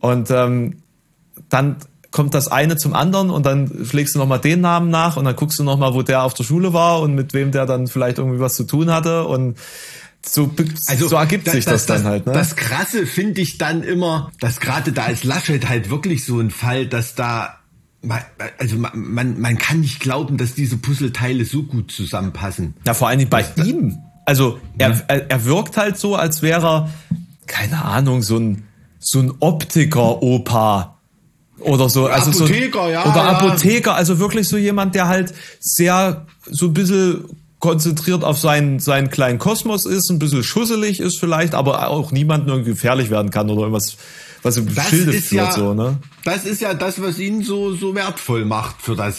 Und 0.00 0.30
ähm, 0.30 0.78
dann 1.48 1.76
kommt 2.10 2.34
das 2.34 2.48
eine 2.48 2.76
zum 2.76 2.94
anderen 2.94 3.30
und 3.30 3.46
dann 3.46 3.70
schlägst 3.84 4.16
du 4.16 4.18
nochmal 4.18 4.40
den 4.40 4.60
Namen 4.62 4.90
nach 4.90 5.16
und 5.16 5.24
dann 5.26 5.36
guckst 5.36 5.60
du 5.60 5.62
nochmal, 5.62 5.94
wo 5.94 6.02
der 6.02 6.24
auf 6.24 6.34
der 6.34 6.42
Schule 6.42 6.72
war 6.72 7.00
und 7.00 7.14
mit 7.14 7.34
wem 7.34 7.52
der 7.52 7.66
dann 7.66 7.86
vielleicht 7.86 8.18
irgendwie 8.18 8.40
was 8.40 8.56
zu 8.56 8.64
tun 8.64 8.90
hatte 8.90 9.24
und 9.26 9.56
so, 10.24 10.46
be- 10.48 10.66
so 10.98 11.16
ergibt 11.16 11.48
sich 11.50 11.64
das, 11.64 11.86
dann 11.86 12.04
halt. 12.04 12.26
Ne? 12.26 12.32
Also, 12.32 12.40
Das 12.40 12.56
Krasse 12.56 13.06
finde 13.06 13.40
ich 13.40 13.58
dann 13.58 13.82
immer, 13.82 14.30
dass 14.40 14.60
gerade 14.60 14.92
da 14.92 15.06
ist 15.06 15.24
Laschet 15.24 15.68
halt 15.68 15.90
wirklich 15.90 16.24
so 16.24 16.38
ein 16.40 16.50
Fall, 16.50 16.86
dass 16.86 17.14
da 17.14 17.56
man- 18.02 18.22
also 18.58 18.76
man, 18.76 18.92
man, 18.94 19.40
man 19.40 19.58
kann 19.58 19.80
nicht 19.80 20.00
glauben, 20.00 20.36
dass 20.38 20.54
diese 20.54 20.76
Puzzleteile 20.76 21.44
so 21.44 21.62
gut 21.64 21.90
zusammenpassen. 21.92 22.74
Ja, 22.86 22.94
vor 22.94 23.08
allen 23.08 23.18
Dingen 23.18 23.30
bei 23.30 23.44
ihm. 23.64 23.98
Also 24.26 24.58
er, 24.78 25.02
er, 25.08 25.30
er 25.30 25.44
wirkt 25.44 25.76
halt 25.76 25.98
so, 25.98 26.14
als 26.16 26.40
wäre 26.42 26.64
er, 26.66 26.90
keine 27.46 27.84
Ahnung, 27.84 28.22
so 28.22 28.38
ein, 28.38 28.64
so 28.98 29.18
ein 29.20 29.32
Optiker-Opa. 29.40 30.96
Oder 31.60 31.90
so, 31.90 32.06
also 32.06 32.32
so, 32.32 32.44
Apotheker, 32.44 32.90
ja, 32.90 33.02
oder 33.04 33.16
ja. 33.16 33.28
Apotheker, 33.38 33.94
also 33.94 34.18
wirklich 34.18 34.48
so 34.48 34.56
jemand, 34.56 34.94
der 34.94 35.08
halt 35.08 35.34
sehr, 35.60 36.26
so 36.50 36.66
ein 36.68 36.72
bisschen 36.72 37.24
konzentriert 37.60 38.24
auf 38.24 38.38
seinen, 38.38 38.80
seinen 38.80 39.10
kleinen 39.10 39.38
Kosmos 39.38 39.84
ist, 39.84 40.10
ein 40.10 40.18
bisschen 40.18 40.42
schusselig 40.42 40.98
ist 40.98 41.20
vielleicht, 41.20 41.54
aber 41.54 41.88
auch 41.88 42.10
niemandem 42.10 42.48
irgendwie 42.48 42.70
gefährlich 42.70 43.10
werden 43.10 43.30
kann 43.30 43.48
oder 43.50 43.62
irgendwas, 43.62 43.96
was 44.42 44.56
im 44.56 44.74
Das 44.74 44.88
Schilde 44.88 45.12
führt, 45.12 45.48
ja, 45.48 45.52
so, 45.52 45.74
ne? 45.74 45.98
das 46.24 46.44
ist 46.44 46.62
ja 46.62 46.74
das, 46.74 47.00
was 47.00 47.18
ihn 47.18 47.42
so, 47.42 47.74
so 47.74 47.94
wertvoll 47.94 48.46
macht 48.46 48.80
für 48.82 48.96
das 48.96 49.18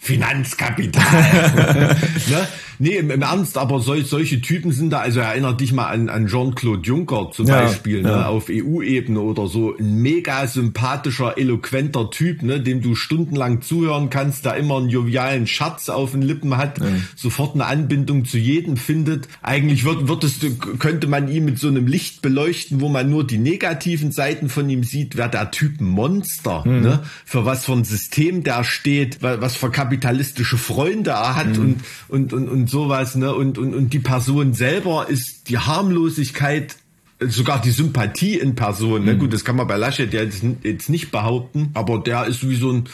Finanzkapital. 0.00 1.04
ne? 2.30 2.48
Nee, 2.82 2.96
im, 2.96 3.10
im 3.10 3.20
Ernst, 3.20 3.58
aber 3.58 3.80
sol, 3.80 4.02
solche 4.06 4.40
Typen 4.40 4.72
sind 4.72 4.88
da, 4.88 5.00
also 5.00 5.20
erinnert 5.20 5.60
dich 5.60 5.70
mal 5.74 5.88
an, 5.88 6.08
an 6.08 6.28
Jean-Claude 6.28 6.80
Juncker 6.80 7.30
zum 7.30 7.46
Ja, 7.46 7.64
Beispiel, 7.64 8.00
ne? 8.00 8.08
ja. 8.08 8.26
auf 8.28 8.46
EU-Ebene 8.48 9.20
oder 9.20 9.48
so. 9.48 9.76
Ein 9.76 9.96
mega 9.96 10.46
sympathischer, 10.46 11.36
eloquenter 11.36 12.10
Typ, 12.10 12.42
ne? 12.42 12.58
dem 12.58 12.80
du 12.80 12.94
stundenlang 12.94 13.60
zuhören 13.60 14.08
kannst, 14.08 14.46
der 14.46 14.56
immer 14.56 14.78
einen 14.78 14.88
jovialen 14.88 15.46
Schatz 15.46 15.90
auf 15.90 16.12
den 16.12 16.22
Lippen 16.22 16.56
hat, 16.56 16.78
sofort 17.16 17.54
eine 17.54 17.66
Anbindung 17.66 18.24
zu 18.24 18.38
jedem 18.38 18.78
findet. 18.78 19.28
Eigentlich 19.42 19.84
wird, 19.84 20.08
wird 20.08 20.24
es, 20.24 20.38
könnte 20.78 21.06
man 21.06 21.28
ihn 21.28 21.44
mit 21.44 21.58
so 21.58 21.68
einem 21.68 21.86
Licht 21.86 22.22
beleuchten, 22.22 22.80
wo 22.80 22.88
man 22.88 23.10
nur 23.10 23.26
die 23.26 23.36
negativen 23.38 24.10
Seiten 24.10 24.48
von 24.48 24.70
ihm 24.70 24.84
sieht, 24.84 25.18
wäre 25.18 25.28
der 25.28 25.50
Typ 25.50 25.82
ein 25.82 25.84
Monster, 25.86 26.64
ne? 26.66 27.00
Für 27.26 27.44
was 27.44 27.66
für 27.66 27.72
ein 27.72 27.84
System 27.84 28.42
der 28.42 28.64
steht, 28.64 29.22
wa- 29.22 29.36
was 29.40 29.54
für 29.56 29.70
kapitalistische 29.90 30.56
Freunde 30.56 31.10
er 31.10 31.34
hat 31.34 31.58
und, 31.58 31.80
und, 32.08 32.32
und, 32.32 32.48
und 32.48 32.70
sowas, 32.70 33.16
ne? 33.16 33.34
Und, 33.34 33.58
und, 33.58 33.74
und 33.74 33.92
die 33.92 33.98
Person 33.98 34.54
selber 34.54 35.08
ist 35.08 35.48
die 35.48 35.58
Harmlosigkeit 35.58 36.76
sogar 37.18 37.60
die 37.60 37.72
Sympathie 37.72 38.38
in 38.38 38.54
Person. 38.54 39.04
Ne? 39.04 39.18
Gut, 39.18 39.32
das 39.32 39.44
kann 39.44 39.56
man 39.56 39.66
bei 39.66 39.76
Laschet 39.76 40.12
jetzt, 40.12 40.42
jetzt 40.62 40.88
nicht 40.88 41.10
behaupten, 41.10 41.70
aber 41.74 41.98
der 41.98 42.26
ist 42.26 42.48
wie 42.48 42.56
so 42.56 42.70
ein, 42.72 42.84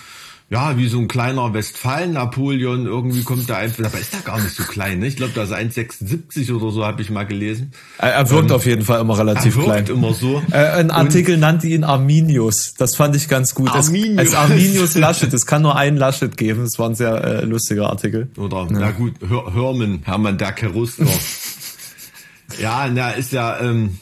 ja, 0.49 0.79
wie 0.79 0.87
so 0.87 1.01
ein 1.01 1.09
kleiner 1.09 1.53
Westfalen-Napoleon. 1.53 2.87
Irgendwie 2.87 3.25
kommt 3.25 3.49
der 3.49 3.57
einfach, 3.57 3.87
aber 3.87 3.99
ist 3.99 4.13
der 4.13 4.21
gar 4.21 4.41
nicht 4.41 4.55
so 4.55 4.63
klein. 4.63 5.01
Ne? 5.01 5.09
Ich 5.09 5.17
glaube, 5.17 5.33
da 5.35 5.43
ist 5.43 5.53
1,76 5.53 6.53
oder 6.55 6.71
so, 6.71 6.85
habe 6.85 7.03
ich 7.03 7.11
mal 7.11 7.25
gelesen. 7.25 7.73
Er, 7.99 8.31
wirkt 8.31 8.53
auf 8.53 8.65
jeden 8.65 8.83
Fall 8.83 9.01
immer 9.01 9.19
relativ 9.19 9.57
Ähm, 9.57 9.63
Er 9.63 9.67
wirkt 9.67 9.87
klein. 9.87 9.97
immer 9.99 10.15
so. 10.15 10.41
Äh, 10.53 10.59
ein 10.59 10.93
Artikel 10.93 11.37
nannte 11.37 11.67
ihn 11.67 11.83
Arminius. 11.83 12.75
Das 12.79 12.95
fand 12.95 13.17
ich 13.17 13.29
ganz 13.29 13.57
gut. 13.57 13.71
Arminius. 13.71 14.29
Es, 14.29 14.35
Arminius 14.35 14.95
Laschet. 14.95 15.35
Es 15.35 15.47
kann 15.47 15.63
nur 15.63 15.75
einen 15.75 15.97
Laschet 15.97 16.37
geben. 16.37 16.63
Das 16.63 16.79
war 16.79 16.91
ein 16.91 16.95
sehr 16.95 17.25
äh, 17.25 17.45
lustiger 17.45 17.91
Artikel. 17.91 18.29
Oder, 18.37 18.69
na 18.71 18.93
gut, 18.93 19.15
Hör, 19.27 19.53
Hörmann, 19.53 20.03
Hermann 20.05 20.39
der 20.39 20.55
Cherusker. 20.55 21.07
ja, 22.61 22.89
na, 22.89 23.11
ist 23.11 23.33
ja, 23.33 23.59
ähm, 23.61 23.99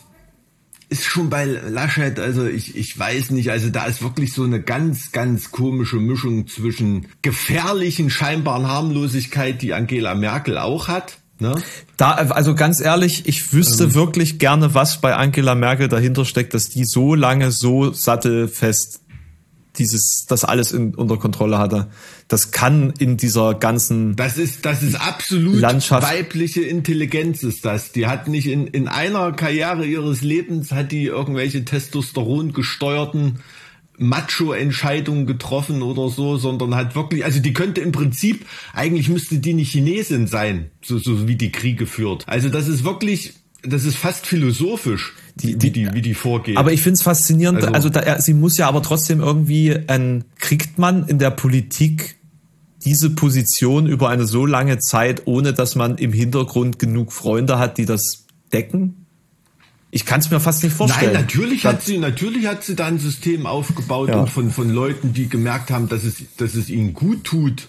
ist 0.94 1.06
schon 1.06 1.28
bei 1.28 1.44
Laschet, 1.44 2.20
also 2.20 2.46
ich, 2.46 2.76
ich 2.76 2.96
weiß 2.96 3.30
nicht, 3.30 3.50
also 3.50 3.68
da 3.68 3.86
ist 3.86 4.00
wirklich 4.00 4.32
so 4.32 4.44
eine 4.44 4.62
ganz, 4.62 5.10
ganz 5.10 5.50
komische 5.50 5.96
Mischung 5.96 6.46
zwischen 6.46 7.08
gefährlichen, 7.20 8.10
scheinbaren 8.10 8.68
Harmlosigkeit, 8.68 9.60
die 9.60 9.74
Angela 9.74 10.14
Merkel 10.14 10.56
auch 10.56 10.86
hat, 10.86 11.18
ne? 11.40 11.60
Da, 11.96 12.12
also 12.12 12.54
ganz 12.54 12.80
ehrlich, 12.80 13.26
ich 13.26 13.52
wüsste 13.52 13.84
Ähm. 13.84 13.94
wirklich 13.94 14.38
gerne, 14.38 14.74
was 14.74 15.00
bei 15.00 15.16
Angela 15.16 15.56
Merkel 15.56 15.88
dahinter 15.88 16.24
steckt, 16.24 16.54
dass 16.54 16.68
die 16.68 16.84
so 16.84 17.16
lange 17.16 17.50
so 17.50 17.92
sattelfest 17.92 19.00
dieses, 19.78 20.26
das 20.28 20.44
alles 20.44 20.72
in, 20.72 20.94
unter 20.94 21.16
Kontrolle 21.16 21.58
hatte. 21.58 21.88
Das 22.28 22.50
kann 22.50 22.92
in 22.98 23.16
dieser 23.16 23.54
ganzen, 23.54 24.16
Das 24.16 24.38
ist, 24.38 24.64
das 24.64 24.82
ist 24.82 24.94
absolut 24.94 25.56
Landschaft. 25.56 26.06
weibliche 26.06 26.62
Intelligenz 26.62 27.42
ist 27.42 27.64
das. 27.64 27.92
Die 27.92 28.06
hat 28.06 28.28
nicht 28.28 28.46
in, 28.46 28.66
in 28.66 28.88
einer 28.88 29.32
Karriere 29.32 29.84
ihres 29.84 30.22
Lebens 30.22 30.72
hat 30.72 30.92
die 30.92 31.04
irgendwelche 31.04 31.64
Testosteron 31.64 32.52
gesteuerten 32.52 33.40
Macho-Entscheidungen 33.98 35.26
getroffen 35.26 35.82
oder 35.82 36.08
so, 36.08 36.36
sondern 36.36 36.74
hat 36.74 36.94
wirklich, 36.94 37.24
also 37.24 37.40
die 37.40 37.52
könnte 37.52 37.80
im 37.80 37.92
Prinzip, 37.92 38.44
eigentlich 38.72 39.08
müsste 39.08 39.38
die 39.38 39.52
eine 39.52 39.62
Chinesin 39.62 40.26
sein, 40.26 40.70
so, 40.82 40.98
so 40.98 41.28
wie 41.28 41.36
die 41.36 41.52
Kriege 41.52 41.86
führt. 41.86 42.24
Also 42.28 42.48
das 42.48 42.66
ist 42.66 42.84
wirklich, 42.84 43.34
das 43.62 43.84
ist 43.84 43.96
fast 43.96 44.26
philosophisch, 44.26 45.14
Die- 45.36 45.48
wie, 45.54 45.56
die- 45.56 45.72
die, 45.72 45.92
wie 45.92 46.02
die 46.02 46.14
vorgeht. 46.14 46.56
Aber 46.56 46.72
ich 46.72 46.80
finde 46.82 46.94
es 46.94 47.02
faszinierend, 47.02 47.58
also, 47.64 47.74
Also- 47.74 47.88
da, 47.90 48.20
sie 48.20 48.34
muss 48.34 48.56
ja 48.56 48.68
aber 48.68 48.82
trotzdem 48.82 49.20
irgendwie, 49.20 49.76
ein, 49.88 50.24
kriegt 50.38 50.78
man 50.78 51.08
in 51.08 51.18
der 51.18 51.30
Politik 51.30 52.16
diese 52.84 53.10
Position 53.10 53.86
über 53.86 54.10
eine 54.10 54.26
so 54.26 54.46
lange 54.46 54.78
Zeit, 54.78 55.22
ohne 55.26 55.52
dass 55.54 55.74
man 55.74 55.96
im 55.96 56.12
Hintergrund 56.12 56.78
genug 56.78 57.12
Freunde 57.12 57.58
hat, 57.58 57.78
die 57.78 57.86
das 57.86 58.26
decken? 58.52 59.06
Ich 59.90 60.04
kann 60.06 60.20
es 60.20 60.30
mir 60.30 60.40
fast 60.40 60.62
nicht 60.64 60.74
vorstellen. 60.74 61.12
Nein, 61.12 61.22
natürlich 61.22 61.64
hat 61.66 61.82
sie, 61.82 61.98
natürlich 61.98 62.46
hat 62.46 62.62
sie 62.64 62.74
da 62.76 62.86
ein 62.86 62.98
System 62.98 63.46
aufgebaut 63.46 64.08
Ja. 64.08 64.20
und 64.20 64.28
von, 64.30 64.50
von 64.50 64.68
Leuten, 64.70 65.12
die 65.12 65.28
gemerkt 65.28 65.70
haben, 65.70 65.88
dass 65.88 66.04
es, 66.04 66.16
dass 66.36 66.54
es 66.54 66.68
ihnen 66.68 66.94
gut 66.94 67.24
tut, 67.24 67.68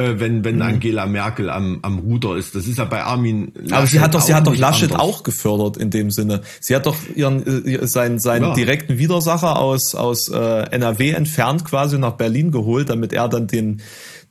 äh, 0.00 0.18
wenn, 0.20 0.38
Mhm. 0.38 0.44
wenn 0.44 0.62
Angela 0.62 1.06
Merkel 1.06 1.50
am, 1.50 1.78
am 1.82 1.98
Ruder 1.98 2.36
ist. 2.36 2.54
Das 2.54 2.66
ist 2.66 2.78
ja 2.78 2.84
bei 2.84 3.02
Armin 3.02 3.52
Laschet 3.54 3.72
Aber 3.74 3.86
sie 3.86 4.00
hat 4.00 4.14
doch, 4.14 4.20
sie 4.22 4.34
hat 4.34 4.46
doch 4.46 4.56
Laschet 4.56 4.90
anders. 4.92 5.00
auch 5.02 5.22
gefördert 5.22 5.76
in 5.76 5.90
dem 5.90 6.10
Sinne. 6.10 6.40
Sie 6.60 6.74
hat 6.74 6.86
doch 6.86 6.96
ihren, 7.14 7.46
äh, 7.66 7.86
seinen, 7.86 8.18
seinen 8.18 8.44
Ja. 8.44 8.54
direkten 8.54 8.98
Widersacher 8.98 9.58
aus, 9.58 9.94
aus 9.94 10.28
äh, 10.28 10.36
NRW 10.70 11.10
entfernt 11.10 11.64
quasi 11.64 11.98
nach 11.98 12.12
Berlin 12.12 12.50
geholt, 12.50 12.88
damit 12.90 13.12
er 13.12 13.28
dann 13.28 13.46
den, 13.46 13.82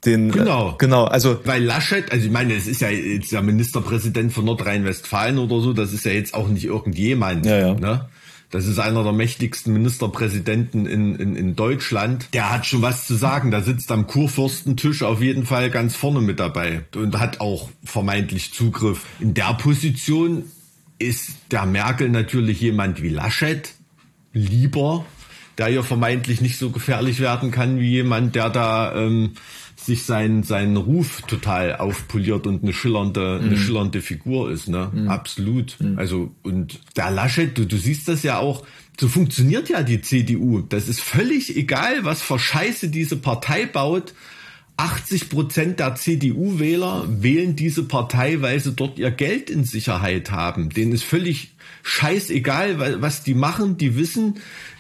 den 0.06 0.32
Genau. 0.32 0.72
Äh, 0.72 0.74
genau, 0.78 1.04
also 1.06 1.40
Weil 1.46 1.64
Laschet, 1.64 2.12
also 2.12 2.26
ich 2.26 2.32
meine, 2.32 2.54
es 2.56 2.68
ist 2.68 2.82
ja 2.82 2.90
jetzt 2.90 3.32
der 3.32 3.42
Ministerpräsident 3.42 4.32
von 4.34 4.46
Nordrhein-Westfalen 4.46 5.38
oder 5.38 5.60
so, 5.62 5.74
das 5.74 5.94
ist 5.94 6.06
ja 6.06 6.12
jetzt 6.12 6.34
auch 6.34 6.48
nicht 6.48 6.66
irgendjemand. 6.66 7.46
Ja, 7.46 7.58
ja. 7.60 7.74
Ne? 7.76 8.06
Das 8.52 8.66
ist 8.66 8.80
einer 8.80 9.04
der 9.04 9.14
mächtigsten 9.14 9.74
Ministerpräsidenten 9.74 10.88
in, 10.88 11.16
in, 11.16 11.36
in 11.36 11.56
Deutschland. 11.56 12.30
Der 12.34 12.52
hat 12.52 12.66
schon 12.66 12.82
was 12.82 13.06
zu 13.06 13.14
sagen. 13.16 13.52
Der 13.52 13.62
sitzt 13.62 13.92
am 13.92 14.08
Kurfürstentisch 14.08 15.04
auf 15.04 15.22
jeden 15.22 15.46
Fall 15.46 15.70
ganz 15.70 15.96
vorne 15.96 16.20
mit 16.22 16.40
dabei 16.40 16.82
und 16.96 17.20
hat 17.20 17.42
auch 17.42 17.70
vermeintlich 17.84 18.54
Zugriff. 18.54 19.06
In 19.20 19.36
der 19.36 19.54
Position 19.54 20.46
ist 20.98 21.32
der 21.52 21.66
Merkel 21.66 22.10
natürlich 22.10 22.60
jemand 22.60 23.04
wie 23.04 23.10
Laschet 23.10 23.74
lieber, 24.34 25.06
der 25.60 25.70
ihr 25.70 25.84
vermeintlich 25.84 26.42
nicht 26.42 26.58
so 26.58 26.72
gefährlich 26.72 27.20
werden 27.20 27.52
kann 27.52 27.80
wie 27.80 27.90
jemand, 27.90 28.36
der 28.36 28.50
da 28.50 28.96
ähm, 28.96 29.34
sich 29.86 30.04
seinen 30.04 30.44
seinen 30.44 30.78
Ruf 30.78 31.22
total 31.22 31.78
aufpoliert 31.78 32.48
und 32.48 32.64
eine 32.64 32.74
schillernde 32.74 33.40
eine 33.42 33.58
schillernde 33.58 34.02
Figur 34.02 34.52
ist, 34.52 34.68
ne? 34.68 34.92
Absolut. 35.08 35.78
Also 35.96 36.32
und 36.44 36.80
der 36.96 37.12
Laschet, 37.12 37.58
du, 37.58 37.66
du 37.66 37.78
siehst 37.78 38.08
das 38.08 38.24
ja 38.24 38.38
auch. 38.40 38.66
So 39.00 39.08
funktioniert 39.08 39.70
ja 39.70 39.82
die 39.82 40.02
CDU. 40.02 40.60
Das 40.60 40.90
ist 40.90 41.00
völlig 41.00 41.56
egal, 41.56 42.04
was 42.04 42.22
für 42.22 42.38
Scheiße 42.38 42.90
diese 42.90 43.16
Partei 43.16 43.66
baut. 43.66 44.14
80 44.80 45.30
Prozent 45.30 45.80
der 45.80 45.96
CDU-Wähler 45.96 47.06
wählen 47.10 47.58
diese 47.58 47.84
Partei, 47.84 48.42
weil 48.42 48.62
sie 48.62 48.72
dort 48.72 48.98
ihr 48.98 49.12
Geld 49.12 49.50
in 49.50 49.66
Sicherheit 49.66 50.32
haben. 50.32 50.70
Denen 50.70 50.94
ist 50.94 51.04
völlig 51.04 51.52
scheißegal, 51.84 53.02
was 53.02 53.24
die 53.24 53.34
machen. 53.34 53.78
Die 53.78 53.98
wissen, 53.98 54.36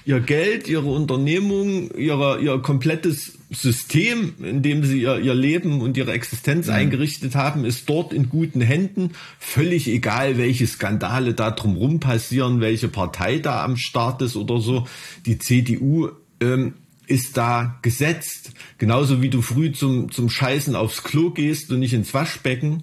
ihr 0.09 0.21
Geld, 0.21 0.67
ihre 0.67 0.87
Unternehmung, 0.89 1.91
ihre, 1.95 2.41
ihr 2.41 2.57
komplettes 2.63 3.33
System, 3.51 4.33
in 4.39 4.63
dem 4.63 4.83
sie 4.83 5.03
ihr, 5.03 5.19
ihr 5.19 5.35
Leben 5.35 5.81
und 5.81 5.97
ihre 5.97 6.13
Existenz 6.13 6.65
mhm. 6.65 6.73
eingerichtet 6.73 7.35
haben, 7.35 7.63
ist 7.63 7.87
dort 7.87 8.11
in 8.11 8.27
guten 8.27 8.59
Händen. 8.59 9.11
Völlig 9.37 9.87
egal, 9.87 10.39
welche 10.39 10.65
Skandale 10.65 11.35
da 11.35 11.51
drumherum 11.51 11.99
passieren, 11.99 12.59
welche 12.59 12.87
Partei 12.87 13.37
da 13.37 13.63
am 13.63 13.77
Start 13.77 14.23
ist 14.23 14.35
oder 14.35 14.59
so. 14.59 14.87
Die 15.27 15.37
CDU 15.37 16.09
ähm, 16.41 16.73
ist 17.05 17.37
da 17.37 17.77
gesetzt. 17.83 18.53
Genauso 18.79 19.21
wie 19.21 19.29
du 19.29 19.43
früh 19.43 19.73
zum, 19.73 20.11
zum 20.11 20.31
Scheißen 20.31 20.75
aufs 20.75 21.03
Klo 21.03 21.29
gehst 21.29 21.71
und 21.71 21.81
nicht 21.81 21.93
ins 21.93 22.15
Waschbecken, 22.15 22.81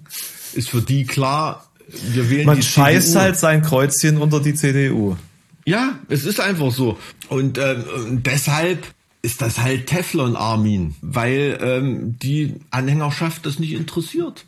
ist 0.53 0.69
für 0.69 0.81
die 0.81 1.03
klar, 1.03 1.69
wir 2.13 2.29
wählen 2.29 2.45
Man 2.45 2.55
die 2.55 2.63
scheißt 2.63 3.07
CDU. 3.07 3.19
halt 3.19 3.35
sein 3.35 3.63
Kreuzchen 3.63 4.15
unter 4.15 4.39
die 4.39 4.53
CDU. 4.53 5.17
Ja, 5.67 5.99
es 6.07 6.23
ist 6.23 6.39
einfach 6.39 6.71
so. 6.71 6.97
Und 7.27 7.57
ähm, 7.57 8.23
deshalb 8.23 8.87
ist 9.21 9.41
das 9.41 9.59
halt 9.59 9.87
Teflon 9.87 10.37
Armin, 10.37 10.95
weil 11.01 11.59
ähm, 11.61 12.17
die 12.19 12.55
Anhängerschaft 12.71 13.45
das 13.45 13.59
nicht 13.59 13.73
interessiert. 13.73 14.45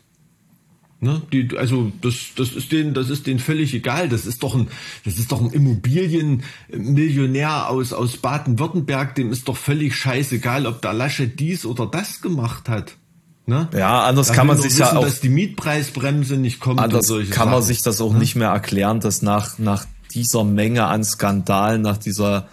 Ne? 1.00 1.20
Die, 1.30 1.50
also 1.58 1.92
das, 2.00 2.14
das 2.36 2.52
ist 2.52 2.72
denen, 2.72 2.94
das 2.94 3.10
ist 3.10 3.26
denen 3.26 3.38
völlig 3.38 3.74
egal. 3.74 4.08
Das 4.08 4.24
ist 4.24 4.42
doch 4.42 4.54
ein, 4.54 4.68
das 5.04 5.18
ist 5.18 5.30
doch 5.30 5.42
ein 5.42 5.50
Immobilienmillionär 5.50 7.68
aus 7.68 7.92
aus 7.92 8.16
Baden-Württemberg. 8.16 9.14
Dem 9.14 9.30
ist 9.30 9.46
doch 9.46 9.58
völlig 9.58 9.94
scheißegal, 9.96 10.66
ob 10.66 10.80
der 10.80 10.94
Laschet 10.94 11.38
dies 11.38 11.66
oder 11.66 11.86
das 11.86 12.22
gemacht 12.22 12.70
hat. 12.70 12.96
Ne? 13.44 13.68
Ja, 13.74 14.04
anders 14.04 14.28
Da 14.28 14.34
kann 14.34 14.46
man 14.46 14.58
sich 14.58 14.72
nur 14.72 14.80
ja 14.80 14.86
wissen, 14.86 14.96
auch 14.96 15.04
dass 15.04 15.20
die 15.20 15.28
Mietpreisbremse 15.28 16.38
nicht 16.38 16.60
kommt. 16.60 16.80
anders 16.80 17.08
kann 17.30 17.50
man 17.50 17.60
Sachen. 17.60 17.66
sich 17.66 17.82
das 17.82 18.00
auch 18.00 18.14
nicht 18.14 18.36
mehr 18.36 18.48
erklären, 18.48 19.00
dass 19.00 19.20
nach 19.20 19.58
nach 19.58 19.84
dieser 20.14 20.44
Menge 20.44 20.86
an 20.86 21.04
Skandalen, 21.04 21.82
nach 21.82 21.98
dieser 21.98 22.48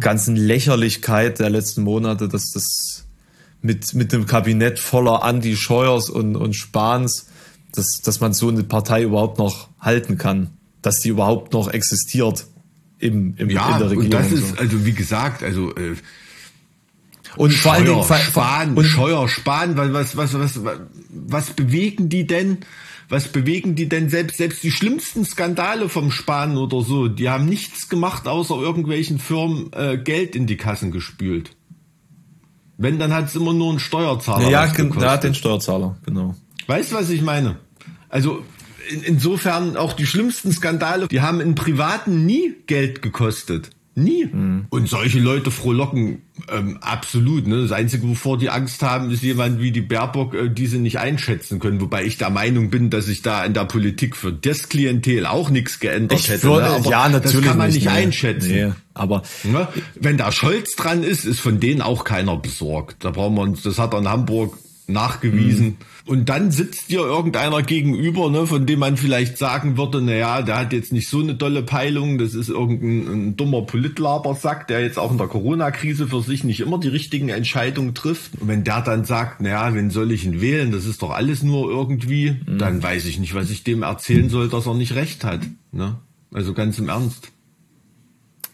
ganzen 0.00 0.36
Lächerlichkeit 0.36 1.38
der 1.38 1.50
letzten 1.50 1.82
Monate, 1.82 2.28
dass 2.28 2.50
das 2.52 3.04
mit 3.60 3.94
mit 3.94 4.12
dem 4.12 4.26
Kabinett 4.26 4.78
voller 4.78 5.22
Andy 5.22 5.56
Scheuers 5.56 6.08
und 6.08 6.36
und 6.36 6.54
Spahns, 6.54 7.26
dass 7.72 8.00
dass 8.02 8.20
man 8.20 8.32
so 8.32 8.48
eine 8.48 8.62
Partei 8.62 9.02
überhaupt 9.02 9.38
noch 9.38 9.68
halten 9.78 10.16
kann, 10.16 10.50
dass 10.80 11.00
die 11.00 11.10
überhaupt 11.10 11.52
noch 11.52 11.68
existiert 11.68 12.46
im, 12.98 13.34
im 13.36 13.50
ja, 13.50 13.72
in 13.72 13.78
der 13.78 13.90
Regierung. 13.90 14.04
und 14.04 14.14
das 14.14 14.32
ist 14.32 14.58
also 14.58 14.86
wie 14.86 14.92
gesagt, 14.92 15.42
also 15.42 15.74
äh, 15.76 15.96
und 17.36 17.52
vor 17.52 17.74
allen 17.74 17.84
Dingen 17.84 18.02
Scheuer, 18.02 18.18
Spahn, 18.18 18.74
und 18.74 18.84
Scheuer, 18.84 19.28
Spahn, 19.28 19.76
was, 19.76 20.16
was, 20.16 20.16
was, 20.16 20.64
was, 20.64 20.78
was 21.10 21.50
bewegen 21.50 22.08
die 22.08 22.26
denn? 22.26 22.58
Was 23.08 23.28
bewegen 23.28 23.76
die 23.76 23.88
denn 23.88 24.08
selbst, 24.08 24.38
selbst 24.38 24.62
die 24.64 24.72
schlimmsten 24.72 25.24
Skandale 25.24 25.88
vom 25.88 26.10
Spahn 26.10 26.56
oder 26.56 26.82
so? 26.82 27.06
Die 27.06 27.28
haben 27.28 27.46
nichts 27.46 27.88
gemacht, 27.88 28.26
außer 28.26 28.56
irgendwelchen 28.56 29.18
Firmen 29.18 29.72
äh, 29.72 29.96
Geld 29.96 30.34
in 30.34 30.46
die 30.46 30.56
Kassen 30.56 30.90
gespült. 30.90 31.56
Wenn, 32.78 32.98
dann 32.98 33.14
hat 33.14 33.26
es 33.26 33.36
immer 33.36 33.52
nur 33.52 33.72
ein 33.72 33.78
Steuerzahler. 33.78 34.50
ja, 34.50 34.66
gekostet. 34.66 35.02
ja, 35.02 35.16
den 35.16 35.34
Steuerzahler, 35.34 35.96
genau. 36.04 36.34
Weißt 36.66 36.92
du, 36.92 36.96
was 36.96 37.08
ich 37.10 37.22
meine? 37.22 37.56
Also 38.08 38.42
in, 38.90 39.02
insofern 39.02 39.76
auch 39.76 39.92
die 39.92 40.06
schlimmsten 40.06 40.52
Skandale, 40.52 41.08
die 41.08 41.20
haben 41.20 41.40
in 41.40 41.54
Privaten 41.54 42.26
nie 42.26 42.54
Geld 42.66 43.02
gekostet. 43.02 43.70
Nie. 43.98 44.28
Und 44.68 44.88
solche 44.90 45.18
Leute 45.20 45.50
frohlocken 45.50 46.18
ähm, 46.52 46.76
absolut. 46.82 47.46
Ne? 47.46 47.62
Das 47.62 47.72
Einzige, 47.72 48.06
wovor 48.06 48.36
die 48.36 48.50
Angst 48.50 48.82
haben, 48.82 49.10
ist 49.10 49.22
jemand 49.22 49.58
wie 49.58 49.72
die 49.72 49.80
Baerbock, 49.80 50.34
äh, 50.34 50.50
die 50.50 50.66
sie 50.66 50.78
nicht 50.78 50.98
einschätzen 50.98 51.60
können. 51.60 51.80
Wobei 51.80 52.04
ich 52.04 52.18
der 52.18 52.28
Meinung 52.28 52.68
bin, 52.68 52.90
dass 52.90 53.06
sich 53.06 53.22
da 53.22 53.42
in 53.42 53.54
der 53.54 53.64
Politik 53.64 54.14
für 54.14 54.34
das 54.34 54.68
Klientel 54.68 55.24
auch 55.24 55.48
nichts 55.48 55.80
geändert 55.80 56.18
Ich 56.20 56.28
hätte. 56.28 56.42
würde, 56.42 56.66
ne? 56.66 56.74
Aber 56.74 56.90
ja, 56.90 57.08
natürlich 57.08 57.40
Das 57.40 57.48
kann 57.48 57.56
man 57.58 57.70
nicht, 57.70 57.86
nee. 57.86 57.90
einschätzen. 57.90 58.52
Nee, 58.52 58.72
aber 58.92 59.22
Ne? 59.44 59.66
Wenn 59.98 60.18
da 60.18 60.30
Scholz 60.30 60.76
dran 60.76 61.02
ist, 61.02 61.24
ist 61.24 61.40
von 61.40 61.58
denen 61.58 61.80
auch 61.80 62.04
keiner 62.04 62.36
besorgt. 62.36 63.02
Da 63.02 63.12
brauchen 63.12 63.34
wir 63.36 63.42
uns, 63.42 63.62
das 63.62 63.78
hat 63.78 63.94
er 63.94 64.00
in 64.00 64.08
Hamburg 64.08 64.58
nachgewiesen. 64.88 65.78
Und 66.06 66.28
dann 66.28 66.52
sitzt 66.52 66.88
dir 66.90 67.00
irgendeiner 67.00 67.62
gegenüber, 67.62 68.30
ne, 68.30 68.46
von 68.46 68.64
dem 68.64 68.78
man 68.78 68.96
vielleicht 68.96 69.38
sagen 69.38 69.76
würde, 69.76 70.00
na 70.00 70.14
ja, 70.14 70.42
der 70.42 70.56
hat 70.56 70.72
jetzt 70.72 70.92
nicht 70.92 71.08
so 71.08 71.18
eine 71.18 71.34
dolle 71.34 71.62
Peilung, 71.62 72.16
das 72.18 72.34
ist 72.34 72.48
irgendein 72.48 73.12
ein 73.12 73.36
dummer 73.36 73.62
Politlabersack, 73.62 74.68
der 74.68 74.82
jetzt 74.82 75.00
auch 75.00 75.10
in 75.10 75.18
der 75.18 75.26
Corona-Krise 75.26 76.06
für 76.06 76.22
sich 76.22 76.44
nicht 76.44 76.60
immer 76.60 76.78
die 76.78 76.88
richtigen 76.88 77.28
Entscheidungen 77.28 77.94
trifft. 77.94 78.40
Und 78.40 78.46
wenn 78.46 78.62
der 78.62 78.82
dann 78.82 79.04
sagt, 79.04 79.40
na 79.40 79.48
ja, 79.48 79.74
wen 79.74 79.90
soll 79.90 80.12
ich 80.12 80.24
ihn 80.24 80.40
wählen, 80.40 80.70
das 80.70 80.86
ist 80.86 81.02
doch 81.02 81.10
alles 81.10 81.42
nur 81.42 81.68
irgendwie, 81.68 82.36
dann 82.46 82.80
weiß 82.80 83.06
ich 83.06 83.18
nicht, 83.18 83.34
was 83.34 83.50
ich 83.50 83.64
dem 83.64 83.82
erzählen 83.82 84.28
soll, 84.28 84.48
dass 84.48 84.66
er 84.66 84.74
nicht 84.74 84.94
recht 84.94 85.24
hat. 85.24 85.40
Ne? 85.72 85.96
Also 86.32 86.52
ganz 86.54 86.78
im 86.78 86.88
Ernst. 86.88 87.32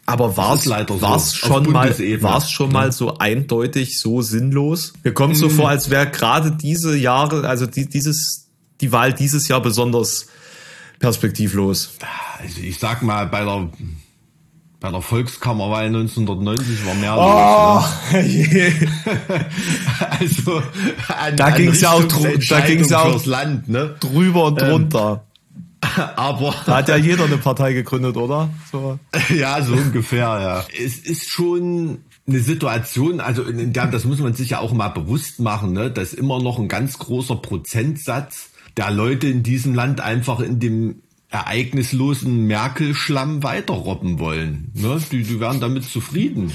Aber 0.05 0.35
war 0.35 0.55
es 0.55 0.63
so, 0.65 1.35
schon 1.47 1.71
mal 1.71 1.95
war's 2.21 2.51
schon 2.51 2.71
mal 2.73 2.91
so 2.91 3.17
eindeutig 3.19 3.99
so 3.99 4.21
sinnlos? 4.21 4.91
Mir 5.03 5.13
kommt 5.13 5.33
Mhm. 5.35 5.39
so 5.39 5.49
vor, 5.49 5.69
als 5.69 5.89
wäre 5.89 6.09
gerade 6.11 6.51
diese 6.51 6.95
Jahre, 6.97 7.47
also 7.47 7.65
die, 7.67 7.87
dieses 7.87 8.47
die 8.81 8.91
Wahl 8.91 9.13
dieses 9.13 9.47
Jahr 9.47 9.61
besonders 9.61 10.27
perspektivlos. 10.99 11.91
Also 12.41 12.59
ich 12.61 12.79
sag 12.79 13.01
mal, 13.01 13.27
bei 13.27 13.45
der 13.45 13.69
bei 14.81 14.91
der 14.91 15.01
Volkskammerwahl 15.01 15.85
1990 15.85 16.85
war 16.85 16.93
mehr 16.95 17.15
Oh, 17.17 17.79
los. 17.79 18.23
Ne? 18.51 18.73
Also 20.19 20.61
an, 21.07 21.37
Da 21.37 21.51
ging's 21.51 21.79
ja 21.79 21.91
auch 21.91 22.03
drum- 22.03 22.27
da 22.49 22.59
ging's 22.61 22.89
ja 22.89 22.99
auch- 23.03 23.25
Land, 23.25 23.69
ne? 23.69 23.95
drüber 24.01 24.45
und 24.47 24.61
Ähm, 24.61 24.67
drunter. 24.69 25.23
Aber 26.15 26.55
Da 26.65 26.77
hat 26.77 26.89
ja 26.89 26.95
jeder 26.97 27.25
eine 27.25 27.37
Partei 27.37 27.73
gegründet, 27.73 28.17
oder? 28.17 28.49
So. 28.71 28.99
ja, 29.35 29.61
so 29.61 29.73
ungefähr, 29.73 30.19
ja. 30.19 30.65
Es 30.83 30.97
ist 30.97 31.29
schon 31.29 31.99
eine 32.27 32.39
Situation, 32.39 33.19
also 33.19 33.43
in 33.43 33.59
in 33.59 33.73
der, 33.73 33.87
das 33.87 34.05
muss 34.05 34.19
man 34.19 34.33
sich 34.33 34.51
ja 34.51 34.59
auch 34.59 34.73
mal 34.73 34.89
bewusst 34.89 35.39
machen, 35.39 35.73
ne, 35.73 35.91
dass 35.91 36.13
immer 36.13 36.41
noch 36.41 36.57
ein 36.59 36.67
ganz 36.69 36.97
großer 36.97 37.35
Prozentsatz 37.35 38.49
der 38.77 38.91
Leute 38.91 39.27
in 39.27 39.43
diesem 39.43 39.73
Land 39.75 39.99
einfach 40.01 40.39
in 40.39 40.59
dem 40.59 41.01
ereignislosen 41.29 42.45
Merkel-Schlamm 42.47 43.43
weiterrobben 43.43 44.19
wollen. 44.19 44.71
Ne? 44.73 45.01
Die, 45.11 45.23
die 45.23 45.39
werden 45.39 45.59
damit 45.59 45.83
zufrieden. 45.83 46.51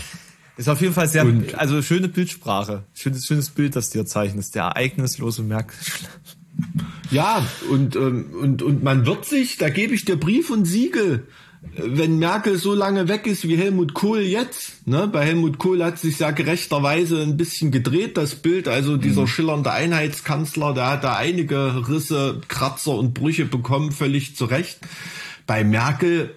Ist 0.57 0.69
auf 0.69 0.81
jeden 0.81 0.95
Fall 0.95 1.09
sehr, 1.09 1.25
Und- 1.25 1.55
also 1.57 1.83
schöne 1.83 2.09
Bildsprache. 2.09 2.85
Schönes, 2.95 3.27
schönes 3.27 3.51
Bild, 3.51 3.77
das 3.77 3.91
dir 3.91 4.07
zeichnest. 4.07 4.55
Der 4.55 4.65
ereignislose 4.65 5.43
Merkel. 5.43 5.77
Ja, 7.11 7.47
und, 7.71 7.97
ähm, 7.97 8.27
und, 8.41 8.63
und 8.63 8.83
man 8.83 9.07
wird 9.07 9.25
sich, 9.25 9.57
da 9.57 9.71
gebe 9.71 9.95
ich 9.95 10.05
dir 10.05 10.17
Brief 10.17 10.51
und 10.51 10.67
Siegel, 10.67 11.27
äh, 11.75 11.83
wenn 11.85 12.19
Merkel 12.19 12.57
so 12.57 12.75
lange 12.75 13.09
weg 13.09 13.27
ist 13.27 13.49
wie 13.49 13.57
Helmut 13.57 13.95
Kohl 13.95 14.21
jetzt. 14.21 14.87
Ne? 14.87 15.09
Bei 15.09 15.25
Helmut 15.25 15.59
Kohl 15.59 15.83
hat 15.83 15.99
sich 15.99 16.19
ja 16.19 16.31
gerechterweise 16.33 17.23
ein 17.23 17.37
bisschen 17.37 17.71
gedreht, 17.71 18.17
das 18.17 18.35
Bild. 18.35 18.69
Also 18.69 18.97
dieser 18.97 19.27
schillernde 19.27 19.73
Einheitskanzler, 19.73 20.75
der 20.75 20.91
hat 20.91 21.05
da 21.05 21.17
einige 21.17 21.89
Risse, 21.89 22.41
Kratzer 22.49 22.95
und 22.95 23.15
Brüche 23.15 23.47
bekommen, 23.47 23.93
völlig 23.93 24.37
zu 24.37 24.45
Recht. 24.45 24.79
Bei 25.47 25.65
Merkel 25.65 26.35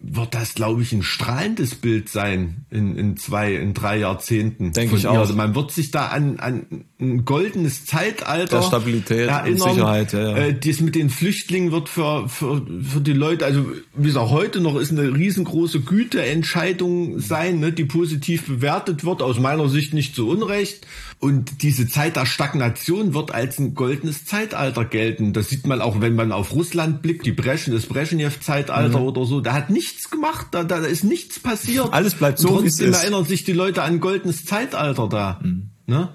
wird 0.00 0.34
das, 0.34 0.54
glaube 0.54 0.82
ich, 0.82 0.92
ein 0.92 1.02
strahlendes 1.02 1.74
Bild 1.74 2.08
sein 2.08 2.64
in, 2.70 2.96
in 2.96 3.16
zwei, 3.16 3.54
in 3.54 3.74
drei 3.74 3.98
Jahrzehnten. 3.98 4.72
Denke 4.72 4.96
ich 4.96 5.08
auch. 5.08 5.18
Also 5.18 5.34
man 5.34 5.56
wird 5.56 5.72
sich 5.72 5.90
da 5.90 6.06
an, 6.06 6.38
an 6.38 6.84
ein 7.00 7.24
goldenes 7.24 7.84
Zeitalter 7.84 8.60
Der 8.60 8.62
Stabilität 8.62 9.28
und 9.28 9.34
erinnern. 9.34 9.74
Sicherheit, 9.74 10.12
ja, 10.12 10.20
ja. 10.20 10.36
Äh, 10.36 10.54
das 10.58 10.80
mit 10.80 10.94
den 10.94 11.10
Flüchtlingen 11.10 11.72
wird 11.72 11.88
für, 11.88 12.28
für, 12.28 12.64
für 12.64 13.00
die 13.00 13.12
Leute, 13.12 13.44
also 13.44 13.66
wie 13.96 14.06
gesagt, 14.06 14.30
heute 14.30 14.60
noch 14.60 14.76
ist 14.76 14.92
eine 14.92 15.14
riesengroße 15.14 15.80
Güteentscheidung 15.80 17.18
sein, 17.18 17.58
ne, 17.58 17.72
die 17.72 17.84
positiv 17.84 18.46
bewertet 18.46 19.04
wird, 19.04 19.20
aus 19.20 19.40
meiner 19.40 19.68
Sicht 19.68 19.94
nicht 19.94 20.14
zu 20.14 20.28
Unrecht. 20.28 20.86
Und 21.20 21.62
diese 21.62 21.88
Zeit 21.88 22.14
der 22.14 22.26
Stagnation 22.26 23.12
wird 23.12 23.32
als 23.32 23.58
ein 23.58 23.74
goldenes 23.74 24.24
Zeitalter 24.24 24.84
gelten. 24.84 25.32
Das 25.32 25.48
sieht 25.48 25.66
man 25.66 25.80
auch, 25.80 26.00
wenn 26.00 26.14
man 26.14 26.30
auf 26.30 26.52
Russland 26.52 27.02
blickt, 27.02 27.26
die 27.26 27.32
Breschen, 27.32 27.74
das 27.74 27.86
Brezhnev-Zeitalter 27.86 29.00
oder 29.00 29.24
so. 29.24 29.40
Da 29.40 29.52
hat 29.52 29.68
nichts 29.68 30.10
gemacht, 30.10 30.46
da, 30.52 30.62
da 30.62 30.78
ist 30.78 31.02
nichts 31.02 31.40
passiert. 31.40 31.92
Alles 31.92 32.14
bleibt 32.14 32.38
so, 32.38 32.62
wie 32.62 32.68
es 32.68 32.78
ist. 32.78 33.02
erinnern 33.02 33.24
sich 33.24 33.42
die 33.42 33.52
Leute 33.52 33.82
an 33.82 33.94
ein 33.94 34.00
goldenes 34.00 34.44
Zeitalter 34.44 35.08
da. 35.08 35.40
Ne? 35.86 36.10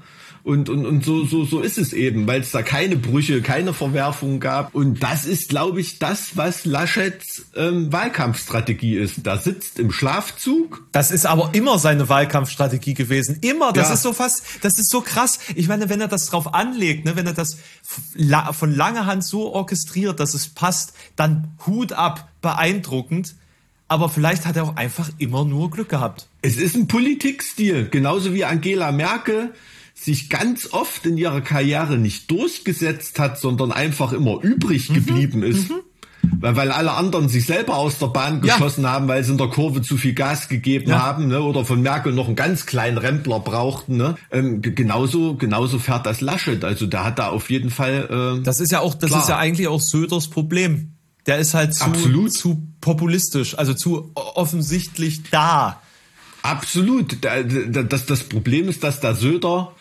Und, 0.45 0.67
und, 0.67 0.85
und 0.85 1.05
so, 1.05 1.25
so, 1.25 1.45
so 1.45 1.61
ist 1.61 1.77
es 1.77 1.93
eben, 1.93 2.27
weil 2.27 2.41
es 2.41 2.51
da 2.51 2.61
keine 2.63 2.97
Brüche, 2.97 3.41
keine 3.41 3.73
Verwerfungen 3.73 4.41
gab. 4.41 4.75
Und 4.75 5.01
das 5.01 5.23
ist, 5.23 5.47
glaube 5.47 5.79
ich, 5.79 5.99
das, 5.99 6.35
was 6.35 6.65
Laschets 6.65 7.45
ähm, 7.55 7.93
Wahlkampfstrategie 7.93 8.97
ist. 8.97 9.25
Da 9.25 9.37
sitzt 9.37 9.79
im 9.79 9.89
Schlafzug. 9.93 10.85
Das 10.91 11.11
ist 11.11 11.25
aber 11.25 11.51
immer 11.53 11.79
seine 11.79 12.09
Wahlkampfstrategie 12.09 12.93
gewesen. 12.93 13.37
Immer. 13.39 13.71
Das 13.71 13.87
Ja. 13.87 13.93
ist 13.93 14.03
so 14.03 14.11
fast, 14.11 14.43
das 14.63 14.77
ist 14.79 14.89
so 14.91 14.99
krass. 14.99 15.39
Ich 15.55 15.69
meine, 15.69 15.87
wenn 15.87 16.01
er 16.01 16.09
das 16.09 16.25
drauf 16.25 16.53
anlegt, 16.53 17.05
ne, 17.05 17.15
wenn 17.15 17.25
er 17.25 17.33
das 17.33 17.57
von 18.51 18.75
langer 18.75 19.05
Hand 19.05 19.23
so 19.23 19.53
orchestriert, 19.53 20.19
dass 20.19 20.33
es 20.33 20.49
passt, 20.49 20.91
dann 21.15 21.53
Hut 21.65 21.93
ab, 21.93 22.29
beeindruckend. 22.41 23.35
Aber 23.87 24.09
vielleicht 24.09 24.45
hat 24.45 24.57
er 24.57 24.63
auch 24.65 24.75
einfach 24.75 25.09
immer 25.19 25.45
nur 25.45 25.71
Glück 25.71 25.87
gehabt. 25.87 26.27
Es 26.41 26.57
ist 26.57 26.75
ein 26.75 26.87
Politikstil, 26.87 27.87
genauso 27.89 28.33
wie 28.33 28.43
Angela 28.43 28.91
Merkel 28.91 29.53
sich 30.03 30.29
ganz 30.29 30.69
oft 30.71 31.05
in 31.05 31.17
ihrer 31.17 31.41
Karriere 31.41 31.97
nicht 31.97 32.29
durchgesetzt 32.29 33.19
hat, 33.19 33.39
sondern 33.39 33.71
einfach 33.71 34.11
immer 34.11 34.41
übrig 34.41 34.89
mhm. 34.89 34.93
geblieben 34.95 35.43
ist. 35.43 35.69
Mhm. 35.69 35.81
Weil, 36.39 36.55
weil 36.55 36.71
alle 36.71 36.93
anderen 36.93 37.29
sich 37.29 37.45
selber 37.45 37.75
aus 37.75 37.99
der 37.99 38.07
Bahn 38.07 38.41
geschossen 38.41 38.83
ja. 38.83 38.91
haben, 38.91 39.07
weil 39.07 39.23
sie 39.23 39.31
in 39.31 39.37
der 39.37 39.47
Kurve 39.47 39.81
zu 39.81 39.97
viel 39.97 40.13
Gas 40.13 40.47
gegeben 40.47 40.89
ja. 40.89 41.01
haben, 41.01 41.27
ne? 41.27 41.41
oder 41.41 41.65
von 41.65 41.81
Merkel 41.81 42.13
noch 42.13 42.27
einen 42.27 42.35
ganz 42.35 42.65
kleinen 42.65 42.97
Rempler 42.97 43.39
brauchten. 43.39 43.97
Ne? 43.97 44.15
Ähm, 44.31 44.61
genauso, 44.61 45.35
genauso 45.35 45.79
fährt 45.79 46.05
das 46.05 46.21
Laschet. 46.21 46.63
Also 46.63 46.85
der 46.85 47.03
hat 47.03 47.19
da 47.19 47.29
auf 47.29 47.49
jeden 47.49 47.69
Fall. 47.69 48.37
Äh, 48.39 48.43
das 48.43 48.59
ist 48.59 48.71
ja 48.71 48.79
auch, 48.79 48.95
das 48.95 49.09
klar. 49.09 49.21
ist 49.21 49.29
ja 49.29 49.37
eigentlich 49.37 49.67
auch 49.67 49.81
Söders 49.81 50.29
Problem. 50.29 50.93
Der 51.25 51.37
ist 51.37 51.53
halt 51.53 51.73
zu, 51.73 51.85
Absolut. 51.85 52.33
zu 52.33 52.67
populistisch, 52.81 53.57
also 53.57 53.73
zu 53.73 54.11
offensichtlich 54.13 55.23
da. 55.29 55.81
Absolut. 56.41 57.17
Das, 57.21 58.05
das 58.05 58.23
Problem 58.23 58.67
ist, 58.67 58.83
dass 58.83 58.99
der 58.99 59.15
Söder, 59.15 59.73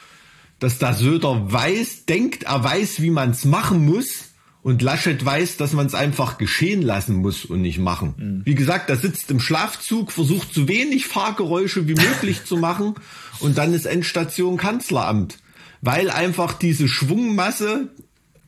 dass 0.63 0.79
der 0.79 0.95
Söder 0.95 1.53
weiß, 1.53 2.07
denkt, 2.07 2.45
er 2.45 2.63
weiß, 2.63 3.03
wie 3.03 3.11
man 3.11 3.31
es 3.31 3.45
machen 3.45 3.85
muss. 3.85 4.29
Und 4.63 4.81
Laschet 4.81 5.25
weiß, 5.25 5.57
dass 5.57 5.73
man 5.73 5.87
es 5.87 5.95
einfach 5.95 6.39
geschehen 6.39 6.83
lassen 6.83 7.17
muss 7.17 7.45
und 7.45 7.63
nicht 7.63 7.81
machen. 7.81 8.15
Mhm. 8.17 8.43
Wie 8.45 8.55
gesagt, 8.55 8.89
er 8.91 8.97
sitzt 8.97 9.29
im 9.33 9.41
Schlafzug, 9.41 10.13
versucht 10.13 10.55
so 10.55 10.69
wenig 10.69 11.09
Fahrgeräusche 11.09 11.89
wie 11.89 11.95
möglich 11.95 12.45
zu 12.45 12.57
machen 12.57 12.95
und 13.41 13.59
dann 13.59 13.75
ist 13.75 13.87
Endstation 13.87 14.57
Kanzleramt. 14.57 15.39
Weil 15.81 16.11
einfach 16.11 16.53
diese 16.53 16.87
Schwungmasse 16.87 17.89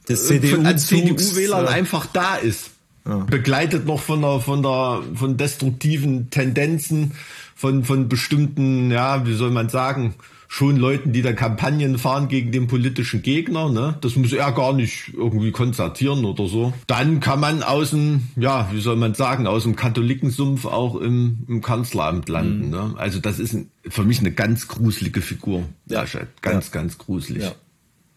des 0.08 0.28
CDU 0.28 0.62
von 0.62 0.78
CDU-Wählern 0.78 1.66
einfach 1.66 2.06
da 2.06 2.36
ist. 2.36 2.70
Ja. 3.04 3.18
Begleitet 3.18 3.84
noch 3.84 4.00
von 4.00 4.22
der, 4.22 4.38
von 4.38 4.62
der, 4.62 5.02
von 5.16 5.36
destruktiven 5.36 6.30
Tendenzen 6.30 7.12
von, 7.56 7.84
von 7.84 8.08
bestimmten, 8.08 8.90
ja, 8.90 9.26
wie 9.26 9.34
soll 9.34 9.50
man 9.50 9.68
sagen, 9.68 10.14
schon 10.54 10.76
Leuten, 10.76 11.12
die 11.12 11.20
da 11.20 11.32
Kampagnen 11.32 11.98
fahren 11.98 12.28
gegen 12.28 12.52
den 12.52 12.68
politischen 12.68 13.22
Gegner, 13.22 13.68
ne? 13.70 13.98
Das 14.02 14.14
muss 14.14 14.32
er 14.32 14.52
gar 14.52 14.72
nicht 14.72 15.12
irgendwie 15.12 15.50
konzertieren 15.50 16.24
oder 16.24 16.46
so. 16.46 16.72
Dann 16.86 17.18
kann 17.18 17.40
man 17.40 17.64
aus 17.64 17.90
dem, 17.90 18.28
ja, 18.36 18.68
wie 18.70 18.80
soll 18.80 18.94
man 18.94 19.14
sagen, 19.14 19.48
aus 19.48 19.64
dem 19.64 19.74
Katholikensumpf 19.74 20.64
auch 20.66 20.94
im, 20.94 21.38
im 21.48 21.60
Kanzleramt 21.60 22.28
landen, 22.28 22.66
mhm. 22.66 22.70
ne? 22.70 22.94
Also 22.98 23.18
das 23.18 23.40
ist 23.40 23.54
ein, 23.54 23.68
für 23.82 24.04
mich 24.04 24.20
eine 24.20 24.30
ganz 24.30 24.68
gruselige 24.68 25.22
Figur. 25.22 25.64
Ja. 25.86 26.04
Ganz, 26.40 26.66
ja. 26.66 26.72
ganz 26.72 26.98
gruselig. 26.98 27.42
Ja. 27.42 27.54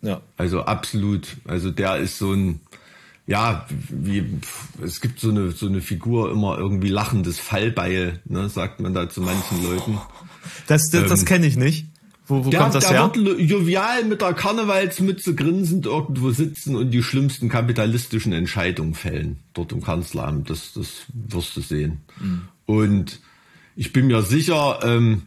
ja. 0.04 0.22
Also 0.38 0.62
absolut. 0.62 1.38
Also 1.48 1.72
der 1.72 1.98
ist 1.98 2.20
so 2.20 2.34
ein, 2.34 2.60
ja, 3.26 3.66
wie 3.90 4.24
es 4.84 5.02
gibt 5.02 5.20
so 5.20 5.32
eine 5.32 5.54
so 5.54 5.66
eine 5.66 5.82
Figur 5.82 6.30
immer 6.30 6.56
irgendwie 6.60 6.90
lachendes 6.90 7.40
Fallbeil, 7.40 8.20
ne, 8.26 8.48
sagt 8.48 8.80
man 8.80 8.94
da 8.94 9.10
zu 9.10 9.22
manchen 9.22 9.64
Leuten. 9.64 9.98
Das 10.68 10.92
das, 10.92 11.02
ähm, 11.02 11.10
das 11.10 11.26
kenne 11.26 11.48
ich 11.48 11.58
nicht. 11.58 11.88
Wo, 12.28 12.46
wo 12.46 12.50
der, 12.50 12.60
kommt 12.60 12.76
das 12.76 12.88
der 12.88 13.04
her? 13.04 13.12
wird 13.16 13.40
jovial 13.40 14.04
mit 14.04 14.22
der 14.22 14.34
Karnevalsmütze 14.34 15.34
grinsend 15.34 15.86
irgendwo 15.86 16.32
sitzen 16.32 16.76
und 16.76 16.92
die 16.92 17.02
schlimmsten 17.02 17.50
kapitalistischen 17.50 18.34
Entscheidungen 18.34 18.94
fällen 18.94 19.40
dort 19.54 19.72
im 19.72 19.82
Kanzleramt. 19.82 20.50
Das 20.50 20.74
das 20.74 21.06
wirst 21.14 21.56
du 21.56 21.62
sehen. 21.62 22.02
Mhm. 22.20 22.42
Und 22.66 23.22
ich 23.76 23.94
bin 23.94 24.08
mir 24.08 24.24
sicher, 24.24 24.80
ähm, 24.84 25.24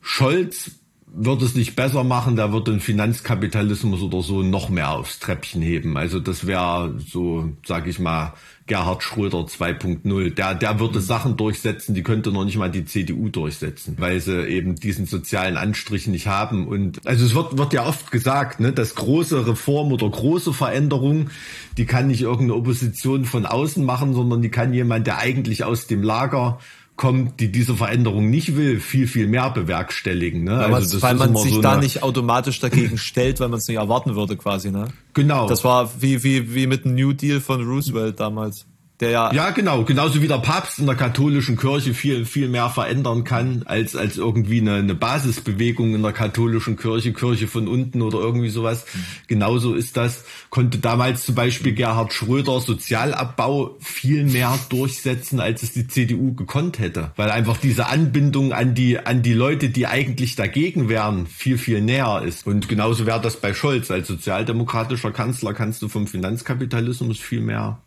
Scholz 0.00 0.72
wird 1.16 1.42
es 1.42 1.54
nicht 1.54 1.76
besser 1.76 2.02
machen, 2.02 2.34
der 2.34 2.52
wird 2.52 2.66
den 2.66 2.80
Finanzkapitalismus 2.80 4.02
oder 4.02 4.20
so 4.22 4.42
noch 4.42 4.68
mehr 4.68 4.90
aufs 4.90 5.20
Treppchen 5.20 5.62
heben. 5.62 5.96
Also 5.96 6.18
das 6.18 6.46
wäre 6.46 6.94
so, 6.98 7.52
sag 7.64 7.86
ich 7.86 8.00
mal, 8.00 8.34
Gerhard 8.66 9.02
Schröder 9.02 9.40
2.0. 9.40 10.34
Der, 10.34 10.54
der 10.54 10.80
würde 10.80 11.00
Sachen 11.00 11.36
durchsetzen, 11.36 11.94
die 11.94 12.02
könnte 12.02 12.32
noch 12.32 12.44
nicht 12.44 12.56
mal 12.56 12.70
die 12.70 12.84
CDU 12.84 13.28
durchsetzen, 13.28 13.94
weil 13.98 14.20
sie 14.20 14.44
eben 14.48 14.74
diesen 14.74 15.06
sozialen 15.06 15.56
Anstrich 15.56 16.08
nicht 16.08 16.26
haben. 16.26 16.66
Und 16.66 17.06
also 17.06 17.24
es 17.24 17.34
wird, 17.34 17.58
wird 17.58 17.72
ja 17.74 17.86
oft 17.86 18.10
gesagt, 18.10 18.58
ne, 18.58 18.72
dass 18.72 18.96
große 18.96 19.46
Reform 19.46 19.92
oder 19.92 20.08
große 20.08 20.52
Veränderung, 20.52 21.30
die 21.76 21.84
kann 21.84 22.08
nicht 22.08 22.22
irgendeine 22.22 22.54
Opposition 22.54 23.24
von 23.24 23.46
außen 23.46 23.84
machen, 23.84 24.14
sondern 24.14 24.42
die 24.42 24.50
kann 24.50 24.74
jemand, 24.74 25.06
der 25.06 25.18
eigentlich 25.18 25.62
aus 25.62 25.86
dem 25.86 26.02
Lager 26.02 26.58
kommt, 26.96 27.40
die 27.40 27.50
diese 27.50 27.74
Veränderung 27.74 28.30
nicht 28.30 28.56
will, 28.56 28.78
viel, 28.78 29.08
viel 29.08 29.26
mehr 29.26 29.50
bewerkstelligen. 29.50 30.44
Ne? 30.44 30.52
Weil, 30.52 30.74
also 30.74 31.02
weil 31.02 31.16
man 31.16 31.36
sich 31.36 31.54
so 31.54 31.60
da 31.60 31.76
nicht 31.76 32.02
automatisch 32.02 32.60
dagegen 32.60 32.98
stellt, 32.98 33.40
weil 33.40 33.48
man 33.48 33.58
es 33.58 33.66
nicht 33.66 33.78
erwarten 33.78 34.14
würde 34.14 34.36
quasi. 34.36 34.70
Ne? 34.70 34.88
Genau. 35.12 35.48
Das 35.48 35.64
war 35.64 35.90
wie, 36.00 36.22
wie, 36.22 36.54
wie 36.54 36.66
mit 36.66 36.84
dem 36.84 36.94
New 36.94 37.12
Deal 37.12 37.40
von 37.40 37.66
Roosevelt 37.66 38.20
damals. 38.20 38.66
Der 39.00 39.10
ja, 39.10 39.32
ja, 39.32 39.50
genau. 39.50 39.82
Genauso 39.82 40.22
wie 40.22 40.28
der 40.28 40.38
Papst 40.38 40.78
in 40.78 40.86
der 40.86 40.94
katholischen 40.94 41.56
Kirche 41.56 41.94
viel, 41.94 42.24
viel 42.24 42.48
mehr 42.48 42.70
verändern 42.70 43.24
kann, 43.24 43.64
als, 43.66 43.96
als 43.96 44.18
irgendwie 44.18 44.60
eine, 44.60 44.74
eine 44.74 44.94
Basisbewegung 44.94 45.96
in 45.96 46.02
der 46.02 46.12
katholischen 46.12 46.76
Kirche, 46.76 47.12
Kirche 47.12 47.48
von 47.48 47.66
unten 47.66 48.02
oder 48.02 48.20
irgendwie 48.20 48.50
sowas. 48.50 48.84
Mhm. 48.94 49.00
Genauso 49.26 49.74
ist 49.74 49.96
das. 49.96 50.24
Konnte 50.48 50.78
damals 50.78 51.24
zum 51.24 51.34
Beispiel 51.34 51.74
Gerhard 51.74 52.12
Schröder 52.12 52.60
Sozialabbau 52.60 53.76
viel 53.80 54.24
mehr 54.24 54.56
durchsetzen, 54.68 55.40
als 55.40 55.64
es 55.64 55.72
die 55.72 55.88
CDU 55.88 56.34
gekonnt 56.34 56.78
hätte. 56.78 57.10
Weil 57.16 57.30
einfach 57.30 57.56
diese 57.56 57.88
Anbindung 57.88 58.52
an 58.52 58.76
die, 58.76 59.00
an 59.00 59.22
die 59.22 59.34
Leute, 59.34 59.70
die 59.70 59.88
eigentlich 59.88 60.36
dagegen 60.36 60.88
wären, 60.88 61.26
viel, 61.26 61.58
viel 61.58 61.80
näher 61.80 62.22
ist. 62.24 62.46
Und 62.46 62.68
genauso 62.68 63.06
wäre 63.06 63.20
das 63.20 63.40
bei 63.40 63.54
Scholz. 63.54 63.90
Als 63.90 64.06
sozialdemokratischer 64.06 65.10
Kanzler 65.10 65.52
kannst 65.52 65.82
du 65.82 65.88
vom 65.88 66.06
Finanzkapitalismus 66.06 67.18
viel 67.18 67.40
mehr 67.40 67.80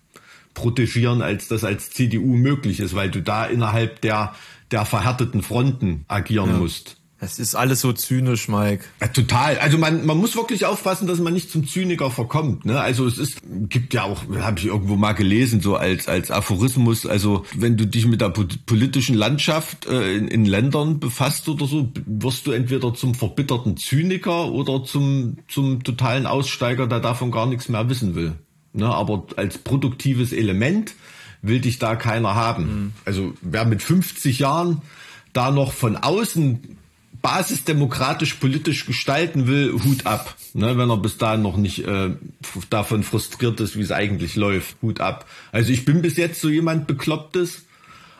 protegieren, 0.58 1.22
als 1.22 1.48
das 1.48 1.64
als 1.64 1.92
CDU 1.92 2.36
möglich 2.36 2.80
ist, 2.80 2.96
weil 2.96 3.12
du 3.12 3.22
da 3.22 3.46
innerhalb 3.46 4.02
der, 4.02 4.34
der 4.72 4.86
verhärteten 4.86 5.44
Fronten 5.44 6.04
agieren 6.08 6.50
ja. 6.50 6.58
musst. 6.58 6.98
Es 7.20 7.40
ist 7.40 7.56
alles 7.56 7.82
so 7.82 7.94
zynisch, 7.94 8.48
Mike. 8.48 8.86
Ja, 9.02 9.08
total. 9.08 9.58
Also 9.60 9.78
man, 9.78 10.06
man 10.06 10.18
muss 10.18 10.36
wirklich 10.36 10.66
aufpassen, 10.66 11.08
dass 11.08 11.20
man 11.20 11.34
nicht 11.34 11.50
zum 11.52 11.68
Zyniker 11.68 12.12
verkommt. 12.12 12.66
Ne? 12.66 12.80
Also 12.80 13.08
es 13.08 13.18
ist, 13.18 13.42
gibt 13.70 13.94
ja 13.94 14.04
auch, 14.04 14.24
habe 14.40 14.60
ich 14.60 14.66
irgendwo 14.66 14.96
mal 14.96 15.14
gelesen, 15.14 15.62
so 15.62 15.76
als, 15.76 16.08
als 16.08 16.30
Aphorismus, 16.30 17.06
also 17.08 17.44
wenn 17.56 17.76
du 17.76 17.88
dich 17.88 18.06
mit 18.06 18.22
der 18.22 18.30
politischen 18.30 19.16
Landschaft 19.16 19.88
äh, 19.88 20.16
in, 20.16 20.28
in 20.28 20.46
Ländern 20.46 21.00
befasst 21.00 21.50
oder 21.50 21.66
so, 21.66 21.92
wirst 22.06 22.46
du 22.46 22.52
entweder 22.52 22.94
zum 22.94 23.16
verbitterten 23.16 23.78
Zyniker 23.78 24.52
oder 24.52 24.84
zum, 24.84 25.38
zum 25.48 25.84
totalen 25.84 26.26
Aussteiger, 26.28 26.86
der 26.86 27.00
davon 27.00 27.32
gar 27.32 27.48
nichts 27.48 27.70
mehr 27.70 27.90
wissen 27.90 28.14
will. 28.14 28.36
Ne, 28.78 28.86
aber 28.86 29.26
als 29.38 29.58
produktives 29.58 30.32
Element 30.32 30.94
will 31.42 31.60
dich 31.60 31.80
da 31.80 31.96
keiner 31.96 32.36
haben. 32.36 32.64
Mhm. 32.64 32.94
Also 33.06 33.34
wer 33.42 33.66
mit 33.66 33.82
50 33.82 34.38
Jahren 34.38 34.84
da 35.34 35.50
noch 35.50 35.74
von 35.74 35.98
außen 35.98 36.78
basisdemokratisch 37.24 38.36
politisch 38.36 38.86
gestalten 38.86 39.48
will, 39.48 39.74
Hut 39.74 40.06
ab. 40.06 40.36
Ne, 40.54 40.78
wenn 40.78 40.92
er 40.92 40.98
bis 40.98 41.18
dahin 41.18 41.42
noch 41.42 41.58
nicht 41.58 41.88
äh, 41.88 42.12
davon 42.70 43.02
frustriert 43.02 43.60
ist, 43.62 43.76
wie 43.76 43.82
es 43.82 43.92
eigentlich 43.92 44.36
läuft, 44.36 44.78
Hut 44.84 45.02
ab. 45.02 45.26
Also 45.52 45.72
ich 45.72 45.84
bin 45.84 46.04
bis 46.04 46.16
jetzt 46.16 46.40
so 46.40 46.48
jemand 46.48 46.86
Beklopptes, 46.86 47.64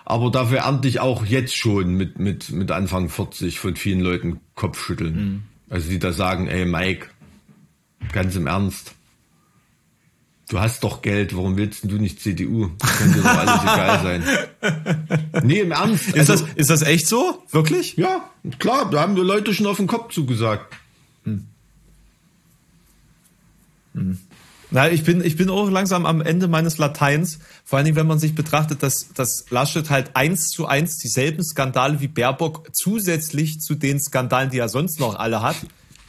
aber 0.06 0.32
dafür 0.32 0.60
ernte 0.60 0.88
ich 0.88 1.00
auch 1.00 1.24
jetzt 1.24 1.56
schon 1.56 1.94
mit, 1.94 2.18
mit, 2.18 2.50
mit 2.50 2.72
Anfang 2.72 3.10
40 3.10 3.60
von 3.60 3.76
vielen 3.76 4.00
Leuten 4.00 4.40
Kopfschütteln. 4.56 5.16
Mhm. 5.16 5.44
Also 5.70 5.88
die 5.90 6.00
da 6.00 6.14
sagen, 6.14 6.48
ey 6.48 6.66
Mike, 6.66 7.10
ganz 8.12 8.36
im 8.36 8.48
Ernst, 8.48 8.97
Du 10.50 10.60
hast 10.62 10.84
doch 10.84 11.02
Geld, 11.02 11.36
warum 11.36 11.58
willst 11.58 11.84
du 11.84 11.98
nicht 11.98 12.22
CDU? 12.22 12.70
Das 12.80 12.98
dir 13.00 13.22
doch 13.22 13.26
alles 13.26 13.62
egal 13.64 14.02
sein. 14.02 14.24
Nee, 15.44 15.60
im 15.60 15.72
Ernst. 15.72 16.18
Also, 16.18 16.34
ist, 16.34 16.42
das, 16.42 16.56
ist 16.56 16.70
das 16.70 16.82
echt 16.84 17.08
so? 17.08 17.44
Wirklich? 17.52 17.98
Ja, 17.98 18.30
klar, 18.58 18.90
da 18.90 19.02
haben 19.02 19.16
die 19.16 19.22
Leute 19.22 19.54
schon 19.54 19.68
auf 19.68 19.78
den 19.78 19.88
Kopf 19.88 20.14
zugesagt. 20.14 20.74
Hm. 21.26 21.48
Hm. 23.94 24.18
Na, 24.70 24.90
ich 24.90 25.04
bin, 25.04 25.24
ich 25.24 25.36
bin 25.36 25.50
auch 25.50 25.70
langsam 25.70 26.06
am 26.06 26.22
Ende 26.22 26.48
meines 26.48 26.78
Lateins. 26.78 27.40
Vor 27.66 27.78
allen 27.78 27.86
Dingen, 27.86 27.98
wenn 27.98 28.08
man 28.08 28.20
sich 28.20 28.36
betrachtet, 28.36 28.84
dass, 28.84 29.10
dass 29.14 29.46
Laschet 29.50 29.90
halt 29.90 30.16
eins 30.16 30.50
zu 30.50 30.66
eins 30.66 30.98
dieselben 30.98 31.44
Skandale 31.44 32.00
wie 32.00 32.08
Baerbock 32.08 32.70
zusätzlich 32.74 33.60
zu 33.60 33.76
den 33.76 34.00
Skandalen, 34.00 34.50
die 34.50 34.60
er 34.60 34.70
sonst 34.70 35.00
noch 35.00 35.16
alle 35.16 35.42
hat, 35.42 35.58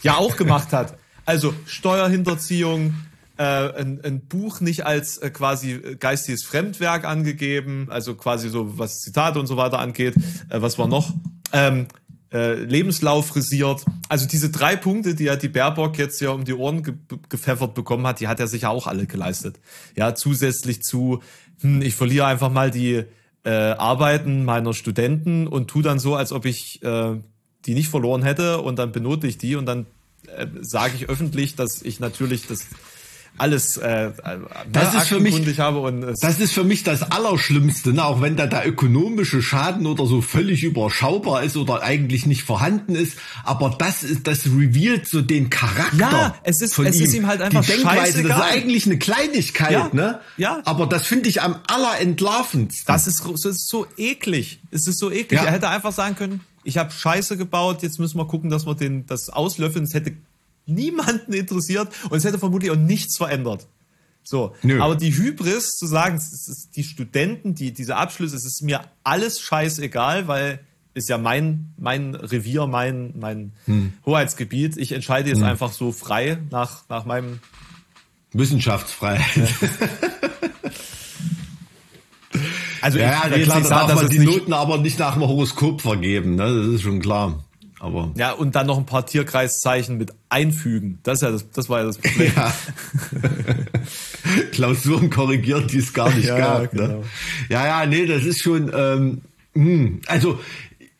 ja 0.03 0.16
auch 0.16 0.36
gemacht 0.36 0.72
hat. 0.72 0.97
Also 1.24 1.55
Steuerhinterziehung, 1.66 2.95
äh, 3.39 3.43
ein, 3.43 4.01
ein 4.05 4.20
Buch 4.26 4.61
nicht 4.61 4.84
als 4.84 5.18
äh, 5.18 5.30
quasi 5.30 5.80
geistiges 5.99 6.45
Fremdwerk 6.45 7.05
angegeben, 7.05 7.86
also 7.89 8.14
quasi 8.14 8.49
so 8.49 8.78
was 8.78 9.01
Zitate 9.01 9.39
und 9.39 9.47
so 9.47 9.57
weiter 9.57 9.78
angeht. 9.78 10.14
Äh, 10.51 10.61
was 10.61 10.78
war 10.78 10.89
noch? 10.89 11.14
Ähm, 11.53 11.86
äh, 12.32 12.55
Lebenslauf 12.55 13.28
frisiert. 13.28 13.84
Also 14.09 14.26
diese 14.26 14.51
drei 14.51 14.76
Punkte, 14.76 15.14
die 15.14 15.24
ja 15.24 15.36
die 15.36 15.49
Baerbock 15.49 15.97
jetzt 15.99 16.20
ja 16.20 16.30
um 16.30 16.45
die 16.45 16.53
Ohren 16.53 16.82
ge 16.82 16.95
gepfeffert 17.28 17.74
bekommen 17.74 18.07
hat, 18.07 18.20
die 18.20 18.28
hat 18.28 18.41
er 18.41 18.49
sicher 18.49 18.70
auch 18.70 18.86
alle 18.86 19.07
geleistet. 19.07 19.59
Ja, 19.97 20.14
zusätzlich 20.14 20.82
zu, 20.82 21.20
hm, 21.61 21.80
ich 21.80 21.95
verliere 21.95 22.26
einfach 22.26 22.51
mal 22.51 22.70
die 22.70 23.05
äh, 23.45 23.51
Arbeiten 23.51 24.45
meiner 24.45 24.74
Studenten 24.74 25.47
und 25.47 25.68
tu 25.68 25.80
dann 25.80 25.99
so, 25.99 26.16
als 26.16 26.32
ob 26.32 26.45
ich 26.45 26.82
äh, 26.82 27.16
die 27.64 27.74
nicht 27.74 27.89
verloren 27.89 28.22
hätte 28.22 28.61
und 28.61 28.78
dann 28.78 28.93
benote 28.93 29.26
ich 29.26 29.39
die 29.39 29.57
und 29.57 29.66
dann 29.66 29.86
äh, 30.26 30.47
sage 30.61 30.95
ich 30.97 31.09
öffentlich, 31.09 31.57
dass 31.57 31.82
ich 31.82 32.01
natürlich 32.01 32.47
das 32.47 32.66
alles 33.39 33.76
äh, 33.76 34.11
das 34.72 34.95
ist 34.95 35.09
für 35.09 35.20
mich, 35.20 35.47
ich 35.47 35.61
habe 35.61 35.78
und 35.80 36.03
es, 36.03 36.20
das 36.20 36.41
ist 36.41 36.53
für 36.53 36.64
mich 36.64 36.82
das 36.82 37.11
Allerschlimmste, 37.11 37.93
ne? 37.93 38.05
auch 38.05 38.20
wenn 38.20 38.36
da 38.36 38.47
der 38.47 38.66
ökonomische 38.66 39.43
Schaden 39.43 39.86
oder 39.86 40.07
so 40.07 40.20
völlig 40.20 40.64
überschaubar 40.64 41.43
ist 41.43 41.57
oder 41.57 41.82
eigentlich 41.82 42.26
nicht 42.26 42.43
vorhanden 42.43 42.95
ist, 42.95 43.18
aber 43.45 43.74
das 43.78 44.03
ist, 44.03 44.26
das 44.26 44.47
revealt 44.47 45.09
so 45.09 45.22
den 45.22 45.51
Charakter. 45.51 45.99
Ja, 45.99 46.34
es 46.43 46.61
ist, 46.61 46.78
es 46.78 46.97
ihm. 46.97 47.05
ist 47.05 47.14
ihm 47.14 47.26
halt 47.26 47.41
einfach 47.41 47.64
Die 47.64 47.72
Denkweise, 47.72 48.22
das 48.22 48.39
ist 48.39 48.45
eigentlich 48.45 48.86
eine 48.86 48.99
Kleinigkeit, 48.99 49.72
Ja, 49.72 49.91
ne? 49.93 50.20
ja. 50.36 50.61
Aber 50.64 50.86
das 50.86 51.07
finde 51.07 51.28
ich 51.28 51.43
am 51.43 51.57
allerentlarvendsten. 51.66 52.86
das 52.86 53.07
ist, 53.07 53.24
das 53.24 53.45
ist 53.45 53.68
so 53.68 53.86
eklig. 53.97 54.61
Es 54.70 54.86
ist 54.86 54.99
so 54.99 55.11
eklig. 55.11 55.41
Ja. 55.41 55.47
Er 55.47 55.53
hätte 55.53 55.68
einfach 55.68 55.93
sagen 55.93 56.16
können, 56.16 56.41
ich 56.64 56.76
habe 56.76 56.93
Scheiße 56.93 57.36
gebaut, 57.36 57.82
jetzt 57.82 57.99
müssen 57.99 58.18
wir 58.18 58.26
gucken, 58.26 58.51
dass 58.51 58.66
wir 58.66 58.74
den 58.74 59.07
das 59.07 59.30
auslöffeln. 59.30 59.84
Es 59.84 59.95
hätte 59.95 60.12
niemanden 60.69 61.33
interessiert 61.33 61.89
und 62.11 62.16
es 62.19 62.25
hätte 62.25 62.39
vermutlich 62.39 62.71
auch 62.71 62.77
nichts 62.77 63.16
verändert. 63.16 63.66
So, 64.23 64.55
Nö. 64.62 64.81
aber 64.83 64.95
die 64.95 65.16
Hybris 65.16 65.77
zu 65.79 65.87
sagen, 65.87 66.21
die 66.77 66.85
Studenten, 66.85 67.55
die 67.55 67.73
diese 67.73 67.97
Abschlüsse, 67.97 68.37
es 68.37 68.45
ist 68.45 68.62
mir 68.62 68.83
alles 69.03 69.41
scheißegal, 69.41 70.29
weil 70.29 70.61
ist 70.93 71.09
ja 71.09 71.16
mein 71.16 71.73
mein 71.79 72.14
Revier, 72.14 72.66
mein 72.66 73.14
mein 73.19 73.53
Hm. 73.64 73.95
Hoheitsgebiet. 74.05 74.77
Ich 74.77 74.93
entscheide 74.93 75.31
jetzt 75.31 75.43
einfach 75.43 75.73
so 75.73 75.93
frei 75.93 76.39
nach 76.51 76.83
nach 76.89 77.07
meinem 77.07 77.39
Wissenschaftsfreiheit. 78.33 79.25
also 82.83 82.99
Ja, 82.99 83.29
ich 83.31 83.37
ja, 83.37 83.45
klar, 83.45 83.61
da 83.62 83.87
darf 83.87 83.95
man 83.95 84.09
die 84.11 84.19
Noten 84.19 84.53
aber 84.53 84.79
nicht 84.79 84.99
nach 84.99 85.14
dem 85.14 85.23
Horoskop 85.23 85.81
vergeben, 85.81 86.35
ne? 86.35 86.55
Das 86.55 86.66
ist 86.66 86.83
schon 86.83 87.01
klar. 87.01 87.45
Aber 87.81 88.11
Ja, 88.16 88.33
und 88.33 88.55
dann 88.57 88.66
noch 88.66 88.76
ein 88.79 88.87
paar 88.87 89.07
Tierkreiszeichen 89.07 89.99
mit 89.99 90.12
einfügen. 90.29 90.99
Das 91.05 91.18
ist 91.18 91.22
ja 91.22 91.31
das, 91.31 91.51
das 91.53 91.68
war 91.68 91.81
ja 91.81 91.87
das 91.87 91.99
Problem. 91.99 92.33
ja. 92.35 92.53
Klausuren 94.53 95.11
korrigiert, 95.11 95.72
die 95.72 95.79
es 95.79 95.93
gar 95.93 96.12
nicht 96.14 96.26
Ja, 96.26 96.39
gab. 96.61 96.70
genau. 96.72 96.87
Ne? 96.87 97.03
Ja, 97.49 97.66
ja, 97.66 97.87
nee, 97.87 98.07
das 98.07 98.24
ist 98.24 98.43
schon. 98.43 98.70
Ähm, 98.74 99.20
hm, 99.55 100.01
also 100.07 100.39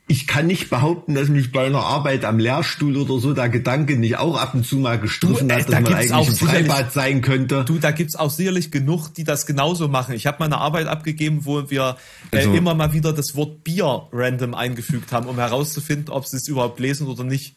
ich 0.09 0.27
kann 0.27 0.47
nicht 0.47 0.71
behaupten, 0.71 1.15
dass 1.15 1.29
mich 1.29 1.53
bei 1.53 1.67
einer 1.67 1.83
Arbeit 1.85 2.25
am 2.25 2.39
Lehrstuhl 2.39 2.97
oder 2.97 3.21
so 3.21 3.35
der 3.35 3.49
Gedanke 3.49 3.97
nicht 3.97 4.17
auch 4.17 4.37
ab 4.41 4.55
und 4.55 4.67
zu 4.67 4.77
mal 4.79 4.99
gestriffen 4.99 5.49
Du, 5.49 5.55
äh, 5.55 5.59
hat, 5.59 5.69
dass 5.69 5.75
da 5.75 5.81
man 5.81 5.95
eigentlich 5.95 6.11
im 6.29 6.35
sicherlich- 6.35 6.67
Freibad 6.67 6.93
sein 6.93 7.21
könnte. 7.21 7.65
Du, 7.65 7.79
da 7.79 7.91
gibt's 7.91 8.17
auch 8.17 8.31
sicherlich 8.31 8.71
genug, 8.71 9.09
die 9.15 9.25
das 9.25 9.45
genauso 9.47 9.87
machen. 9.89 10.15
Ich 10.15 10.27
habe 10.27 10.39
mal 10.41 10.47
eine 10.47 10.59
Arbeit 10.59 10.87
abgegeben, 10.87 11.41
wo 11.45 11.69
wir 11.71 11.97
äh, 12.33 12.39
Also- 12.39 12.53
immer 12.55 12.75
mal 12.75 12.93
wieder 12.93 13.13
das 13.13 13.37
Wort 13.37 13.63
Bier 13.65 14.09
random 14.13 14.55
eingefügt 14.55 15.13
haben, 15.13 15.27
um 15.29 15.37
herauszufinden, 15.37 16.09
ob 16.09 16.27
sie 16.27 16.39
es 16.39 16.49
überhaupt 16.49 16.81
lesen 16.81 17.07
oder 17.07 17.25
nicht. 17.25 17.55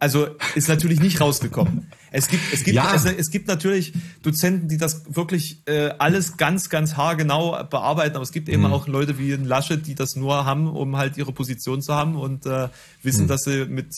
Also 0.00 0.26
ist 0.56 0.68
natürlich 0.68 1.00
nicht 1.00 1.20
rausgekommen. 1.20 1.86
Es 2.10 2.26
gibt, 2.28 2.42
es 2.52 2.64
gibt, 2.64 2.74
Ja. 2.74 2.92
es, 2.94 3.04
es 3.04 3.30
gibt 3.30 3.46
natürlich 3.46 3.92
Dozenten, 4.22 4.66
die 4.68 4.78
das 4.78 5.02
wirklich 5.14 5.62
äh, 5.66 5.90
alles 5.98 6.36
ganz, 6.36 6.68
ganz 6.70 6.96
haargenau 6.96 7.62
bearbeiten, 7.70 8.16
aber 8.16 8.24
es 8.24 8.32
gibt 8.32 8.48
Mhm. 8.48 8.54
eben 8.54 8.66
auch 8.66 8.88
Leute 8.88 9.16
wie 9.18 9.30
Laschet, 9.32 9.86
die 9.86 9.94
das 9.94 10.16
nur 10.16 10.44
haben, 10.44 10.66
um 10.68 10.96
halt 10.96 11.16
ihre 11.16 11.32
Position 11.32 11.82
zu 11.82 11.94
haben 11.94 12.16
und 12.16 12.46
äh, 12.46 12.68
wissen, 13.02 13.24
Mhm. 13.24 13.28
dass 13.28 13.42
sie 13.42 13.64
mit 13.66 13.94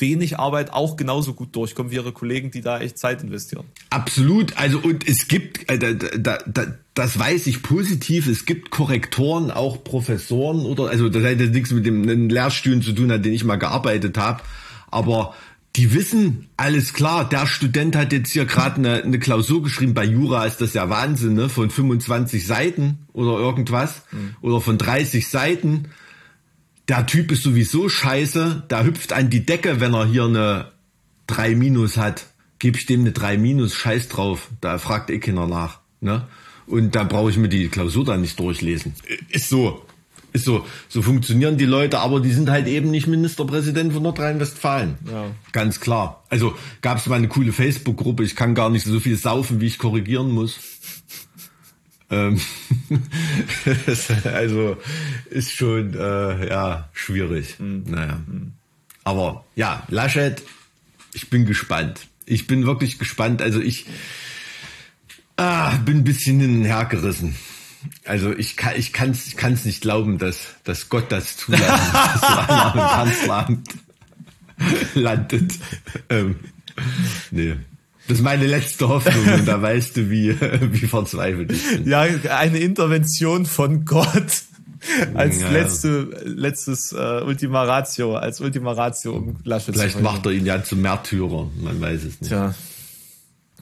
wenig 0.00 0.38
Arbeit 0.38 0.72
auch 0.72 0.96
genauso 0.96 1.34
gut 1.34 1.54
durchkommen 1.54 1.90
wie 1.90 1.96
ihre 1.96 2.12
Kollegen, 2.12 2.50
die 2.50 2.60
da 2.60 2.80
echt 2.80 2.98
Zeit 2.98 3.22
investieren. 3.22 3.64
Absolut. 3.90 4.56
Also 4.56 4.78
und 4.78 5.06
es 5.08 5.28
gibt, 5.28 5.70
äh, 5.70 5.78
da, 5.78 5.92
da, 5.92 6.38
da, 6.46 6.66
das 6.94 7.18
weiß 7.18 7.46
ich 7.46 7.62
positiv. 7.62 8.26
Es 8.26 8.46
gibt 8.46 8.70
Korrektoren, 8.70 9.50
auch 9.50 9.82
Professoren 9.84 10.60
oder 10.60 10.88
also 10.88 11.08
das 11.08 11.24
hat 11.24 11.40
jetzt 11.40 11.54
nichts 11.54 11.70
mit 11.72 11.86
dem 11.86 12.06
den 12.06 12.28
Lehrstühlen 12.28 12.82
zu 12.82 12.92
tun, 12.92 13.10
an 13.10 13.22
denen 13.22 13.34
ich 13.34 13.44
mal 13.44 13.56
gearbeitet 13.56 14.18
habe. 14.18 14.42
Aber 14.90 15.34
die 15.76 15.94
wissen, 15.94 16.48
alles 16.56 16.94
klar, 16.94 17.28
der 17.28 17.46
Student 17.46 17.94
hat 17.94 18.12
jetzt 18.12 18.32
hier 18.32 18.44
gerade 18.44 18.76
eine, 18.76 19.02
eine 19.02 19.18
Klausur 19.20 19.62
geschrieben. 19.62 19.94
Bei 19.94 20.04
Jura 20.04 20.44
ist 20.44 20.60
das 20.60 20.74
ja 20.74 20.90
Wahnsinn, 20.90 21.34
ne? 21.34 21.48
Von 21.48 21.70
25 21.70 22.44
Seiten 22.44 22.98
oder 23.12 23.38
irgendwas. 23.38 24.02
Oder 24.40 24.60
von 24.60 24.78
30 24.78 25.28
Seiten. 25.28 25.86
Der 26.90 27.06
Typ 27.06 27.30
ist 27.30 27.44
sowieso 27.44 27.88
scheiße. 27.88 28.64
Der 28.68 28.84
hüpft 28.84 29.12
an 29.12 29.30
die 29.30 29.46
Decke, 29.46 29.78
wenn 29.78 29.94
er 29.94 30.06
hier 30.06 30.24
eine 30.24 30.72
3 31.28 31.54
Minus 31.54 31.96
hat. 31.96 32.26
Gib 32.58 32.76
ich 32.76 32.86
dem 32.86 33.02
eine 33.02 33.12
3 33.12 33.38
Minus, 33.38 33.76
scheiß 33.76 34.08
drauf. 34.08 34.48
Da 34.60 34.76
fragt 34.78 35.08
eh 35.08 35.20
keiner 35.20 35.46
nach. 35.46 35.78
Ne? 36.00 36.26
Und 36.66 36.96
dann 36.96 37.06
brauche 37.06 37.30
ich 37.30 37.36
mir 37.36 37.48
die 37.48 37.68
Klausur 37.68 38.04
dann 38.04 38.22
nicht 38.22 38.40
durchlesen. 38.40 38.94
Ist 39.28 39.50
so. 39.50 39.86
Ist 40.32 40.44
so. 40.44 40.66
So 40.88 41.00
funktionieren 41.00 41.58
die 41.58 41.64
Leute, 41.64 42.00
aber 42.00 42.18
die 42.18 42.32
sind 42.32 42.50
halt 42.50 42.66
eben 42.66 42.90
nicht 42.90 43.06
Ministerpräsident 43.06 43.92
von 43.92 44.02
Nordrhein-Westfalen. 44.02 44.98
Ja. 45.08 45.30
Ganz 45.52 45.78
klar. 45.78 46.24
Also 46.28 46.56
gab 46.82 46.98
es 46.98 47.06
mal 47.06 47.14
eine 47.14 47.28
coole 47.28 47.52
Facebook-Gruppe. 47.52 48.24
Ich 48.24 48.34
kann 48.34 48.56
gar 48.56 48.68
nicht 48.68 48.84
so 48.84 48.98
viel 48.98 49.16
saufen, 49.16 49.60
wie 49.60 49.66
ich 49.68 49.78
korrigieren 49.78 50.32
muss. 50.32 50.58
Ähm, 52.10 52.40
also 54.24 54.76
ist 55.30 55.52
schon 55.52 55.94
äh, 55.94 56.48
ja 56.48 56.88
schwierig. 56.92 57.56
Naja. 57.58 58.20
Aber 59.04 59.44
ja, 59.54 59.84
Laschet, 59.88 60.42
ich 61.12 61.30
bin 61.30 61.46
gespannt. 61.46 62.08
Ich 62.26 62.46
bin 62.46 62.66
wirklich 62.66 62.98
gespannt. 62.98 63.42
Also 63.42 63.60
ich 63.60 63.86
ah, 65.36 65.76
bin 65.78 65.98
ein 65.98 66.04
bisschen 66.04 66.40
hin 66.40 66.58
und 66.58 66.64
her 66.64 66.84
gerissen. 66.84 67.36
Also 68.04 68.36
ich 68.36 68.56
kann 68.56 68.74
ich 68.76 68.92
kann's 68.92 69.26
ich 69.26 69.36
kann's 69.36 69.64
nicht 69.64 69.80
glauben, 69.80 70.18
dass 70.18 70.56
dass 70.64 70.88
Gott 70.88 71.10
das 71.10 71.36
zulässt, 71.36 71.64
dass 71.92 72.22
einer 72.22 72.74
im 72.74 72.80
Kanzleramt 72.80 73.68
landet. 74.94 75.54
Ähm, 76.08 76.36
nee. 77.30 77.56
Das 78.10 78.18
ist 78.18 78.24
meine 78.24 78.46
letzte 78.46 78.88
Hoffnung 78.88 79.24
und 79.34 79.46
da 79.46 79.62
weißt 79.62 79.96
du, 79.96 80.10
wie, 80.10 80.34
wie 80.72 80.86
verzweifelt 80.88 81.52
ich 81.52 81.62
bin. 81.76 81.88
Ja, 81.88 82.00
eine 82.00 82.58
Intervention 82.58 83.46
von 83.46 83.84
Gott 83.84 84.42
als 85.14 85.40
Ja. 85.40 85.50
letzte, 85.50 86.08
letztes 86.24 86.90
äh, 86.92 87.22
Ultima 87.24 87.62
Ratio, 87.62 88.16
als 88.16 88.40
Ultima 88.40 88.72
Ratio, 88.72 89.14
um 89.14 89.36
Laschet 89.44 89.76
Vielleicht 89.76 89.98
zu 89.98 90.02
macht 90.02 90.26
er 90.26 90.32
ihn 90.32 90.44
ja 90.44 90.60
zum 90.64 90.80
Märtyrer, 90.80 91.48
man 91.62 91.80
weiß 91.80 92.00
es 92.02 92.20
nicht. 92.20 92.30
Tja. 92.30 92.52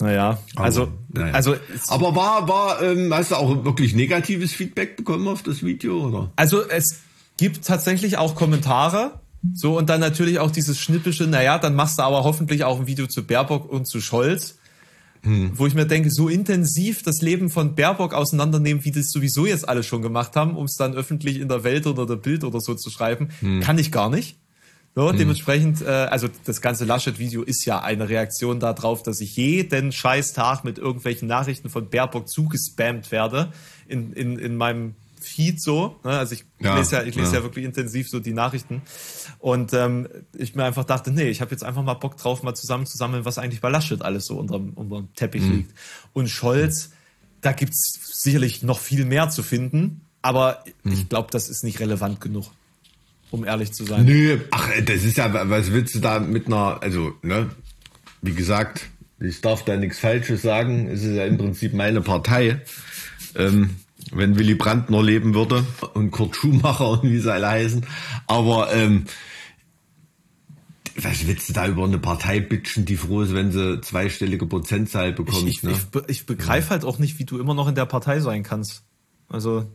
Naja, 0.00 0.38
also, 0.56 0.88
naja. 1.12 1.34
also, 1.34 1.56
Aber 1.88 2.16
war, 2.16 2.48
war, 2.48 2.82
ähm, 2.82 3.12
hast 3.12 3.32
du 3.32 3.34
auch 3.34 3.64
wirklich 3.66 3.94
negatives 3.94 4.52
Feedback 4.54 4.96
bekommen 4.96 5.28
auf 5.28 5.42
das 5.42 5.62
Video, 5.62 6.06
oder? 6.06 6.32
also 6.36 6.66
es 6.66 7.00
gibt 7.36 7.66
tatsächlich 7.66 8.16
auch 8.16 8.34
Kommentare. 8.34 9.20
So, 9.54 9.78
und 9.78 9.88
dann 9.88 10.00
natürlich 10.00 10.38
auch 10.38 10.50
dieses 10.50 10.78
schnippische, 10.78 11.26
naja, 11.26 11.58
dann 11.58 11.74
machst 11.74 11.98
du 11.98 12.02
aber 12.02 12.24
hoffentlich 12.24 12.64
auch 12.64 12.80
ein 12.80 12.86
Video 12.86 13.06
zu 13.06 13.24
Baerbock 13.24 13.70
und 13.70 13.86
zu 13.86 14.00
Scholz. 14.00 14.58
Wo 15.54 15.66
ich 15.66 15.74
mir 15.74 15.86
denke, 15.86 16.10
so 16.10 16.28
intensiv 16.28 17.02
das 17.02 17.20
Leben 17.22 17.50
von 17.50 17.74
Baerbock 17.74 18.14
auseinandernehmen, 18.14 18.84
wie 18.84 18.92
das 18.92 19.10
sowieso 19.10 19.46
jetzt 19.46 19.68
alle 19.68 19.82
schon 19.82 20.00
gemacht 20.00 20.36
haben, 20.36 20.56
um 20.56 20.66
es 20.66 20.76
dann 20.76 20.94
öffentlich 20.94 21.40
in 21.40 21.48
der 21.48 21.64
Welt 21.64 21.86
oder 21.86 22.06
der 22.06 22.16
Bild 22.16 22.44
oder 22.44 22.60
so 22.60 22.74
zu 22.74 22.88
schreiben, 22.88 23.28
kann 23.60 23.78
ich 23.78 23.90
gar 23.90 24.10
nicht. 24.10 24.38
So, 24.94 25.12
Dementsprechend, 25.12 25.82
äh, 25.82 25.86
also 25.86 26.28
das 26.44 26.60
ganze 26.60 26.84
Laschet-Video 26.84 27.42
ist 27.42 27.64
ja 27.64 27.80
eine 27.80 28.08
Reaktion 28.08 28.58
darauf, 28.58 29.02
dass 29.04 29.20
ich 29.20 29.36
jeden 29.36 29.92
scheiß 29.92 30.32
Tag 30.32 30.64
mit 30.64 30.78
irgendwelchen 30.78 31.28
Nachrichten 31.28 31.68
von 31.68 31.88
Baerbock 31.88 32.28
zugespammt 32.28 33.12
werde 33.12 33.52
in, 33.86 34.12
in, 34.12 34.38
in 34.38 34.56
meinem 34.56 34.96
Feed 35.24 35.60
so. 35.60 35.98
Ne? 36.04 36.10
Also 36.18 36.34
ich 36.34 36.44
Ja, 36.60 36.76
lese 36.78 36.96
ja, 36.96 37.02
ich 37.02 37.14
lese 37.14 37.32
ja. 37.32 37.38
ja. 37.38 37.42
wirklich 37.44 37.64
intensiv 37.64 38.08
so 38.08 38.20
die 38.20 38.32
Nachrichten. 38.32 38.82
Und 39.38 39.72
ähm, 39.72 40.08
ich 40.36 40.54
mir 40.54 40.64
einfach 40.64 40.84
dachte, 40.84 41.10
nee, 41.12 41.28
ich 41.28 41.40
habe 41.40 41.50
jetzt 41.52 41.64
einfach 41.64 41.82
mal 41.82 41.94
Bock 41.94 42.16
drauf, 42.16 42.42
mal 42.42 42.54
zusammen 42.54 42.86
zu 42.86 42.96
sammeln, 42.96 43.24
was 43.24 43.38
eigentlich 43.38 43.60
bei 43.60 43.68
Laschet 43.68 44.02
alles 44.02 44.26
so 44.26 44.38
unterm, 44.38 44.70
unterm 44.74 45.08
Teppich 45.14 45.42
Mhm. 45.42 45.52
liegt. 45.52 45.74
Und 46.12 46.28
Scholz, 46.28 46.90
da 47.40 47.52
gibt's 47.52 47.98
sicherlich 48.22 48.62
noch 48.62 48.80
viel 48.80 49.04
mehr 49.04 49.30
zu 49.30 49.42
finden, 49.42 50.00
aber 50.22 50.64
Mhm. 50.82 50.92
ich 50.92 51.08
glaube, 51.08 51.28
das 51.30 51.48
ist 51.48 51.62
nicht 51.64 51.78
relevant 51.80 52.20
genug, 52.20 52.46
um 53.30 53.44
ehrlich 53.44 53.72
zu 53.72 53.84
sein. 53.84 54.04
Nö, 54.04 54.38
ach, 54.50 54.68
das 54.84 55.04
ist 55.04 55.16
ja, 55.18 55.48
was 55.48 55.70
willst 55.72 55.94
du 55.94 56.00
da 56.00 56.18
mit 56.18 56.46
einer, 56.46 56.82
also, 56.82 57.12
ne, 57.22 57.50
wie 58.22 58.32
gesagt, 58.34 58.86
ich 59.20 59.40
darf 59.40 59.64
da 59.64 59.76
nichts 59.76 59.98
Falsches 60.00 60.42
sagen, 60.42 60.88
es 60.88 61.02
ist 61.02 61.14
ja 61.14 61.24
im 61.26 61.38
Prinzip 61.38 61.74
meine 61.74 62.00
Partei. 62.00 62.60
Ähm, 63.34 63.76
wenn 64.12 64.38
Willy 64.38 64.54
Brandt 64.54 64.90
noch 64.90 65.02
leben 65.02 65.34
würde 65.34 65.64
und 65.94 66.10
Kurt 66.10 66.36
Schumacher 66.36 66.90
und 66.90 67.04
wie 67.04 67.18
sie 67.18 67.32
alle 67.32 67.48
heißen. 67.48 67.86
Aber 68.26 68.72
ähm, 68.72 69.04
was 70.96 71.26
willst 71.26 71.48
du 71.48 71.52
da 71.52 71.68
über 71.68 71.84
eine 71.84 71.98
Partei 71.98 72.40
bitchen, 72.40 72.84
die 72.84 72.96
froh 72.96 73.22
ist, 73.22 73.34
wenn 73.34 73.52
sie 73.52 73.80
zweistellige 73.80 74.46
Prozentzahl 74.46 75.12
bekommt? 75.12 75.48
Ich, 75.48 75.58
ich, 75.58 75.62
ne? 75.62 75.72
ich, 75.72 76.08
ich 76.08 76.26
begreife 76.26 76.70
halt 76.70 76.84
auch 76.84 76.98
nicht, 76.98 77.18
wie 77.18 77.24
du 77.24 77.38
immer 77.38 77.54
noch 77.54 77.68
in 77.68 77.74
der 77.74 77.86
Partei 77.86 78.20
sein 78.20 78.42
kannst. 78.42 78.82
Also, 79.28 79.66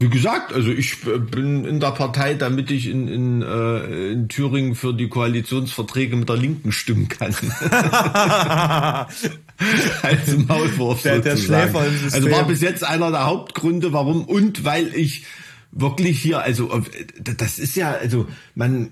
Wie 0.00 0.08
gesagt, 0.08 0.52
also 0.52 0.70
ich 0.70 1.06
äh, 1.06 1.18
bin 1.18 1.64
in 1.64 1.78
der 1.80 1.92
Partei, 1.92 2.34
damit 2.34 2.70
ich 2.70 2.88
in, 2.88 3.06
in, 3.08 3.42
äh, 3.42 4.10
in 4.12 4.28
Thüringen 4.28 4.74
für 4.74 4.92
die 4.92 5.08
Koalitionsverträge 5.08 6.16
mit 6.16 6.28
der 6.28 6.36
Linken 6.36 6.72
stimmen 6.72 7.08
kann. 7.08 7.34
Als 10.02 10.36
Maulwurf 10.48 11.02
Der- 11.02 11.20
der 11.20 11.36
sozusagen. 11.36 11.76
Also 12.12 12.30
war 12.30 12.44
bis 12.46 12.60
jetzt 12.60 12.84
einer 12.84 13.10
der 13.10 13.24
Hauptgründe, 13.26 13.92
warum 13.92 14.24
und 14.24 14.64
weil 14.64 14.94
ich 14.94 15.24
wirklich 15.70 16.20
hier, 16.20 16.40
also 16.40 16.72
äh, 16.72 16.82
das 17.36 17.58
ist 17.58 17.76
ja, 17.76 17.92
also 17.92 18.26
man 18.54 18.90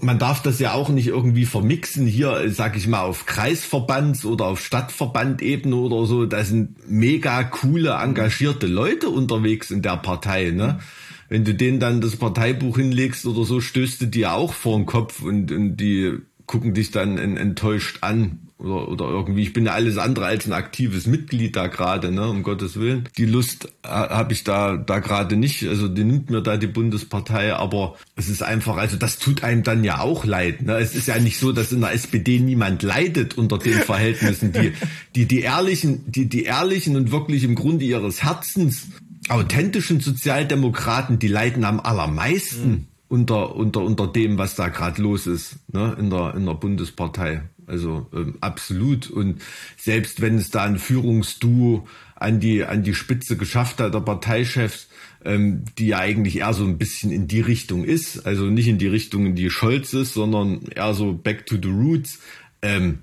man 0.00 0.18
darf 0.18 0.42
das 0.42 0.58
ja 0.58 0.72
auch 0.72 0.88
nicht 0.88 1.08
irgendwie 1.08 1.46
vermixen 1.46 2.06
hier, 2.06 2.50
sag 2.50 2.76
ich 2.76 2.86
mal, 2.86 3.02
auf 3.02 3.26
Kreisverbands- 3.26 4.24
oder 4.24 4.46
auf 4.46 4.60
Stadtverbandebene 4.60 5.74
oder 5.74 6.06
so. 6.06 6.26
Da 6.26 6.44
sind 6.44 6.88
mega 6.88 7.42
coole, 7.44 7.92
engagierte 7.92 8.66
Leute 8.66 9.08
unterwegs 9.08 9.70
in 9.70 9.82
der 9.82 9.96
Partei, 9.96 10.50
ne? 10.50 10.80
Wenn 11.28 11.44
du 11.44 11.54
denen 11.54 11.80
dann 11.80 12.00
das 12.00 12.16
Parteibuch 12.16 12.76
hinlegst 12.76 13.26
oder 13.26 13.44
so, 13.44 13.60
stößt 13.60 14.02
du 14.02 14.06
dir 14.06 14.34
auch 14.34 14.52
vor 14.52 14.76
den 14.76 14.86
Kopf 14.86 15.22
und, 15.22 15.50
und 15.50 15.76
die 15.76 16.18
gucken 16.46 16.74
dich 16.74 16.90
dann 16.90 17.18
enttäuscht 17.18 17.98
an 18.02 18.43
oder, 18.58 18.88
oder 18.88 19.04
irgendwie. 19.06 19.42
Ich 19.42 19.52
bin 19.52 19.66
ja 19.66 19.72
alles 19.72 19.98
andere 19.98 20.26
als 20.26 20.46
ein 20.46 20.52
aktives 20.52 21.06
Mitglied 21.06 21.56
da 21.56 21.66
gerade, 21.66 22.12
ne, 22.12 22.28
um 22.28 22.42
Gottes 22.42 22.78
Willen. 22.78 23.08
Die 23.16 23.26
Lust 23.26 23.68
habe 23.82 24.32
ich 24.32 24.44
da, 24.44 24.76
da 24.76 25.00
gerade 25.00 25.36
nicht. 25.36 25.66
Also 25.66 25.88
die 25.88 26.04
nimmt 26.04 26.30
mir 26.30 26.40
da 26.40 26.56
die 26.56 26.66
Bundespartei, 26.66 27.54
aber 27.54 27.96
es 28.16 28.28
ist 28.28 28.42
einfach, 28.42 28.76
also 28.76 28.96
das 28.96 29.18
tut 29.18 29.42
einem 29.42 29.62
dann 29.62 29.84
ja 29.84 30.00
auch 30.00 30.24
leid. 30.24 30.62
Ne? 30.62 30.76
Es 30.76 30.94
ist 30.94 31.08
ja 31.08 31.18
nicht 31.18 31.38
so, 31.38 31.52
dass 31.52 31.72
in 31.72 31.80
der 31.80 31.92
SPD 31.92 32.38
niemand 32.38 32.82
leidet 32.82 33.36
unter 33.36 33.58
den 33.58 33.72
Verhältnissen. 33.80 34.52
Die, 34.52 34.72
die, 35.14 35.26
die 35.26 35.40
ehrlichen, 35.40 36.10
die, 36.10 36.28
die 36.28 36.44
ehrlichen 36.44 36.96
und 36.96 37.10
wirklich 37.10 37.44
im 37.44 37.56
Grunde 37.56 37.84
ihres 37.84 38.22
Herzens 38.22 38.88
authentischen 39.28 40.00
Sozialdemokraten, 40.00 41.18
die 41.18 41.28
leiden 41.28 41.64
am 41.64 41.80
allermeisten. 41.80 42.70
Mhm 42.70 42.86
unter, 43.14 43.54
unter, 43.54 43.82
unter 43.82 44.06
dem, 44.08 44.38
was 44.38 44.56
da 44.56 44.68
gerade 44.68 45.00
los 45.00 45.26
ist 45.26 45.56
ne, 45.72 45.96
in, 45.98 46.10
der, 46.10 46.34
in 46.34 46.46
der 46.46 46.54
Bundespartei. 46.54 47.42
Also 47.66 48.06
ähm, 48.12 48.36
absolut. 48.40 49.10
Und 49.10 49.42
selbst 49.76 50.20
wenn 50.20 50.36
es 50.36 50.50
da 50.50 50.64
ein 50.64 50.78
Führungsduo 50.78 51.86
an 52.14 52.40
die, 52.40 52.64
an 52.64 52.82
die 52.82 52.94
Spitze 52.94 53.36
geschafft 53.36 53.80
hat, 53.80 53.94
der 53.94 54.00
Parteichefs, 54.00 54.88
ähm, 55.24 55.64
die 55.78 55.88
ja 55.88 55.98
eigentlich 55.98 56.38
eher 56.38 56.52
so 56.52 56.64
ein 56.64 56.78
bisschen 56.78 57.10
in 57.10 57.28
die 57.28 57.40
Richtung 57.40 57.84
ist, 57.84 58.26
also 58.26 58.44
nicht 58.44 58.68
in 58.68 58.78
die 58.78 58.86
Richtung, 58.86 59.26
in 59.26 59.34
die 59.34 59.50
Scholz 59.50 59.92
ist, 59.94 60.14
sondern 60.14 60.62
eher 60.62 60.94
so 60.94 61.12
back 61.12 61.46
to 61.46 61.56
the 61.60 61.68
roots. 61.68 62.18
Ähm, 62.62 62.98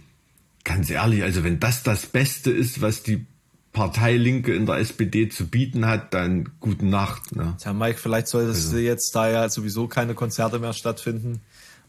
ganz 0.64 0.90
ehrlich, 0.90 1.24
also 1.24 1.44
wenn 1.44 1.60
das 1.60 1.84
das 1.84 2.06
Beste 2.06 2.52
ist, 2.52 2.82
was 2.82 3.04
die 3.04 3.26
Partei 3.74 4.18
Linke 4.18 4.54
in 4.54 4.66
der 4.66 4.78
SPD 4.78 5.30
zu 5.30 5.48
bieten 5.48 5.86
hat, 5.86 6.14
dann 6.14 6.50
gute 6.60 6.86
Nacht. 6.86 7.36
Ne? 7.36 7.56
Tja, 7.58 7.72
Mike, 7.72 7.98
vielleicht 8.00 8.28
solltest 8.28 8.68
also. 8.68 8.78
jetzt, 8.78 9.16
da 9.16 9.30
ja 9.30 9.48
sowieso 9.50 9.88
keine 9.88 10.14
Konzerte 10.14 10.60
mehr 10.60 10.74
stattfinden, 10.74 11.42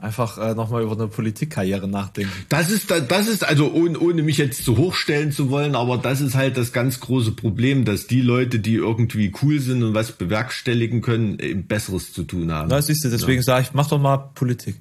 einfach 0.02 0.36
äh, 0.38 0.54
nochmal 0.54 0.82
über 0.82 0.92
eine 0.92 1.06
Politikkarriere 1.06 1.86
nachdenken. 1.86 2.32
Das 2.48 2.70
ist, 2.70 2.90
das 2.90 3.28
ist 3.28 3.44
also 3.44 3.72
ohne, 3.72 3.98
ohne 3.98 4.22
mich 4.22 4.36
jetzt 4.36 4.64
zu 4.64 4.76
hochstellen 4.76 5.30
zu 5.30 5.48
wollen, 5.50 5.76
aber 5.76 5.96
das 5.96 6.20
ist 6.20 6.34
halt 6.34 6.56
das 6.56 6.72
ganz 6.72 7.00
große 7.00 7.32
Problem, 7.32 7.84
dass 7.84 8.08
die 8.08 8.20
Leute, 8.20 8.58
die 8.58 8.74
irgendwie 8.74 9.32
cool 9.42 9.60
sind 9.60 9.82
und 9.82 9.94
was 9.94 10.12
bewerkstelligen 10.12 11.02
können, 11.02 11.38
eben 11.38 11.66
Besseres 11.66 12.12
zu 12.12 12.24
tun 12.24 12.50
haben. 12.50 12.68
Na, 12.68 12.82
siehst 12.82 13.04
du, 13.04 13.10
deswegen 13.10 13.40
ja. 13.40 13.44
sage 13.44 13.66
ich, 13.68 13.74
mach 13.74 13.88
doch 13.88 14.00
mal 14.00 14.18
Politik. 14.34 14.76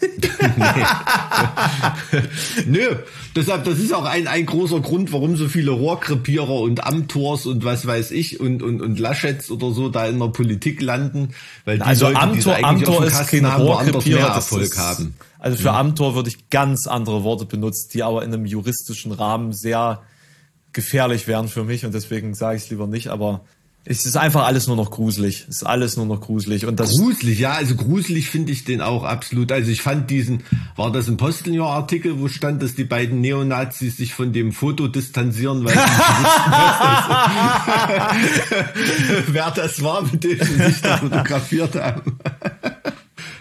Nö, 2.66 2.96
deshalb, 3.34 3.64
das 3.64 3.78
ist 3.78 3.94
auch 3.94 4.04
ein, 4.04 4.26
ein 4.26 4.44
großer 4.46 4.80
Grund, 4.80 5.12
warum 5.12 5.36
so 5.36 5.48
viele 5.48 5.70
Rohrkrepierer 5.70 6.60
und 6.60 6.84
Amtors 6.84 7.46
und 7.46 7.64
was 7.64 7.86
weiß 7.86 8.10
ich 8.10 8.40
und, 8.40 8.62
und, 8.62 8.82
und 8.82 8.98
Laschets 8.98 9.50
oder 9.50 9.70
so 9.72 9.88
da 9.88 10.06
in 10.06 10.18
der 10.18 10.28
Politik 10.28 10.82
landen, 10.82 11.30
weil 11.64 11.78
die 11.78 11.84
also 11.84 12.06
Leute, 12.06 12.20
Amtor, 12.20 12.56
die 12.56 12.64
Amtor 12.64 13.06
ist 13.06 13.28
kein 13.28 13.46
Rohrkrepierer, 13.46 14.34
Erfolg 14.34 14.62
ist, 14.62 14.78
haben. 14.78 15.14
Also 15.38 15.58
für 15.58 15.66
ja. 15.66 15.78
Amtor 15.78 16.14
würde 16.14 16.30
ich 16.30 16.48
ganz 16.50 16.86
andere 16.86 17.24
Worte 17.24 17.44
benutzen, 17.44 17.90
die 17.92 18.02
aber 18.02 18.24
in 18.24 18.32
einem 18.32 18.46
juristischen 18.46 19.12
Rahmen 19.12 19.52
sehr 19.52 20.02
gefährlich 20.72 21.26
wären 21.26 21.48
für 21.48 21.64
mich 21.64 21.84
und 21.86 21.94
deswegen 21.94 22.34
sage 22.34 22.56
ich 22.56 22.64
es 22.64 22.70
lieber 22.70 22.86
nicht, 22.86 23.08
aber 23.08 23.42
es 23.86 24.06
ist 24.06 24.16
einfach 24.16 24.46
alles 24.46 24.66
nur 24.66 24.76
noch 24.76 24.90
gruselig. 24.90 25.44
Es 25.48 25.56
ist 25.56 25.62
alles 25.62 25.98
nur 25.98 26.06
noch 26.06 26.22
gruselig. 26.22 26.64
Und 26.64 26.80
das 26.80 26.96
gruselig, 26.96 27.38
ja, 27.38 27.52
also 27.52 27.74
gruselig 27.74 28.30
finde 28.30 28.50
ich 28.52 28.64
den 28.64 28.80
auch 28.80 29.04
absolut. 29.04 29.52
Also 29.52 29.70
ich 29.70 29.82
fand 29.82 30.08
diesen, 30.10 30.42
war 30.74 30.90
das 30.90 31.06
ein 31.08 31.18
Posteljahr-Artikel, 31.18 32.18
wo 32.18 32.28
stand, 32.28 32.62
dass 32.62 32.74
die 32.74 32.84
beiden 32.84 33.20
Neonazis 33.20 33.98
sich 33.98 34.14
von 34.14 34.32
dem 34.32 34.52
Foto 34.52 34.88
distanzieren, 34.88 35.64
weil 35.64 35.74
sie 35.74 35.80
wussten, 35.80 35.92
wer 39.34 39.50
das 39.50 39.82
war, 39.82 40.00
mit 40.02 40.24
dem 40.24 40.38
sie 40.42 40.64
sich 40.64 40.80
da 40.80 40.96
fotografiert 40.96 41.74
haben. 41.74 42.18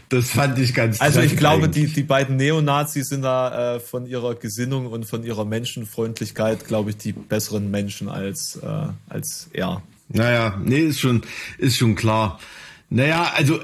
Das 0.10 0.30
fand 0.30 0.60
ich 0.60 0.74
ganz 0.74 1.00
Also 1.00 1.22
ich 1.22 1.38
glaube, 1.38 1.70
die, 1.70 1.88
die 1.88 2.04
beiden 2.04 2.36
Neonazis 2.36 3.08
sind 3.08 3.22
da 3.22 3.76
äh, 3.76 3.80
von 3.80 4.06
ihrer 4.06 4.36
Gesinnung 4.36 4.88
und 4.88 5.06
von 5.06 5.24
ihrer 5.24 5.46
Menschenfreundlichkeit, 5.46 6.68
glaube 6.68 6.90
ich, 6.90 6.98
die 6.98 7.14
besseren 7.14 7.72
Menschen 7.72 8.10
als, 8.10 8.58
äh, 8.58 8.68
als 9.08 9.48
er. 9.54 9.82
Naja, 10.14 10.62
nee, 10.64 10.80
ist 10.80 11.00
schon, 11.00 11.24
ist 11.58 11.78
schon 11.78 11.96
klar. 11.96 12.40
Naja, 12.90 13.32
also, 13.36 13.60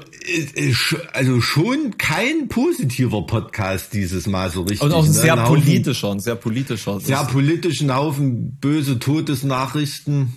also 1.12 1.40
schon 1.40 1.96
kein 1.96 2.48
positiver 2.48 3.22
Podcast 3.22 3.92
dieses 3.92 4.26
Mal 4.26 4.50
so 4.50 4.62
richtig. 4.62 4.82
Und 4.82 4.92
auch 4.92 5.04
ein 5.04 5.08
ne? 5.08 5.14
sehr 5.14 5.38
ein 5.38 5.46
politischer, 5.46 6.10
ein 6.10 6.18
sehr 6.18 6.34
politischer. 6.34 6.98
Sehr 6.98 7.24
politischen 7.24 7.94
Haufen 7.94 8.56
böse 8.60 8.98
Todesnachrichten. 8.98 10.32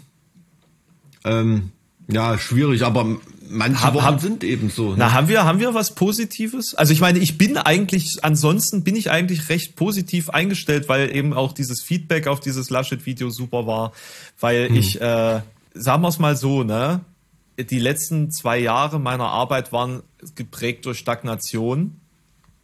Ähm, 1.25 1.71
ja, 2.07 2.37
schwierig, 2.37 2.83
aber 2.83 3.17
manche 3.49 3.81
hab, 3.81 3.95
Wochen 3.95 4.19
sind 4.19 4.43
eben 4.43 4.69
so. 4.69 4.91
Ne? 4.91 4.97
Na, 4.99 5.13
haben 5.13 5.27
wir, 5.27 5.43
haben 5.43 5.59
wir 5.59 5.73
was 5.73 5.95
Positives? 5.95 6.75
Also 6.75 6.93
ich 6.93 7.01
meine, 7.01 7.17
ich 7.17 7.39
bin 7.39 7.57
eigentlich, 7.57 8.19
ansonsten 8.21 8.83
bin 8.83 8.95
ich 8.95 9.09
eigentlich 9.09 9.49
recht 9.49 9.75
positiv 9.75 10.29
eingestellt, 10.29 10.87
weil 10.87 11.15
eben 11.15 11.33
auch 11.33 11.53
dieses 11.53 11.81
Feedback 11.81 12.27
auf 12.27 12.39
dieses 12.41 12.69
Laschet-Video 12.69 13.31
super 13.31 13.65
war, 13.65 13.93
weil 14.39 14.69
hm. 14.69 14.75
ich, 14.75 15.01
äh, 15.01 15.41
sagen 15.73 16.01
wir 16.01 16.09
es 16.09 16.19
mal 16.19 16.35
so, 16.35 16.63
ne? 16.63 17.01
Die 17.57 17.79
letzten 17.79 18.31
zwei 18.31 18.57
Jahre 18.57 18.99
meiner 18.99 19.27
Arbeit 19.27 19.71
waren 19.71 20.01
geprägt 20.35 20.85
durch 20.85 20.97
Stagnation, 20.97 21.99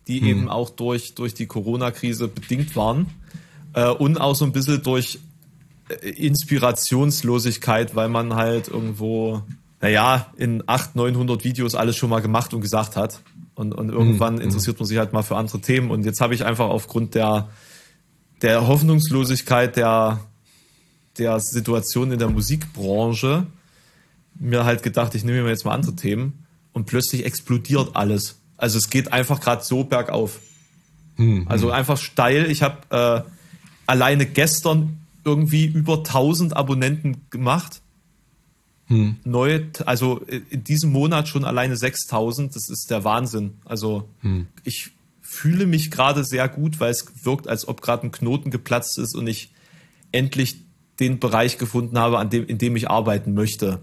die 0.08 0.20
hm. 0.20 0.28
eben 0.28 0.50
auch 0.50 0.72
durch, 0.72 1.14
durch 1.14 1.34
die 1.34 1.46
Corona-Krise 1.46 2.28
bedingt 2.28 2.76
waren. 2.76 3.08
Äh, 3.74 3.90
und 3.90 4.20
auch 4.20 4.36
so 4.36 4.46
ein 4.46 4.52
bisschen 4.52 4.82
durch 4.82 5.20
äh, 5.90 6.10
Inspirationslosigkeit, 6.10 7.96
weil 7.96 8.10
man 8.10 8.36
halt 8.36 8.68
irgendwo, 8.68 9.44
naja, 9.82 10.34
in 10.38 10.64
800, 10.66 10.96
900 10.96 11.44
Videos 11.44 11.76
alles 11.76 11.96
schon 11.96 12.10
mal 12.10 12.22
gemacht 12.22 12.54
und 12.54 12.62
gesagt 12.62 12.96
hat. 12.96 13.22
Und, 13.54 13.74
und 13.74 13.90
irgendwann 13.90 14.36
mhm. 14.36 14.42
interessiert 14.42 14.80
man 14.80 14.88
sich 14.88 14.98
halt 14.98 15.14
mal 15.14 15.22
für 15.22 15.38
andere 15.38 15.60
Themen. 15.60 15.92
Und 15.92 16.04
jetzt 16.04 16.22
habe 16.22 16.34
ich 16.34 16.46
einfach 16.46 16.70
aufgrund 16.70 17.14
der, 17.14 17.50
der 18.42 18.68
Hoffnungslosigkeit 18.68 19.76
der, 19.76 20.20
der 21.18 21.40
Situation 21.40 22.12
in 22.12 22.20
der 22.20 22.30
Musikbranche 22.30 23.46
mir 24.36 24.64
halt 24.64 24.84
gedacht, 24.84 25.16
ich 25.16 25.24
nehme 25.24 25.44
mir 25.44 25.50
jetzt 25.50 25.66
mal 25.66 25.74
andere 25.74 25.96
Themen 25.96 26.46
und 26.74 26.86
plötzlich 26.86 27.26
explodiert 27.26 27.96
alles. 27.96 28.40
Also 28.58 28.78
es 28.78 28.90
geht 28.90 29.12
einfach 29.12 29.42
gerade 29.42 29.64
so 29.64 29.84
bergauf. 29.84 30.40
Hm, 31.16 31.46
also 31.48 31.68
hm. 31.68 31.74
einfach 31.74 31.98
steil. 31.98 32.50
Ich 32.50 32.62
habe 32.62 33.26
äh, 33.26 33.30
alleine 33.86 34.26
gestern 34.26 35.00
irgendwie 35.26 35.66
über 35.66 35.98
1000 35.98 36.56
Abonnenten 36.56 37.22
gemacht. 37.30 37.82
Hm. 38.88 39.18
Neue, 39.24 39.68
also 39.86 40.22
in 40.50 40.64
diesem 40.64 40.92
Monat 40.92 41.28
schon 41.28 41.46
alleine 41.46 41.76
6000. 41.76 42.56
Das 42.56 42.70
ist 42.70 42.90
der 42.90 43.04
Wahnsinn. 43.04 43.56
Also 43.66 44.08
hm. 44.22 44.48
ich 44.64 44.92
fühle 45.22 45.68
mich 45.68 45.92
gerade 45.92 46.24
sehr 46.24 46.48
gut, 46.48 46.80
weil 46.80 46.92
es 46.92 47.06
wirkt, 47.24 47.48
als 47.48 47.68
ob 47.68 47.82
gerade 47.82 48.08
ein 48.08 48.12
Knoten 48.12 48.50
geplatzt 48.50 48.98
ist 48.98 49.16
und 49.16 49.28
ich 49.28 49.52
endlich 50.12 50.62
den 51.00 51.20
Bereich 51.20 51.58
gefunden 51.58 51.98
habe, 51.98 52.20
an 52.20 52.30
dem, 52.30 52.46
in 52.46 52.58
dem 52.58 52.76
ich 52.76 52.90
arbeiten 52.90 53.34
möchte. 53.34 53.80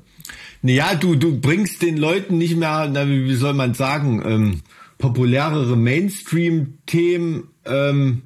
Naja, 0.62 0.94
du, 0.94 1.14
du 1.14 1.40
bringst 1.40 1.82
den 1.82 1.96
Leuten 1.96 2.38
nicht 2.38 2.56
mehr, 2.56 2.88
na, 2.92 3.08
wie 3.08 3.34
soll 3.34 3.54
man 3.54 3.74
sagen, 3.74 4.22
ähm, 4.24 4.60
populärere 4.98 5.76
Mainstream-Themen 5.76 7.48
ähm, 7.64 8.22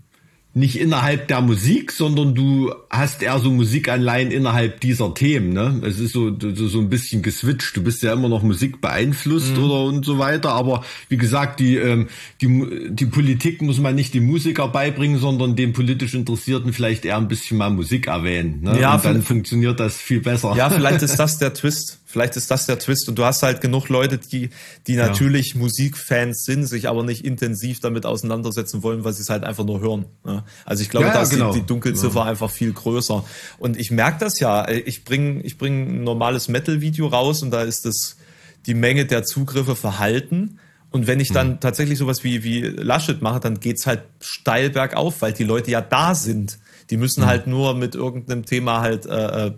nicht 0.55 0.79
innerhalb 0.79 1.29
der 1.29 1.41
Musik, 1.41 1.93
sondern 1.93 2.35
du 2.35 2.73
hast 2.91 3.23
eher 3.23 3.39
so 3.39 3.53
Musikanleihen 3.53 4.33
innerhalb 4.33 4.81
dieser 4.81 5.15
Themen. 5.15 5.53
Ne? 5.53 5.81
Es 5.87 6.01
ist 6.01 6.13
so, 6.13 6.37
so, 6.39 6.67
so 6.67 6.81
ein 6.81 6.89
bisschen 6.91 7.23
geswitcht. 7.23 7.77
Du 7.77 7.85
bist 7.85 8.03
ja 8.03 8.13
immer 8.13 8.29
noch 8.29 8.43
Musik 8.43 8.81
beeinflusst 8.81 9.57
mhm. 9.57 9.65
oder 9.65 9.85
und 9.85 10.05
so 10.05 10.19
weiter. 10.19 10.51
Aber 10.51 10.85
wie 11.09 11.17
gesagt, 11.17 11.61
die, 11.61 11.77
ähm, 11.77 12.09
die, 12.41 12.91
die 12.91 13.07
Politik 13.07 13.63
muss 13.63 13.79
man 13.79 13.95
nicht 13.95 14.13
den 14.13 14.27
Musiker 14.27 14.67
beibringen, 14.67 15.21
sondern 15.21 15.55
den 15.55 15.73
politisch 15.73 16.15
Interessierten 16.15 16.73
vielleicht 16.73 17.05
eher 17.05 17.17
ein 17.17 17.29
bisschen 17.29 17.59
mal 17.59 17.71
Musik 17.71 18.09
erwähnen. 18.09 18.63
Ne? 18.63 18.81
Ja, 18.81 18.97
und 18.97 19.05
dann 19.05 19.23
funktioniert 19.23 19.79
das 19.79 19.97
viel 19.97 20.21
besser. 20.21 20.55
Ja, 20.57 20.69
vielleicht 20.69 21.03
ist 21.03 21.17
das 21.17 21.39
der 21.39 21.55
Twist. 21.55 22.01
Vielleicht 22.11 22.35
ist 22.35 22.51
das 22.51 22.67
der 22.67 22.77
Twist 22.81 23.09
und 23.09 23.17
du 23.21 23.25
hast 23.25 23.45
halt 23.45 23.61
genug 23.61 23.89
Leute, 23.89 24.19
die, 24.19 24.51
die 24.89 24.97
natürlich 24.97 25.55
ja. 25.55 25.61
Musikfans 25.61 26.43
sind, 26.43 26.67
sich 26.67 26.89
aber 26.89 27.05
nicht 27.05 27.25
intensiv 27.25 27.79
damit 27.79 28.05
auseinandersetzen 28.05 28.83
wollen, 28.83 29.05
weil 29.05 29.13
sie 29.13 29.23
es 29.23 29.31
halt 29.31 29.45
einfach 29.45 29.65
nur 29.65 29.81
hören. 29.81 30.07
Also 30.65 30.83
ich 30.83 30.91
glaube, 30.91 31.07
ja, 31.07 31.13
da 31.13 31.23
ist 31.23 31.31
genau. 31.31 31.53
die, 31.53 31.61
die 31.61 31.67
Dunkelziffer 31.67 32.19
ja. 32.19 32.25
einfach 32.25 32.51
viel 32.51 32.73
größer. 32.83 33.25
Und 33.59 33.79
ich 33.79 33.91
merke 33.91 34.19
das 34.21 34.41
ja. 34.41 34.69
Ich 34.69 35.05
bringe 35.05 35.43
ich 35.43 35.59
bring 35.59 36.01
ein 36.01 36.05
normales 36.05 36.49
Metal-Video 36.49 37.07
raus 37.07 37.43
und 37.43 37.51
da 37.51 37.63
ist 37.63 37.87
das 37.87 38.17
die 38.67 38.75
Menge 38.75 39.07
der 39.07 39.25
Zugriffe 39.25 39.77
verhalten. 39.77 40.59
Und 40.91 41.07
wenn 41.07 41.21
ich 41.21 41.31
dann 41.31 41.53
mhm. 41.53 41.61
tatsächlich 41.61 41.99
sowas 41.99 42.25
wie, 42.25 42.43
wie 42.43 42.63
Laschet 42.63 43.23
mache, 43.23 43.41
dann 43.41 43.61
geht's 43.61 43.87
halt 43.87 44.03
steil 44.21 44.71
bergauf, 44.71 45.23
weil 45.23 45.33
die 45.33 45.45
Leute 45.45 45.71
ja 45.71 45.81
da 45.81 46.15
sind. 46.15 46.59
Die 46.91 46.97
müssen 46.97 47.23
mhm. 47.23 47.27
halt 47.27 47.47
nur 47.47 47.75
mit 47.75 47.95
irgendeinem 47.95 48.45
Thema 48.45 48.81
halt 48.81 49.07
äh, 49.07 49.47
äh 49.47 49.53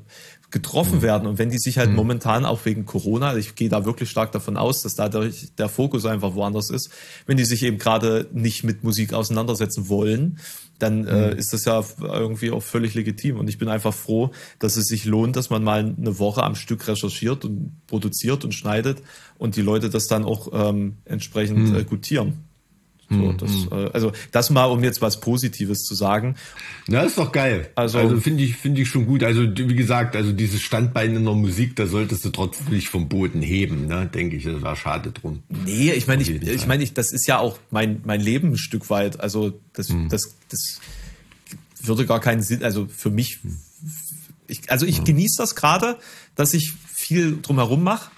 getroffen 0.52 0.98
mhm. 0.98 1.02
werden. 1.02 1.26
Und 1.26 1.38
wenn 1.38 1.50
die 1.50 1.58
sich 1.58 1.78
halt 1.78 1.90
mhm. 1.90 1.96
momentan 1.96 2.44
auch 2.44 2.64
wegen 2.64 2.86
Corona, 2.86 3.36
ich 3.36 3.56
gehe 3.56 3.68
da 3.68 3.84
wirklich 3.84 4.10
stark 4.10 4.30
davon 4.32 4.56
aus, 4.56 4.82
dass 4.82 4.94
dadurch 4.94 5.54
der 5.56 5.68
Fokus 5.68 6.06
einfach 6.06 6.34
woanders 6.34 6.70
ist, 6.70 6.90
wenn 7.26 7.36
die 7.36 7.44
sich 7.44 7.62
eben 7.64 7.78
gerade 7.78 8.28
nicht 8.32 8.62
mit 8.62 8.84
Musik 8.84 9.14
auseinandersetzen 9.14 9.88
wollen, 9.88 10.38
dann 10.78 11.06
äh, 11.06 11.32
mhm. 11.32 11.38
ist 11.38 11.52
das 11.52 11.64
ja 11.64 11.82
irgendwie 12.02 12.50
auch 12.50 12.62
völlig 12.62 12.94
legitim. 12.94 13.38
Und 13.38 13.48
ich 13.48 13.58
bin 13.58 13.68
einfach 13.68 13.94
froh, 13.94 14.30
dass 14.58 14.76
es 14.76 14.86
sich 14.86 15.04
lohnt, 15.04 15.36
dass 15.36 15.50
man 15.50 15.64
mal 15.64 15.80
eine 15.80 16.18
Woche 16.18 16.42
am 16.42 16.54
Stück 16.54 16.86
recherchiert 16.86 17.44
und 17.44 17.86
produziert 17.86 18.44
und 18.44 18.52
schneidet 18.52 19.02
und 19.38 19.56
die 19.56 19.62
Leute 19.62 19.90
das 19.90 20.06
dann 20.06 20.24
auch 20.24 20.48
ähm, 20.52 20.98
entsprechend 21.04 21.70
mhm. 21.70 21.76
äh, 21.76 21.84
gutieren. 21.84 22.44
So, 23.12 23.18
mhm. 23.18 23.36
das, 23.36 23.50
äh, 23.70 23.90
also 23.92 24.12
das 24.30 24.50
mal, 24.50 24.64
um 24.64 24.82
jetzt 24.82 25.02
was 25.02 25.20
Positives 25.20 25.84
zu 25.84 25.94
sagen. 25.94 26.36
Na, 26.88 27.02
ist 27.02 27.18
doch 27.18 27.32
geil. 27.32 27.70
Also, 27.74 27.98
also 27.98 28.18
finde 28.20 28.42
ich, 28.42 28.56
finde 28.56 28.82
ich 28.82 28.88
schon 28.88 29.06
gut. 29.06 29.22
Also 29.22 29.42
wie 29.42 29.74
gesagt, 29.74 30.16
also 30.16 30.32
dieses 30.32 30.62
Standbein 30.62 31.14
in 31.14 31.24
der 31.24 31.34
Musik, 31.34 31.76
da 31.76 31.86
solltest 31.86 32.24
du 32.24 32.30
trotzdem 32.30 32.74
nicht 32.74 32.88
vom 32.88 33.08
Boden 33.08 33.42
heben, 33.42 33.86
ne? 33.86 34.08
Denke 34.12 34.36
ich, 34.36 34.44
das 34.44 34.62
war 34.62 34.76
schade 34.76 35.12
drum. 35.12 35.42
Nee, 35.48 35.92
ich 35.92 36.06
meine, 36.06 36.22
ich, 36.22 36.30
ich 36.30 36.66
meine, 36.66 36.82
ich, 36.82 36.94
das 36.94 37.12
ist 37.12 37.26
ja 37.26 37.38
auch 37.38 37.58
mein 37.70 38.00
mein 38.04 38.20
Leben 38.20 38.52
ein 38.52 38.58
Stück 38.58 38.90
weit. 38.90 39.20
Also 39.20 39.58
das, 39.72 39.90
mhm. 39.90 40.08
das, 40.08 40.34
das 40.48 40.80
würde 41.82 42.06
gar 42.06 42.20
keinen 42.20 42.42
Sinn. 42.42 42.62
Also 42.62 42.86
für 42.86 43.10
mich, 43.10 43.38
ich, 44.46 44.70
also 44.70 44.86
ich 44.86 45.00
mhm. 45.00 45.04
genieße 45.04 45.36
das 45.38 45.54
gerade, 45.54 45.98
dass 46.34 46.54
ich 46.54 46.72
viel 46.86 47.38
drumherum 47.42 47.82
mache 47.82 48.10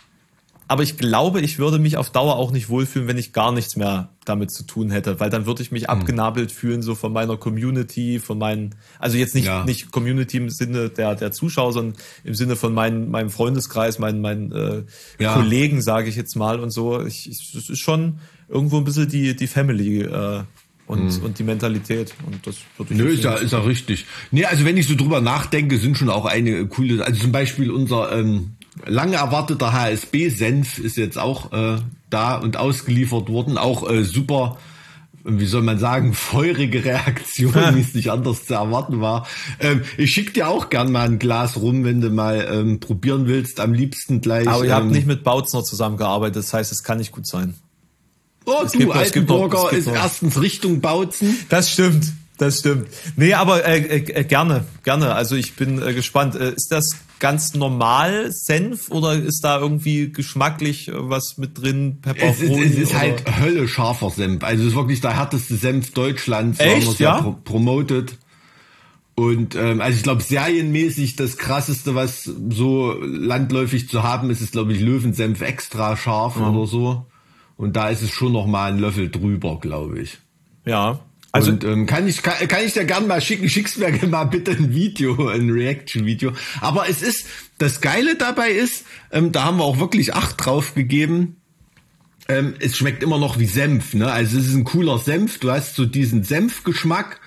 aber 0.66 0.82
ich 0.82 0.96
glaube, 0.96 1.40
ich 1.40 1.58
würde 1.58 1.78
mich 1.78 1.96
auf 1.96 2.10
Dauer 2.10 2.36
auch 2.36 2.50
nicht 2.50 2.68
wohlfühlen, 2.68 3.06
wenn 3.06 3.18
ich 3.18 3.32
gar 3.32 3.52
nichts 3.52 3.76
mehr 3.76 4.10
damit 4.24 4.50
zu 4.50 4.64
tun 4.64 4.90
hätte, 4.90 5.20
weil 5.20 5.28
dann 5.28 5.44
würde 5.44 5.62
ich 5.62 5.70
mich 5.70 5.84
hm. 5.84 5.90
abgenabelt 5.90 6.50
fühlen, 6.50 6.80
so 6.80 6.94
von 6.94 7.12
meiner 7.12 7.36
Community, 7.36 8.18
von 8.18 8.38
meinen, 8.38 8.74
also 8.98 9.16
jetzt 9.16 9.34
nicht, 9.34 9.46
ja. 9.46 9.64
nicht 9.64 9.92
Community 9.92 10.38
im 10.38 10.48
Sinne 10.48 10.88
der, 10.88 11.14
der 11.14 11.32
Zuschauer, 11.32 11.72
sondern 11.72 11.96
im 12.24 12.34
Sinne 12.34 12.56
von 12.56 12.72
meinen, 12.72 13.10
meinem 13.10 13.30
Freundeskreis, 13.30 13.98
meinen, 13.98 14.20
meinen 14.20 14.52
äh, 14.52 14.82
ja. 15.18 15.34
Kollegen, 15.34 15.82
sage 15.82 16.08
ich 16.08 16.16
jetzt 16.16 16.34
mal 16.34 16.60
und 16.60 16.70
so. 16.70 17.04
Ich, 17.04 17.30
ich, 17.30 17.54
es 17.54 17.68
ist 17.68 17.80
schon 17.80 18.20
irgendwo 18.48 18.78
ein 18.78 18.84
bisschen 18.84 19.08
die, 19.08 19.36
die 19.36 19.46
Family, 19.46 20.02
äh, 20.02 20.44
und, 20.86 21.18
mhm. 21.18 21.24
und 21.24 21.38
die 21.38 21.44
Mentalität. 21.44 22.14
Und 22.26 22.46
das 22.46 22.56
würde 22.76 22.92
ich 22.92 23.00
Nö, 23.00 23.08
ist 23.08 23.24
ja, 23.24 23.34
ist 23.34 23.52
ja 23.52 23.60
richtig. 23.60 24.04
Nee, 24.30 24.44
also 24.44 24.64
wenn 24.64 24.76
ich 24.76 24.86
so 24.86 24.94
drüber 24.94 25.20
nachdenke, 25.20 25.78
sind 25.78 25.96
schon 25.96 26.10
auch 26.10 26.26
eine 26.26 26.66
coole, 26.66 27.04
also 27.04 27.20
zum 27.20 27.32
Beispiel 27.32 27.70
unser 27.70 28.12
ähm, 28.12 28.56
lange 28.86 29.16
erwarteter 29.16 29.72
HSB-Senf 29.72 30.78
ist 30.78 30.96
jetzt 30.96 31.18
auch 31.18 31.52
äh, 31.52 31.78
da 32.10 32.36
und 32.36 32.56
ausgeliefert 32.56 33.28
worden. 33.28 33.58
Auch 33.58 33.88
äh, 33.88 34.04
super, 34.04 34.58
wie 35.24 35.46
soll 35.46 35.62
man 35.62 35.78
sagen, 35.78 36.12
feurige 36.14 36.84
Reaktion, 36.84 37.54
wie 37.74 37.80
es 37.80 37.94
nicht 37.94 38.10
anders 38.10 38.46
zu 38.46 38.54
erwarten 38.54 39.00
war. 39.00 39.26
Ähm, 39.60 39.82
ich 39.96 40.12
schick 40.12 40.34
dir 40.34 40.48
auch 40.48 40.70
gern 40.70 40.92
mal 40.92 41.06
ein 41.06 41.18
Glas 41.18 41.56
rum, 41.56 41.84
wenn 41.84 42.00
du 42.00 42.10
mal 42.10 42.46
ähm, 42.50 42.80
probieren 42.80 43.26
willst. 43.26 43.60
Am 43.60 43.72
liebsten 43.72 44.20
gleich. 44.20 44.48
Aber 44.48 44.64
ihr 44.64 44.70
ähm, 44.70 44.76
habt 44.76 44.90
nicht 44.90 45.06
mit 45.06 45.24
Bautzner 45.24 45.64
zusammengearbeitet, 45.64 46.36
das 46.36 46.52
heißt, 46.52 46.72
es 46.72 46.82
kann 46.82 46.98
nicht 46.98 47.12
gut 47.12 47.26
sein. 47.26 47.54
Oh, 48.46 48.62
es 48.64 48.72
du 48.72 48.92
Altenburger 48.92 49.72
ist 49.72 49.86
erstens 49.86 50.40
Richtung 50.40 50.80
Bautzen. 50.80 51.38
Das 51.48 51.70
stimmt. 51.70 52.12
Das 52.36 52.58
stimmt. 52.58 52.88
Nee, 53.16 53.34
aber 53.34 53.64
äh, 53.64 53.78
äh, 53.78 54.24
gerne, 54.24 54.64
gerne. 54.82 55.14
Also 55.14 55.36
ich 55.36 55.54
bin 55.54 55.80
äh, 55.80 55.94
gespannt. 55.94 56.34
Äh, 56.34 56.52
ist 56.52 56.70
das 56.70 56.96
ganz 57.24 57.54
normal 57.54 58.30
Senf 58.32 58.90
oder 58.90 59.14
ist 59.14 59.40
da 59.44 59.58
irgendwie 59.58 60.12
geschmacklich 60.12 60.90
was 60.92 61.38
mit 61.38 61.58
drin? 61.58 62.02
Pepperoni? 62.02 62.34
Es, 62.34 62.42
es, 62.42 62.72
es 62.74 62.78
ist 62.90 62.94
halt 62.94 63.40
Hölle 63.40 63.66
scharfer 63.66 64.10
Senf. 64.10 64.44
Also 64.44 64.64
es 64.64 64.68
ist 64.68 64.74
wirklich 64.74 65.00
der 65.00 65.16
härteste 65.16 65.56
Senf 65.56 65.92
Deutschlands. 65.92 66.60
Echt? 66.60 67.00
Ja. 67.00 67.22
Pro 67.22 67.32
promoted. 67.42 68.18
Und 69.14 69.54
ähm, 69.54 69.80
also 69.80 69.96
ich 69.96 70.02
glaube, 70.02 70.20
serienmäßig 70.20 71.16
das 71.16 71.38
krasseste, 71.38 71.94
was 71.94 72.24
so 72.24 72.92
landläufig 73.00 73.88
zu 73.88 74.02
haben 74.02 74.28
ist, 74.28 74.42
ist, 74.42 74.52
glaube 74.52 74.74
ich, 74.74 74.80
Löwensenf 74.80 75.40
extra 75.40 75.96
scharf 75.96 76.36
mhm. 76.36 76.54
oder 76.54 76.66
so. 76.66 77.06
Und 77.56 77.74
da 77.74 77.88
ist 77.88 78.02
es 78.02 78.10
schon 78.10 78.32
noch 78.32 78.46
mal 78.46 78.70
ein 78.70 78.78
Löffel 78.78 79.10
drüber, 79.10 79.58
glaube 79.60 79.98
ich. 79.98 80.18
Ja, 80.66 81.00
also 81.34 81.50
und 81.50 81.64
ähm, 81.64 81.86
kann 81.86 82.06
ich 82.06 82.22
kann, 82.22 82.46
kann 82.46 82.64
ich 82.64 82.74
dir 82.74 82.84
gerne 82.84 83.08
mal 83.08 83.20
schicken, 83.20 83.48
schickst 83.48 83.78
mir 83.78 83.90
mal 84.08 84.22
bitte 84.22 84.52
ein 84.52 84.72
Video, 84.72 85.28
ein 85.28 85.50
Reaction-Video. 85.50 86.32
Aber 86.60 86.88
es 86.88 87.02
ist 87.02 87.26
das 87.58 87.80
Geile 87.80 88.14
dabei 88.14 88.50
ist, 88.50 88.84
ähm, 89.10 89.32
da 89.32 89.42
haben 89.42 89.56
wir 89.58 89.64
auch 89.64 89.80
wirklich 89.80 90.14
acht 90.14 90.44
drauf 90.44 90.74
gegeben. 90.76 91.36
Ähm, 92.28 92.54
es 92.60 92.76
schmeckt 92.76 93.02
immer 93.02 93.18
noch 93.18 93.40
wie 93.40 93.46
Senf, 93.46 93.94
ne? 93.94 94.12
Also 94.12 94.38
es 94.38 94.46
ist 94.46 94.54
ein 94.54 94.62
cooler 94.62 94.98
Senf. 94.98 95.40
Du 95.40 95.50
hast 95.50 95.74
so 95.74 95.86
diesen 95.86 96.22
Senfgeschmack 96.22 97.20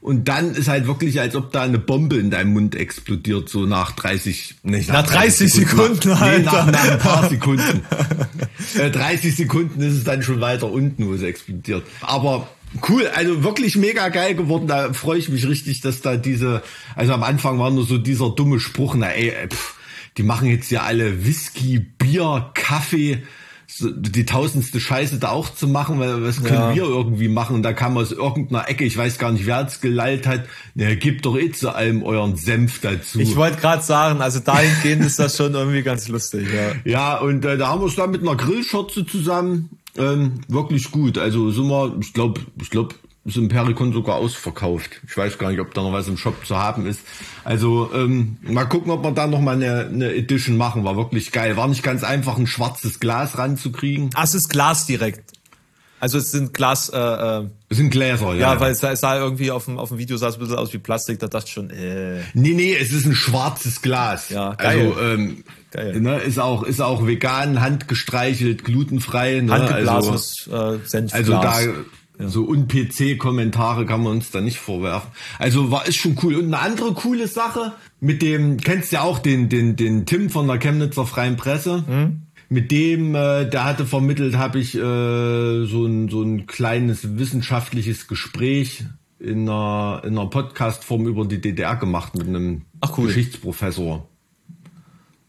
und 0.00 0.28
dann 0.28 0.54
ist 0.54 0.68
halt 0.68 0.86
wirklich, 0.86 1.20
als 1.20 1.34
ob 1.34 1.50
da 1.50 1.62
eine 1.62 1.78
Bombe 1.78 2.16
in 2.16 2.30
deinem 2.30 2.52
Mund 2.52 2.76
explodiert, 2.76 3.48
so 3.48 3.66
nach 3.66 3.90
30, 3.90 4.58
nicht 4.62 4.88
nach, 4.88 5.02
nach 5.02 5.10
30, 5.10 5.50
30 5.50 5.52
Sekunden, 5.52 5.94
Sekunden 5.96 6.08
nach, 6.10 6.38
nee, 6.38 6.44
nach, 6.44 6.66
nach, 6.70 6.90
ein 6.92 6.98
paar 7.00 7.28
Sekunden. 7.28 7.82
äh, 8.78 8.90
30 8.90 9.34
Sekunden 9.34 9.82
ist 9.82 9.94
es 9.94 10.04
dann 10.04 10.22
schon 10.22 10.40
weiter 10.40 10.70
unten, 10.70 11.08
wo 11.08 11.14
es 11.14 11.22
explodiert. 11.22 11.82
Aber 12.00 12.48
Cool, 12.88 13.06
also 13.14 13.42
wirklich 13.44 13.76
mega 13.76 14.08
geil 14.08 14.34
geworden. 14.34 14.66
Da 14.66 14.92
freue 14.92 15.18
ich 15.18 15.28
mich 15.28 15.48
richtig, 15.48 15.80
dass 15.80 16.00
da 16.00 16.16
diese, 16.16 16.62
also 16.94 17.12
am 17.12 17.22
Anfang 17.22 17.58
war 17.58 17.70
nur 17.70 17.84
so 17.84 17.98
dieser 17.98 18.30
dumme 18.30 18.60
Spruch, 18.60 18.94
na 18.94 19.08
ey, 19.08 19.32
pff, 19.48 19.74
die 20.16 20.22
machen 20.22 20.48
jetzt 20.48 20.70
ja 20.70 20.82
alle 20.82 21.24
Whisky, 21.24 21.78
Bier, 21.78 22.50
Kaffee, 22.54 23.22
so, 23.70 23.90
die 23.90 24.24
tausendste 24.24 24.80
Scheiße 24.80 25.18
da 25.18 25.28
auch 25.28 25.54
zu 25.54 25.68
machen, 25.68 26.00
weil 26.00 26.22
was 26.24 26.42
können 26.42 26.54
ja. 26.54 26.74
wir 26.74 26.84
irgendwie 26.84 27.28
machen? 27.28 27.54
Und 27.54 27.62
da 27.62 27.74
kam 27.74 27.98
aus 27.98 28.12
irgendeiner 28.12 28.68
Ecke, 28.68 28.84
ich 28.84 28.96
weiß 28.96 29.18
gar 29.18 29.30
nicht, 29.30 29.46
wer 29.46 29.66
es 29.66 29.80
gelallt 29.80 30.26
hat, 30.26 30.44
na, 30.74 30.94
gebt 30.94 31.26
doch 31.26 31.36
eh 31.36 31.52
zu 31.52 31.74
allem 31.74 32.02
euren 32.02 32.36
Senf 32.36 32.80
dazu. 32.80 33.20
Ich 33.20 33.36
wollte 33.36 33.58
gerade 33.58 33.82
sagen, 33.82 34.22
also 34.22 34.40
dahingehend 34.40 35.04
ist 35.04 35.18
das 35.18 35.36
schon 35.36 35.54
irgendwie 35.54 35.82
ganz 35.82 36.08
lustig, 36.08 36.48
ja. 36.52 36.72
Ja, 36.90 37.18
und 37.18 37.44
äh, 37.44 37.58
da 37.58 37.68
haben 37.68 37.82
wir 37.82 37.86
es 37.88 37.94
dann 37.94 38.10
mit 38.10 38.22
einer 38.22 38.36
Grillschürze 38.36 39.04
zusammen 39.06 39.77
ähm, 39.98 40.40
wirklich 40.48 40.90
gut. 40.90 41.18
Also 41.18 41.50
sind 41.50 41.68
wir, 41.68 41.96
ich 42.00 42.12
glaube, 42.12 42.40
ich 42.60 42.70
glaube, 42.70 42.94
ist 43.28 43.36
im 43.36 43.48
Pericon 43.48 43.92
sogar 43.92 44.16
ausverkauft. 44.16 45.02
Ich 45.06 45.16
weiß 45.16 45.38
gar 45.38 45.50
nicht, 45.50 45.60
ob 45.60 45.74
da 45.74 45.82
noch 45.82 45.92
was 45.92 46.08
im 46.08 46.16
Shop 46.16 46.46
zu 46.46 46.56
haben 46.56 46.86
ist. 46.86 47.00
Also 47.44 47.90
ähm, 47.94 48.38
mal 48.42 48.64
gucken, 48.64 48.90
ob 48.90 49.04
wir 49.04 49.12
da 49.12 49.26
noch 49.26 49.40
mal 49.40 49.56
eine, 49.56 49.86
eine 49.86 50.14
Edition 50.14 50.56
machen. 50.56 50.84
War 50.84 50.96
wirklich 50.96 51.30
geil. 51.30 51.56
War 51.56 51.68
nicht 51.68 51.82
ganz 51.82 52.04
einfach, 52.04 52.38
ein 52.38 52.46
schwarzes 52.46 53.00
Glas 53.00 53.36
ranzukriegen. 53.36 54.10
Ach, 54.14 54.24
es 54.24 54.34
ist 54.34 54.48
Glas 54.48 54.86
direkt. 54.86 55.37
Also 56.00 56.18
es 56.18 56.30
sind 56.30 56.54
Glas. 56.54 56.88
Äh, 56.88 56.98
äh, 56.98 57.46
es 57.68 57.76
sind 57.76 57.90
Gläser, 57.90 58.34
ja. 58.34 58.54
Ja, 58.54 58.60
weil 58.60 58.72
es, 58.72 58.82
es 58.82 59.00
sah 59.00 59.18
irgendwie 59.18 59.50
auf 59.50 59.66
dem, 59.66 59.78
auf 59.78 59.88
dem 59.88 59.98
Video 59.98 60.16
sah 60.16 60.28
es 60.28 60.36
ein 60.36 60.40
bisschen 60.40 60.56
aus 60.56 60.72
wie 60.72 60.78
Plastik. 60.78 61.18
Da 61.18 61.26
dachte 61.26 61.46
ich 61.46 61.52
schon. 61.52 61.70
Äh. 61.70 62.20
Nee, 62.34 62.54
nee, 62.54 62.74
es 62.74 62.92
ist 62.92 63.06
ein 63.06 63.14
schwarzes 63.14 63.82
Glas. 63.82 64.30
Ja, 64.30 64.54
geil. 64.54 64.92
Also 64.94 65.00
ähm, 65.00 65.44
geil. 65.70 66.00
Ne, 66.00 66.18
ist 66.18 66.38
auch 66.38 66.62
ist 66.62 66.80
auch 66.80 67.06
vegan, 67.06 67.60
handgestreichelt, 67.60 68.64
glutenfrei. 68.64 69.40
Ne? 69.40 69.52
Handgeblasenes 69.52 70.48
also, 70.50 70.76
äh, 70.76 70.78
Senfglas. 70.84 71.20
Also 71.20 71.32
da 71.32 71.60
ja. 71.60 72.28
so 72.28 72.44
un-PC-Kommentare 72.46 73.84
kann 73.86 74.02
man 74.02 74.12
uns 74.12 74.30
da 74.30 74.40
nicht 74.40 74.58
vorwerfen. 74.58 75.10
Also 75.38 75.70
war 75.70 75.86
ist 75.86 75.96
schon 75.96 76.16
cool. 76.22 76.36
Und 76.36 76.46
eine 76.46 76.60
andere 76.60 76.92
coole 76.94 77.28
Sache 77.28 77.72
mit 78.00 78.22
dem 78.22 78.58
kennst 78.58 78.92
ja 78.92 79.02
auch 79.02 79.18
den 79.18 79.48
den 79.48 79.76
den 79.76 80.06
Tim 80.06 80.30
von 80.30 80.46
der 80.46 80.58
Chemnitzer 80.58 81.06
Freien 81.06 81.36
Presse. 81.36 81.84
Mhm 81.86 82.27
mit 82.48 82.70
dem, 82.70 83.14
äh, 83.14 83.48
der 83.48 83.64
hatte 83.64 83.86
vermittelt, 83.86 84.36
habe 84.36 84.58
ich 84.58 84.74
äh, 84.74 84.78
so, 85.66 85.84
ein, 85.86 86.08
so 86.08 86.22
ein 86.22 86.46
kleines 86.46 87.18
wissenschaftliches 87.18 88.08
Gespräch 88.08 88.84
in 89.18 89.48
einer, 89.48 90.02
in 90.04 90.16
einer 90.16 90.30
Podcast-Form 90.30 91.06
über 91.06 91.26
die 91.26 91.40
DDR 91.40 91.76
gemacht 91.76 92.14
mit 92.14 92.26
einem 92.26 92.62
cool. 92.96 93.08
Geschichtsprofessor. 93.08 94.08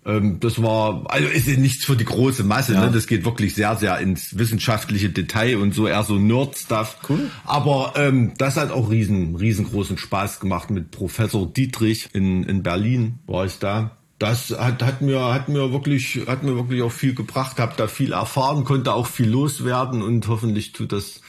Ähm, 0.06 0.40
das 0.40 0.62
war, 0.64 1.12
also 1.12 1.28
ist 1.28 1.48
ja 1.48 1.58
nichts 1.58 1.84
für 1.84 1.98
die 1.98 2.06
große 2.06 2.46
Masse, 2.46 2.74
ja. 2.74 2.86
ne? 2.86 2.92
das 2.92 3.06
geht 3.06 3.26
wirklich 3.26 3.54
sehr, 3.54 3.76
sehr 3.76 4.00
ins 4.00 4.38
wissenschaftliche 4.38 5.10
Detail 5.10 5.58
und 5.58 5.74
so 5.74 5.88
eher 5.88 6.04
so 6.04 6.16
Nerd-Stuff. 6.16 7.00
Cool. 7.10 7.30
Aber 7.44 7.94
ähm, 7.98 8.34
das 8.38 8.56
hat 8.56 8.72
auch 8.72 8.90
riesen, 8.90 9.36
riesengroßen 9.36 9.98
Spaß 9.98 10.40
gemacht 10.40 10.70
mit 10.70 10.92
Professor 10.92 11.52
Dietrich 11.52 12.10
in, 12.14 12.44
in 12.44 12.64
Berlin, 12.64 13.20
war 13.26 13.46
ich 13.46 13.60
da 13.60 13.99
das 14.20 14.52
hat, 14.52 14.84
hat 14.84 15.02
mir 15.02 15.34
hat 15.34 15.48
mir 15.48 15.72
wirklich 15.72 16.22
hat 16.28 16.44
mir 16.44 16.56
wirklich 16.56 16.82
auch 16.82 16.92
viel 16.92 17.16
gebracht, 17.16 17.58
habe 17.58 17.74
da 17.78 17.88
viel 17.88 18.12
erfahren, 18.12 18.66
konnte 18.66 18.94
auch 18.94 19.08
viel 19.08 19.30
loswerden 19.30 20.02
und 20.02 20.28
hoffentlich 20.28 20.74
tut 20.74 20.92
das, 20.92 21.22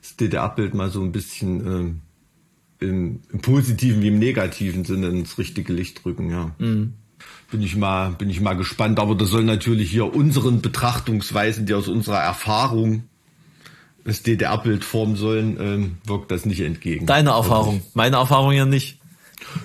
das 0.00 0.16
DDR-Bild 0.16 0.72
mal 0.74 0.90
so 0.90 1.02
ein 1.02 1.12
bisschen 1.12 2.00
äh, 2.80 2.84
im, 2.84 3.20
im, 3.32 3.40
positiven 3.40 4.00
wie 4.00 4.08
im 4.08 4.18
negativen 4.20 4.84
Sinne 4.84 5.08
ins 5.08 5.38
richtige 5.38 5.72
Licht 5.72 6.04
rücken, 6.06 6.30
ja. 6.30 6.52
Mhm. 6.58 6.94
Bin 7.50 7.62
ich 7.62 7.76
mal 7.76 8.10
bin 8.10 8.30
ich 8.30 8.40
mal 8.40 8.54
gespannt, 8.54 9.00
aber 9.00 9.16
das 9.16 9.30
soll 9.30 9.44
natürlich 9.44 9.90
hier 9.90 10.14
unseren 10.14 10.62
Betrachtungsweisen, 10.62 11.66
die 11.66 11.74
aus 11.74 11.88
unserer 11.88 12.20
Erfahrung 12.20 13.04
das 14.04 14.22
DDR-Bild 14.22 14.84
formen 14.84 15.16
sollen, 15.16 15.56
ähm, 15.60 15.96
wirkt 16.04 16.30
das 16.30 16.46
nicht 16.46 16.60
entgegen. 16.60 17.06
Deine 17.06 17.30
Erfahrung, 17.30 17.82
meine 17.94 18.16
Erfahrung 18.16 18.52
ja 18.52 18.64
nicht. 18.64 19.00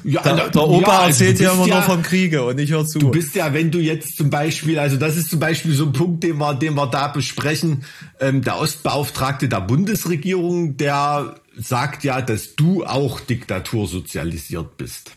Ja, 0.04 0.22
der, 0.22 0.50
der 0.50 0.68
Opa 0.68 0.82
ja, 0.82 1.00
also 1.00 1.24
erzählt 1.24 1.40
ja 1.40 1.54
immer 1.54 1.68
ja, 1.68 1.76
nur 1.76 1.84
vom 1.84 2.02
Kriege 2.04 2.44
und 2.44 2.60
ich 2.60 2.72
höre 2.72 2.86
zu. 2.86 3.00
Du 3.00 3.12
bist 3.12 3.36
ja, 3.36 3.54
wenn 3.54 3.72
du 3.72 3.80
jetzt 3.80 4.18
zum 4.18 4.30
Beispiel, 4.30 4.80
also 4.80 4.98
das 4.98 5.18
ist 5.18 5.30
zum 5.30 5.40
Beispiel 5.40 5.74
so 5.74 5.86
ein 5.86 5.94
Punkt, 5.94 6.24
den 6.24 6.38
wir, 6.38 6.54
den 6.54 6.76
wir 6.76 6.88
da 6.88 7.08
besprechen, 7.08 7.84
ähm, 8.20 8.42
der 8.42 8.60
Ostbeauftragte 8.60 9.48
der 9.48 9.62
Bundesregierung, 9.62 10.78
der 10.78 11.36
sagt 11.58 12.04
ja, 12.04 12.22
dass 12.22 12.56
du 12.56 12.86
auch 12.86 13.20
diktatursozialisiert 13.20 14.78
bist. 14.78 15.12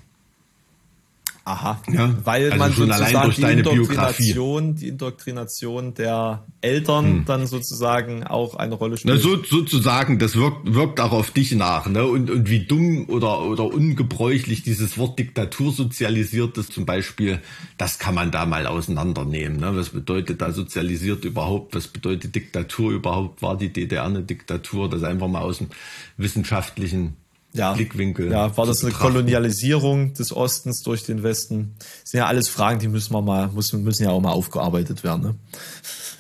Aha. 1.47 1.83
Ja, 1.93 2.11
Weil 2.25 2.47
also 2.47 2.57
man 2.57 2.73
schon 2.73 2.91
allein 2.91 3.13
sozusagen 3.13 3.63
durch 3.63 3.75
die. 3.75 3.75
Indoktrination, 3.75 4.75
die 4.77 4.89
Indoktrination 4.89 5.93
der 5.93 6.47
Eltern 6.63 7.25
dann 7.27 7.47
sozusagen 7.47 8.25
auch 8.25 8.55
eine 8.55 8.75
Rolle 8.75 8.97
Na, 9.05 9.19
spielt. 9.19 9.21
so, 9.21 9.59
sozusagen, 9.59 10.19
das 10.19 10.37
wirkt, 10.37 10.75
wirkt 10.75 11.01
auch 11.01 11.13
auf 11.13 11.33
dich 11.33 11.53
nach, 11.53 11.87
ne? 11.87 12.07
Und, 12.07 12.31
und 12.31 12.49
wie 12.49 12.61
dumm 12.61 13.11
oder, 13.11 13.43
oder 13.43 13.65
ungebräuchlich 13.65 14.63
dieses 14.63 14.97
Wort 14.97 15.19
Diktatur 15.19 15.71
sozialisiert 15.71 16.57
ist, 16.57 16.73
zum 16.73 16.87
Beispiel, 16.87 17.41
das 17.77 17.99
kann 17.99 18.15
man 18.15 18.31
da 18.31 18.47
mal 18.47 18.67
auseinandernehmen. 18.67 19.59
Ne? 19.59 19.77
Was 19.77 19.91
bedeutet 19.91 20.41
da 20.41 20.51
sozialisiert 20.51 21.27
überhaupt? 21.27 21.75
Was 21.75 21.89
bedeutet 21.89 22.35
Diktatur 22.35 22.93
überhaupt? 22.93 23.43
War 23.43 23.59
die 23.59 23.71
DDR 23.71 24.05
eine 24.05 24.23
Diktatur? 24.23 24.89
Das 24.89 25.03
einfach 25.03 25.29
mal 25.29 25.43
aus 25.43 25.59
dem 25.59 25.69
wissenschaftlichen 26.17 27.17
Blickwinkel. 27.55 28.31
Ja, 28.31 28.57
war 28.57 28.67
das 28.67 28.83
eine 28.83 28.91
betrachten. 28.91 29.13
Kolonialisierung 29.13 30.15
des 30.15 30.35
Ostens 30.35 30.83
durch 30.83 31.05
den 31.05 31.23
Westen? 31.23 31.75
Das 31.79 32.11
sind 32.11 32.19
ja 32.19 32.27
alles 32.27 32.49
Fragen, 32.49 32.81
die 32.81 32.89
müssen 32.89 33.13
wir 33.13 33.23
mal, 33.23 33.49
müssen, 33.49 33.85
müssen 33.85 34.05
ja 34.05 34.11
auch 34.11 34.21
mal 34.21 34.33
aufgearbeitet 34.33 35.05
werden. 35.05 35.23
Ne? 35.23 35.35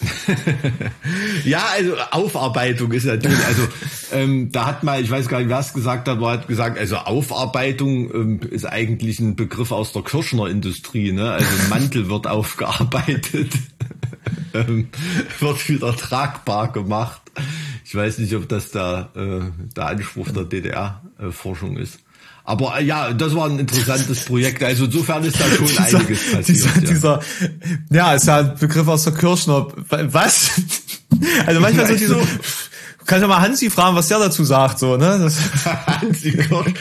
Ja, 1.45 1.65
also 1.75 1.95
Aufarbeitung 2.11 2.93
ist 2.93 3.05
natürlich, 3.05 3.45
also 3.45 3.63
ähm, 4.13 4.51
da 4.51 4.67
hat 4.67 4.83
mal, 4.83 5.01
ich 5.01 5.11
weiß 5.11 5.29
gar 5.29 5.39
nicht, 5.39 5.49
wer 5.49 5.59
es 5.59 5.73
gesagt 5.73 6.09
hat, 6.09 6.17
aber 6.17 6.31
hat 6.31 6.49
gesagt, 6.49 6.79
also 6.79 6.97
Aufarbeitung 6.97 8.13
ähm, 8.15 8.41
ist 8.51 8.65
eigentlich 8.65 9.21
ein 9.21 9.37
Begriff 9.37 9.73
aus 9.73 9.93
der 9.93 10.03
Kirschner 10.03 10.49
Industrie, 10.49 11.13
ne? 11.13 11.33
Also 11.33 11.49
Mantel 11.69 12.09
wird 12.11 12.27
aufgearbeitet, 12.27 13.53
ähm, 14.55 14.89
wird 15.41 15.69
wieder 15.69 15.97
tragbar 15.97 16.73
gemacht. 16.73 17.21
Ich 17.85 17.95
weiß 17.95 18.19
nicht, 18.19 18.35
ob 18.35 18.49
das 18.49 18.71
da 18.71 19.11
äh, 19.15 19.51
der 19.77 19.87
Anspruch 19.87 20.31
der 20.31 20.45
DDR-Forschung 21.19 21.77
ist. 21.77 21.99
Aber 22.47 22.79
äh, 22.79 22.85
ja, 22.85 23.13
das 23.13 23.35
war 23.35 23.49
ein 23.49 23.59
interessantes 23.59 24.21
Projekt. 24.27 24.63
Also 24.63 24.85
insofern 24.85 25.25
ist 25.25 25.41
da 25.41 25.45
schon 25.47 25.79
einiges 25.79 26.31
passiert. 26.33 26.49
dieser, 26.49 26.69
ja. 26.75 26.81
dieser, 26.81 27.21
ja, 27.91 28.15
ist 28.15 28.27
ja 28.27 28.39
ein 28.41 28.55
Begriff 28.59 28.87
aus 28.89 29.05
der 29.05 29.15
Kirschner. 29.15 29.67
Was? 29.89 30.51
Also 31.47 31.61
manchmal 31.61 31.87
so 31.87 31.95
diese, 31.95 32.15
du- 32.15 32.21
du 32.21 33.05
kannst 33.07 33.23
ja 33.23 33.29
mal 33.29 33.41
Hansi 33.41 33.71
fragen, 33.71 33.95
was 33.95 34.09
der 34.09 34.19
dazu 34.19 34.43
sagt, 34.43 34.81
so, 34.81 34.97
ne? 34.97 35.31
Hansi 35.87 36.33
Kirsch. 36.33 36.75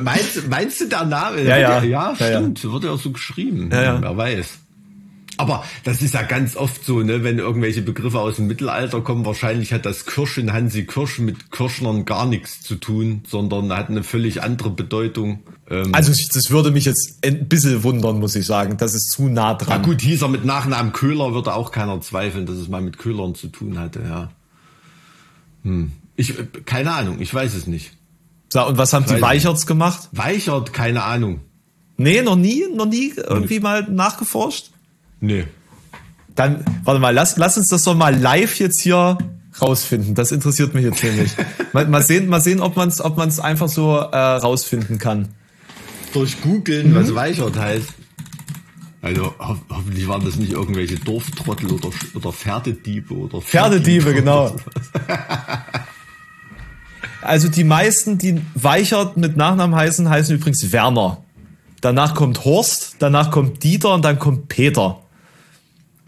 Meinst, 0.00 0.48
meinst 0.48 0.80
du 0.80 0.84
der 0.86 1.04
Name? 1.04 1.42
Ja, 1.42 1.56
ja. 1.56 1.82
ja, 1.82 1.82
Ja, 1.82 2.14
ja. 2.20 2.38
stimmt. 2.38 2.62
Wird 2.62 2.84
ja 2.84 2.90
auch 2.92 3.00
so 3.00 3.10
geschrieben. 3.10 3.70
Ja, 3.72 3.82
ja. 3.82 4.00
Wer 4.00 4.16
weiß. 4.16 4.46
Aber 5.38 5.64
das 5.84 6.02
ist 6.02 6.14
ja 6.14 6.22
ganz 6.22 6.56
oft 6.56 6.84
so, 6.84 7.02
ne, 7.02 7.24
wenn 7.24 7.38
irgendwelche 7.38 7.82
Begriffe 7.82 8.20
aus 8.20 8.36
dem 8.36 8.46
Mittelalter 8.46 9.00
kommen, 9.00 9.24
wahrscheinlich 9.24 9.72
hat 9.72 9.86
das 9.86 10.04
Kirsch 10.06 10.38
in 10.38 10.52
Hansi 10.52 10.84
Kirsch 10.84 11.18
mit 11.18 11.50
Kirschnern 11.50 12.04
gar 12.04 12.26
nichts 12.26 12.60
zu 12.60 12.76
tun, 12.76 13.22
sondern 13.26 13.72
hat 13.72 13.88
eine 13.88 14.02
völlig 14.02 14.42
andere 14.42 14.70
Bedeutung. 14.70 15.40
Ähm, 15.70 15.94
also 15.94 16.12
das 16.12 16.50
würde 16.50 16.70
mich 16.70 16.84
jetzt 16.84 17.18
ein 17.24 17.48
bisschen 17.48 17.82
wundern, 17.82 18.18
muss 18.20 18.36
ich 18.36 18.46
sagen. 18.46 18.76
Das 18.76 18.94
ist 18.94 19.10
zu 19.10 19.28
nah 19.28 19.52
na 19.52 19.54
dran. 19.54 19.82
gut, 19.82 20.02
hieß 20.02 20.22
er 20.22 20.28
mit 20.28 20.44
Nachnamen 20.44 20.92
Köhler, 20.92 21.32
würde 21.34 21.54
auch 21.54 21.72
keiner 21.72 22.00
zweifeln, 22.00 22.46
dass 22.46 22.56
es 22.56 22.68
mal 22.68 22.82
mit 22.82 22.98
Köhlern 22.98 23.34
zu 23.34 23.48
tun 23.48 23.78
hatte, 23.78 24.00
ja. 24.02 24.30
Hm. 25.62 25.92
Ich, 26.16 26.34
keine 26.66 26.92
Ahnung, 26.92 27.20
ich 27.20 27.32
weiß 27.32 27.54
es 27.54 27.66
nicht. 27.66 27.96
So, 28.52 28.66
und 28.66 28.76
was 28.76 28.92
haben 28.92 29.06
die 29.06 29.14
ich. 29.14 29.22
Weicherts 29.22 29.66
gemacht? 29.66 30.10
Weichert, 30.12 30.74
keine 30.74 31.04
Ahnung. 31.04 31.40
Nee, 31.96 32.20
noch 32.22 32.36
nie, 32.36 32.64
noch 32.74 32.86
nie 32.86 33.14
irgendwie 33.16 33.60
mal 33.60 33.88
nachgeforscht? 33.90 34.71
Nee. 35.22 35.44
Dann, 36.34 36.64
warte 36.84 37.00
mal, 37.00 37.14
lass, 37.14 37.36
lass 37.36 37.56
uns 37.56 37.68
das 37.68 37.84
doch 37.84 37.94
mal 37.94 38.14
live 38.14 38.58
jetzt 38.58 38.80
hier 38.80 39.16
rausfinden. 39.60 40.14
Das 40.14 40.32
interessiert 40.32 40.74
mich 40.74 40.84
jetzt 40.84 41.02
nämlich. 41.02 41.30
mal, 41.72 41.86
mal 41.86 42.02
sehen, 42.02 42.28
mal 42.28 42.40
sehen, 42.40 42.60
ob 42.60 42.76
man 42.76 42.88
es 42.88 43.00
ob 43.00 43.16
man's 43.16 43.38
einfach 43.40 43.68
so 43.68 43.96
äh, 43.96 44.16
rausfinden 44.16 44.98
kann. 44.98 45.28
durch 46.12 46.40
Googeln, 46.42 46.94
was 46.94 47.14
Weichert 47.14 47.56
heißt. 47.56 47.88
Also 49.00 49.34
ho 49.38 49.56
hoffentlich 49.68 50.06
waren 50.06 50.24
das 50.24 50.36
nicht 50.36 50.52
irgendwelche 50.52 50.96
Dorftrottel 50.96 51.72
oder, 51.72 51.90
oder 52.14 52.32
Pferdediebe 52.32 53.14
oder 53.14 53.40
Pferdediebe, 53.40 54.10
Viehdiebe 54.10 54.14
genau. 54.14 54.56
Also 57.22 57.48
die 57.48 57.62
meisten, 57.62 58.18
die 58.18 58.40
Weichert 58.54 59.16
mit 59.16 59.36
Nachnamen 59.36 59.76
heißen, 59.76 60.08
heißen 60.08 60.34
übrigens 60.34 60.72
Werner. 60.72 61.22
Danach 61.80 62.16
kommt 62.16 62.44
Horst, 62.44 62.96
danach 62.98 63.30
kommt 63.30 63.62
Dieter 63.62 63.94
und 63.94 64.04
dann 64.04 64.18
kommt 64.18 64.48
Peter. 64.48 65.01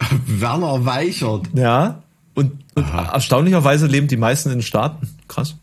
Werner 0.27 0.85
Weichert. 0.85 1.49
Ja. 1.55 2.03
Und, 2.35 2.53
und 2.75 2.89
erstaunlicherweise 2.93 3.87
leben 3.87 4.09
die 4.09 4.17
meisten 4.17 4.51
in 4.51 4.59
den 4.59 4.63
Staaten. 4.63 5.09
Krass. 5.29 5.57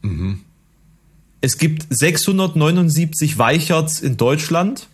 Es 1.41 1.57
gibt 1.57 1.85
679 1.89 3.37
Weicherts 3.37 3.99
in 3.99 4.15
Deutschland. 4.17 4.87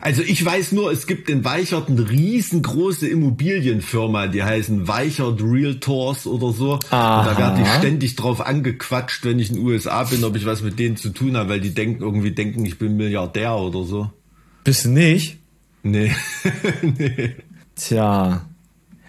Also 0.00 0.22
ich 0.22 0.44
weiß 0.44 0.72
nur, 0.72 0.92
es 0.92 1.06
gibt 1.06 1.30
in 1.30 1.44
Weichert 1.44 1.88
eine 1.88 2.10
riesengroße 2.10 3.08
Immobilienfirma, 3.08 4.26
die 4.26 4.42
heißen 4.42 4.86
Weichert 4.86 5.40
Realtors 5.42 6.26
oder 6.26 6.52
so. 6.52 6.74
Und 6.74 6.82
da 6.90 7.38
werde 7.38 7.62
ich 7.62 7.68
ständig 7.78 8.16
drauf 8.16 8.44
angequatscht, 8.44 9.24
wenn 9.24 9.38
ich 9.38 9.48
in 9.48 9.56
den 9.56 9.64
USA 9.64 10.04
bin, 10.04 10.22
ob 10.24 10.36
ich 10.36 10.44
was 10.44 10.62
mit 10.62 10.78
denen 10.78 10.98
zu 10.98 11.08
tun 11.08 11.38
habe, 11.38 11.48
weil 11.48 11.60
die 11.60 11.72
denken 11.72 12.02
irgendwie 12.02 12.32
denken, 12.32 12.66
ich 12.66 12.78
bin 12.78 12.98
Milliardär 12.98 13.56
oder 13.56 13.84
so. 13.84 14.10
Bist 14.62 14.84
du 14.84 14.90
nicht? 14.90 15.38
Nee. 15.82 16.14
Tja. 17.76 18.46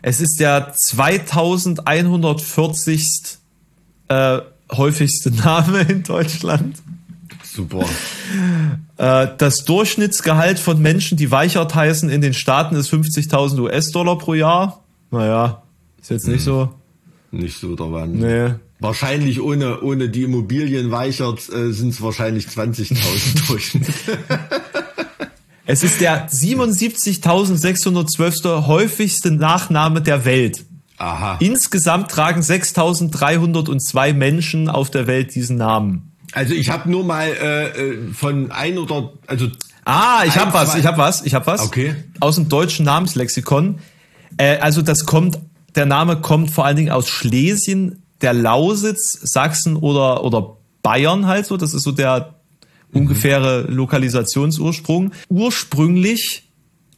Es 0.08 0.22
ist 0.22 0.40
der 0.40 0.72
2140. 0.72 3.40
Äh, 4.08 4.38
häufigste 4.72 5.32
Name 5.44 5.82
in 5.82 6.04
Deutschland. 6.04 6.78
Super. 7.44 7.90
Äh, 8.98 9.30
das 9.40 9.66
Durchschnittsgehalt 9.66 10.60
von 10.60 10.80
Menschen, 10.80 11.18
die 11.18 11.32
Weichert 11.32 11.74
heißen, 11.74 12.12
in 12.12 12.22
den 12.22 12.36
Staaten 12.36 12.76
ist 12.76 12.94
50.000 12.94 13.60
US-Dollar 13.60 14.20
pro 14.20 14.36
Jahr. 14.36 14.84
Naja, 15.10 15.64
ist 16.00 16.12
jetzt 16.12 16.28
nicht 16.28 16.44
so. 16.44 16.72
Nicht 17.32 17.58
so 17.58 17.76
der 17.76 17.92
Wahnsinn. 17.92 18.20
Nee. 18.20 18.54
Wahrscheinlich 18.80 19.42
ohne, 19.42 19.82
ohne 19.82 20.10
die 20.10 20.22
Immobilien 20.22 20.92
Weichert 20.92 21.50
äh, 21.50 21.72
sind 21.72 21.90
es 21.90 22.04
wahrscheinlich 22.04 22.46
20.000 22.46 23.48
Durchschnitt. 23.48 23.88
Es 25.66 25.84
ist 25.84 26.02
der 26.02 26.30
77.612. 26.30 28.68
häufigste 28.68 29.32
Nachname 29.32 30.02
der 30.02 30.26
Welt. 30.26 30.66
Aha. 30.98 31.38
Insgesamt 31.40 32.12
tragen 32.12 32.42
6.302 32.42 34.14
Menschen 34.14 34.70
auf 34.70 34.92
der 34.92 35.08
Welt 35.08 35.36
diesen 35.36 35.58
Namen. 35.58 36.12
Also 36.34 36.54
ich 36.54 36.70
habe 36.70 36.90
nur 36.90 37.04
mal 37.04 37.28
äh, 37.28 37.68
äh, 37.68 38.14
von 38.14 38.52
ein 38.52 38.78
oder 38.78 39.12
also 39.28 39.50
Ah, 39.86 40.24
ich 40.26 40.34
Ein, 40.34 40.48
hab 40.48 40.54
was, 40.54 40.76
ich 40.76 40.86
hab 40.86 40.98
was, 40.98 41.26
ich 41.26 41.36
hab 41.36 41.46
was. 41.46 41.62
Okay. 41.62 41.96
Aus 42.20 42.36
dem 42.36 42.50
deutschen 42.50 42.86
Namenslexikon. 42.86 43.80
Äh, 44.38 44.58
also 44.58 44.82
das 44.82 45.06
kommt, 45.06 45.38
der 45.76 45.86
Name 45.86 46.22
kommt 46.22 46.50
vor 46.50 46.66
allen 46.66 46.76
Dingen 46.76 46.92
aus 46.92 47.08
Schlesien, 47.08 48.04
der 48.22 48.34
Lausitz, 48.34 49.20
Sachsen 49.22 49.76
oder, 49.76 50.24
oder 50.24 50.58
Bayern 50.82 51.28
halt 51.28 51.46
so. 51.46 51.56
Das 51.56 51.76
ist 51.76 51.84
so 51.84 51.92
der 51.92 52.35
ungefähre 52.94 53.64
Lokalisationsursprung. 53.70 55.12
Ursprünglich 55.30 56.44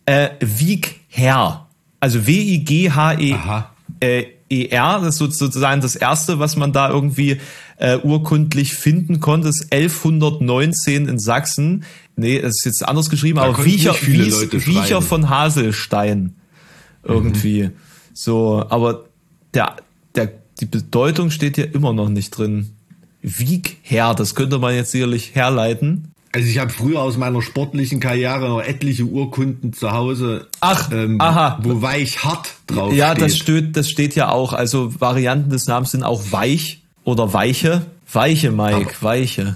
äh, 0.06 0.30
Wiegherr. 0.40 1.68
Also 2.00 2.28
W-I-G-H-E. 2.28 3.34
Aha. 3.34 3.72
Äh, 4.00 4.26
ER, 4.50 5.00
das 5.02 5.16
ist 5.16 5.18
so- 5.18 5.30
sozusagen 5.30 5.82
das 5.82 5.96
erste, 5.96 6.40
was 6.40 6.56
man 6.56 6.72
da 6.72 6.90
irgendwie 6.90 7.40
äh, 7.78 7.98
urkundlich 7.98 8.74
finden 8.74 9.20
konnte, 9.20 9.50
ist 9.50 9.74
1119 9.74 11.08
in 11.08 11.20
Sachsen. 11.20 11.84
Nee, 12.16 12.40
das 12.42 12.56
ist 12.60 12.66
jetzt 12.66 12.88
anders 12.88 13.10
geschrieben, 13.10 13.40
aber 13.40 13.54
konnten 13.54 13.70
Wiecher, 13.70 13.94
Wies, 14.02 14.52
Wiecher 14.66 15.02
von 15.02 15.30
Haselstein. 15.30 16.36
Irgendwie. 17.04 17.72
So, 18.14 18.66
aber 18.70 19.06
der, 19.54 19.76
der, 20.16 20.32
die 20.60 20.66
Bedeutung 20.66 21.30
steht 21.30 21.56
hier 21.56 21.74
immer 21.76 21.94
noch 21.94 22.10
nicht 22.10 22.32
drin. 22.32 22.72
Wiegherr, 23.22 24.14
das 24.16 24.36
könnte 24.36 24.60
man 24.60 24.76
jetzt 24.76 24.92
sicherlich 24.92 25.36
herleiten. 25.36 26.12
Also 26.34 26.48
ich 26.50 26.60
habe 26.60 26.70
früher 26.72 27.00
aus 27.02 27.18
meiner 27.18 27.42
sportlichen 27.42 28.00
Karriere 28.00 28.48
noch 28.50 28.62
etliche 28.62 29.06
Urkunden 29.06 29.74
zu 29.74 29.92
Hause, 29.92 30.48
Ach, 30.60 30.92
ähm, 30.92 31.20
aha. 31.20 31.60
wo 31.64 31.82
weich 31.82 32.24
hart 32.24 32.54
drauf 32.68 32.94
Ja, 32.94 33.12
steht. 33.12 33.22
das 33.24 33.38
steht, 33.38 33.78
das 33.78 33.90
steht 33.90 34.16
ja 34.16 34.30
auch. 34.30 34.54
Also 34.54 35.00
Varianten 35.00 35.50
des 35.50 35.66
Namens 35.68 35.92
sind 35.92 36.04
auch 36.04 36.32
weich 36.32 36.82
oder 37.04 37.34
weiche. 37.34 37.86
Weiche, 38.12 38.52
Mike, 38.52 38.96
weiche. 39.02 39.56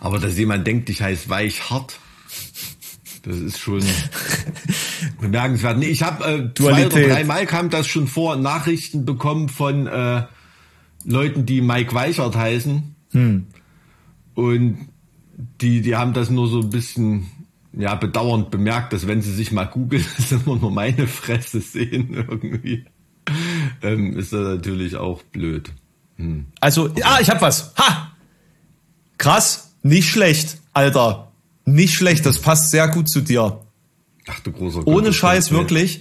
Aber 0.00 0.18
dass 0.18 0.36
jemand 0.36 0.66
denkt, 0.66 0.90
ich 0.90 1.00
heiße 1.00 1.28
weich 1.30 1.70
hart, 1.70 1.98
das 3.22 3.36
ist 3.36 3.58
schon 3.58 3.82
bemerkenswert. 5.20 5.78
Nee, 5.78 5.86
ich 5.86 6.02
habe 6.02 6.24
äh, 6.24 6.26
zwei 6.26 6.36
oder 6.38 6.50
Dualität. 6.88 7.10
dreimal 7.10 7.46
kam 7.46 7.70
das 7.70 7.86
schon 7.86 8.06
vor, 8.06 8.36
Nachrichten 8.36 9.04
bekommen 9.04 9.48
von 9.48 9.86
äh, 9.86 10.22
Leuten, 11.08 11.46
die 11.46 11.60
Mike 11.60 11.94
Weichert 11.94 12.36
heißen. 12.36 12.94
Hm. 13.12 13.46
Und 14.34 14.88
die, 15.60 15.80
die 15.80 15.96
haben 15.96 16.12
das 16.12 16.30
nur 16.30 16.48
so 16.48 16.60
ein 16.60 16.70
bisschen 16.70 17.26
ja, 17.72 17.94
bedauernd 17.94 18.50
bemerkt, 18.50 18.92
dass 18.92 19.06
wenn 19.06 19.22
sie 19.22 19.32
sich 19.32 19.52
mal 19.52 19.64
googeln, 19.64 20.04
dass 20.16 20.32
immer 20.32 20.56
nur 20.56 20.70
meine 20.70 21.06
Fresse 21.06 21.60
sehen 21.60 22.12
irgendwie. 22.12 22.84
Ähm, 23.82 24.16
ist 24.16 24.32
das 24.32 24.40
natürlich 24.40 24.96
auch 24.96 25.22
blöd. 25.22 25.72
Also, 26.60 26.90
ah, 27.02 27.18
ich 27.20 27.30
hab 27.30 27.40
was. 27.42 27.74
Ha! 27.76 28.12
Krass, 29.18 29.74
nicht 29.82 30.08
schlecht, 30.08 30.58
Alter. 30.72 31.32
Nicht 31.64 31.94
schlecht, 31.94 32.26
das 32.26 32.40
passt 32.40 32.70
sehr 32.70 32.88
gut 32.88 33.08
zu 33.08 33.20
dir. 33.20 33.60
Ach 34.26 34.40
du 34.40 34.52
großer 34.52 34.86
Ohne 34.86 35.12
Scheiß, 35.12 35.52
wirklich. 35.52 36.00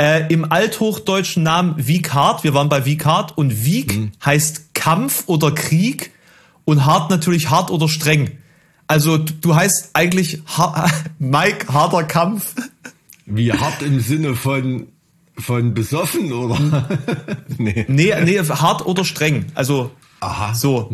Äh, 0.00 0.32
Im 0.32 0.50
althochdeutschen 0.50 1.42
Namen 1.42 1.74
Wieghardt, 1.76 2.42
wir 2.42 2.54
waren 2.54 2.70
bei 2.70 2.86
Wieghardt 2.86 3.36
und 3.36 3.66
Wieg 3.66 3.94
Mhm. 3.94 4.12
heißt 4.24 4.72
Kampf 4.72 5.24
oder 5.26 5.52
Krieg 5.52 6.10
und 6.64 6.86
hart 6.86 7.10
natürlich 7.10 7.50
hart 7.50 7.70
oder 7.70 7.86
streng. 7.86 8.30
Also 8.86 9.18
du, 9.18 9.30
du 9.34 9.54
heißt 9.54 9.90
eigentlich 9.92 10.40
ha 10.56 10.90
Mike 11.18 11.70
harter 11.70 12.04
Kampf. 12.04 12.54
Wie 13.26 13.52
hart 13.52 13.82
im 13.82 14.00
Sinne 14.00 14.34
von, 14.34 14.86
von 15.36 15.74
besoffen, 15.74 16.32
oder? 16.32 16.58
nee. 17.58 17.84
Nee, 17.86 18.14
nee, 18.24 18.38
hart 18.38 18.86
oder 18.86 19.04
streng. 19.04 19.46
Also 19.54 19.90
Aha. 20.20 20.54
so. 20.54 20.90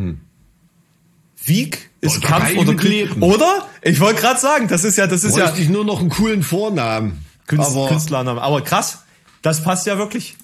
Wieg 1.45 1.91
ist 2.01 2.23
Boah, 2.23 2.29
Kampf 2.29 2.57
oder 2.57 2.75
Krieg. 2.75 2.91
leben. 3.11 3.23
Oder? 3.23 3.67
Ich 3.83 4.01
wollte 4.01 4.21
gerade 4.21 4.41
sagen, 4.41 4.67
das 4.67 4.83
ist 4.83 4.99
ja, 4.99 5.07
das 5.07 5.23
ist 5.23 5.37
ja 5.37 5.45
Bräuchte 5.47 5.63
ich 5.63 5.69
nur 5.69 5.85
noch 5.85 6.01
einen 6.01 6.09
coolen 6.09 6.43
Vornamen. 6.43 7.25
Künst, 7.47 7.71
aber 7.71 7.89
Künstlername. 7.89 8.43
Aber 8.43 8.63
krass, 8.63 9.05
das 9.43 9.63
passt 9.63 9.87
ja 9.87 9.99
wirklich. 9.99 10.37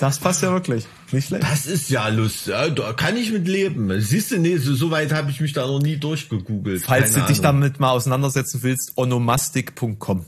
Das 0.00 0.18
passt 0.18 0.42
ja 0.42 0.50
wirklich. 0.50 0.86
Nicht 1.12 1.28
schlecht. 1.28 1.44
das 1.44 1.66
ist 1.66 1.88
ja 1.88 2.08
lustig. 2.08 2.52
Da 2.74 2.92
kann 2.92 3.16
ich 3.16 3.30
mit 3.30 3.46
leben. 3.46 4.00
Siehst 4.00 4.32
du, 4.32 4.38
nee, 4.38 4.56
so, 4.56 4.74
so 4.74 4.90
weit 4.90 5.12
habe 5.12 5.30
ich 5.30 5.40
mich 5.40 5.52
da 5.52 5.66
noch 5.66 5.80
nie 5.80 5.96
durchgegoogelt. 5.96 6.82
Falls 6.84 7.12
Keine 7.12 7.26
du 7.26 7.32
dich 7.32 7.38
Ahnung. 7.46 7.60
damit 7.60 7.80
mal 7.80 7.90
auseinandersetzen 7.90 8.62
willst, 8.62 8.92
onomastik.com. 8.96 10.26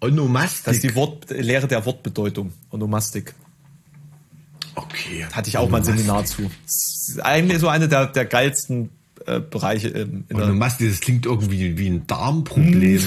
Onomastik. 0.00 0.64
Das 0.64 0.74
ist 0.76 0.82
die 0.82 0.94
Wort, 0.94 1.30
Lehre 1.30 1.68
der 1.68 1.86
Wortbedeutung. 1.86 2.52
Onomastik. 2.70 3.34
okay. 4.74 5.26
Hatte 5.32 5.48
ich 5.48 5.56
auch 5.56 5.68
mal 5.68 5.78
ein 5.78 5.84
Seminar 5.84 6.24
zu. 6.24 6.50
Eigentlich 7.22 7.60
so 7.60 7.68
eine 7.68 7.88
der, 7.88 8.06
der 8.06 8.24
geilsten 8.24 8.90
äh, 9.26 9.40
Bereiche 9.40 9.88
in, 9.88 10.24
in 10.28 10.36
Onomastik, 10.40 10.90
das 10.90 11.00
klingt 11.00 11.24
irgendwie 11.24 11.78
wie 11.78 11.88
ein 11.88 12.06
Darmproblem. 12.06 13.02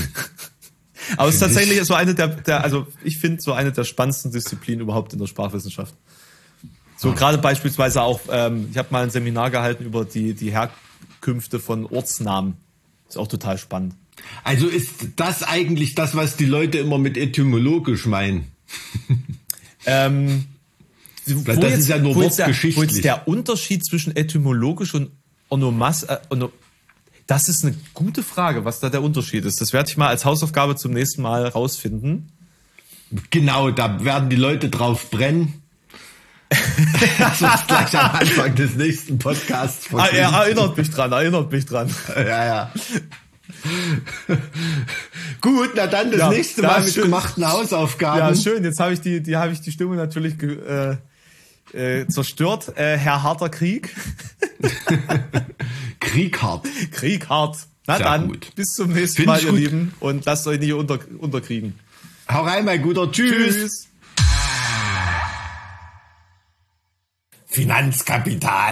Aber 1.18 1.30
es 1.30 1.36
ist 1.36 1.40
Find 1.42 1.52
ich- 1.52 1.58
tatsächlich 1.58 1.84
so 1.86 1.94
eine 1.94 2.16
der, 2.16 2.28
der 2.28 2.64
also 2.64 2.88
ich 3.04 3.18
finde 3.18 3.42
so 3.42 3.54
eine 3.54 3.72
der 3.72 3.84
spannendsten 3.84 4.32
Disziplinen 4.32 4.82
überhaupt 4.82 5.14
in 5.14 5.20
der 5.20 5.28
Sprachwissenschaft. 5.28 5.94
So 6.98 7.12
gerade 7.14 7.38
beispielsweise 7.38 8.02
auch, 8.02 8.22
ähm, 8.32 8.68
ich 8.72 8.78
habe 8.78 8.88
mal 8.92 9.04
ein 9.04 9.10
Seminar 9.10 9.50
gehalten 9.52 9.84
über 9.86 10.06
die, 10.06 10.34
die 10.34 10.52
Herkünfte 10.52 11.60
von 11.60 11.86
Ortsnamen. 11.86 12.56
Ist 13.10 13.18
auch 13.18 13.28
total 13.28 13.58
spannend. 13.58 13.96
Also 14.44 14.68
ist 14.68 14.92
das 15.18 15.44
eigentlich 15.44 15.96
das, 15.96 16.16
was 16.16 16.38
die 16.38 16.46
Leute 16.46 16.78
immer 16.78 16.98
mit 16.98 17.18
etymologisch 17.18 18.06
meinen? 18.06 18.52
Ähm, 19.86 20.46
Weil 21.26 21.58
das 21.58 21.80
ist 21.80 21.88
ja 21.90 21.98
nur 21.98 22.16
wo 22.16 22.22
jetzt 22.22 22.40
der, 22.40 22.46
wo 22.46 22.50
wortgeschichtlich. 22.50 22.92
jetzt 22.92 23.04
der 23.04 23.28
Unterschied 23.28 23.86
zwischen 23.86 24.16
etymologisch 24.16 24.94
und 24.94 25.12
Onomas, 25.50 26.04
äh, 26.04 26.18
ono, 26.30 26.52
das 27.28 27.48
ist 27.50 27.64
eine 27.66 27.76
gute 27.94 28.24
Frage, 28.24 28.66
was 28.66 28.80
da 28.80 28.90
der 28.90 29.02
Unterschied 29.02 29.46
ist. 29.46 29.62
Das 29.62 29.74
werde 29.74 29.90
ich 29.90 29.98
mal 29.98 30.08
als 30.08 30.26
Hausaufgabe 30.26 30.76
zum 30.76 30.92
nächsten 30.94 31.22
Mal 31.22 31.48
rausfinden. 31.48 32.32
Genau, 33.30 33.72
da 33.72 34.04
werden 34.04 34.30
die 34.30 34.36
Leute 34.36 34.70
drauf 34.70 35.10
brennen. 35.12 35.62
das 37.20 37.42
ist 37.42 37.68
gleich 37.68 37.98
am 37.98 38.12
Anfang 38.12 38.56
des 38.56 38.76
nächsten 38.76 39.18
Podcasts. 39.18 39.88
Ah, 39.94 40.08
er 40.08 40.30
erinnert 40.30 40.78
mich 40.78 40.90
dran, 40.92 41.12
erinnert 41.12 41.52
mich 41.52 41.66
dran. 41.66 41.90
Ja, 42.16 42.46
ja. 42.46 42.72
Gut, 45.42 45.72
na 45.76 45.88
dann 45.88 46.12
das 46.12 46.20
Ja, 46.20 46.30
nächste 46.30 46.62
Mal 46.62 46.84
mit 46.84 46.94
schön. 46.94 47.04
gemachten 47.04 47.48
Hausaufgaben. 47.48 48.20
Ja, 48.20 48.36
schön. 48.36 48.64
Jetzt 48.64 48.80
habe 48.80 48.94
ich 48.94 49.02
die, 49.02 49.22
die 49.22 49.36
habe 49.36 49.52
ich 49.52 49.62
die 49.62 49.72
Stimmung 49.72 49.96
natürlich 49.96 50.36
äh, 50.42 50.98
äh, 51.74 52.08
zerstört. 52.08 52.78
Äh, 52.78 52.98
Herr 52.98 53.24
harter 53.24 53.50
Krieg, 53.50 53.96
Krieg 56.04 56.42
hart. 56.42 56.68
Krieg 56.92 57.30
hart. 57.30 57.58
Na 57.86 57.98
Sehr 57.98 58.06
dann, 58.06 58.28
gut. 58.30 58.56
bis 58.56 58.76
zum 58.76 58.94
nächsten 58.94 59.18
Find 59.18 59.28
Mal, 59.28 59.42
ihr 59.44 59.50
gut. 59.50 59.60
Lieben, 59.60 59.94
und 60.00 60.26
lasst 60.26 60.48
euch 60.48 60.60
nicht 60.60 60.74
unter, 60.74 61.00
unterkriegen. 61.20 61.78
Hau 62.32 62.44
rein, 62.44 62.64
mein 62.64 62.82
Guter. 62.82 63.12
Tschüss. 63.12 63.56
Tschüss. 63.56 63.88
Finanzkapital. 67.48 68.54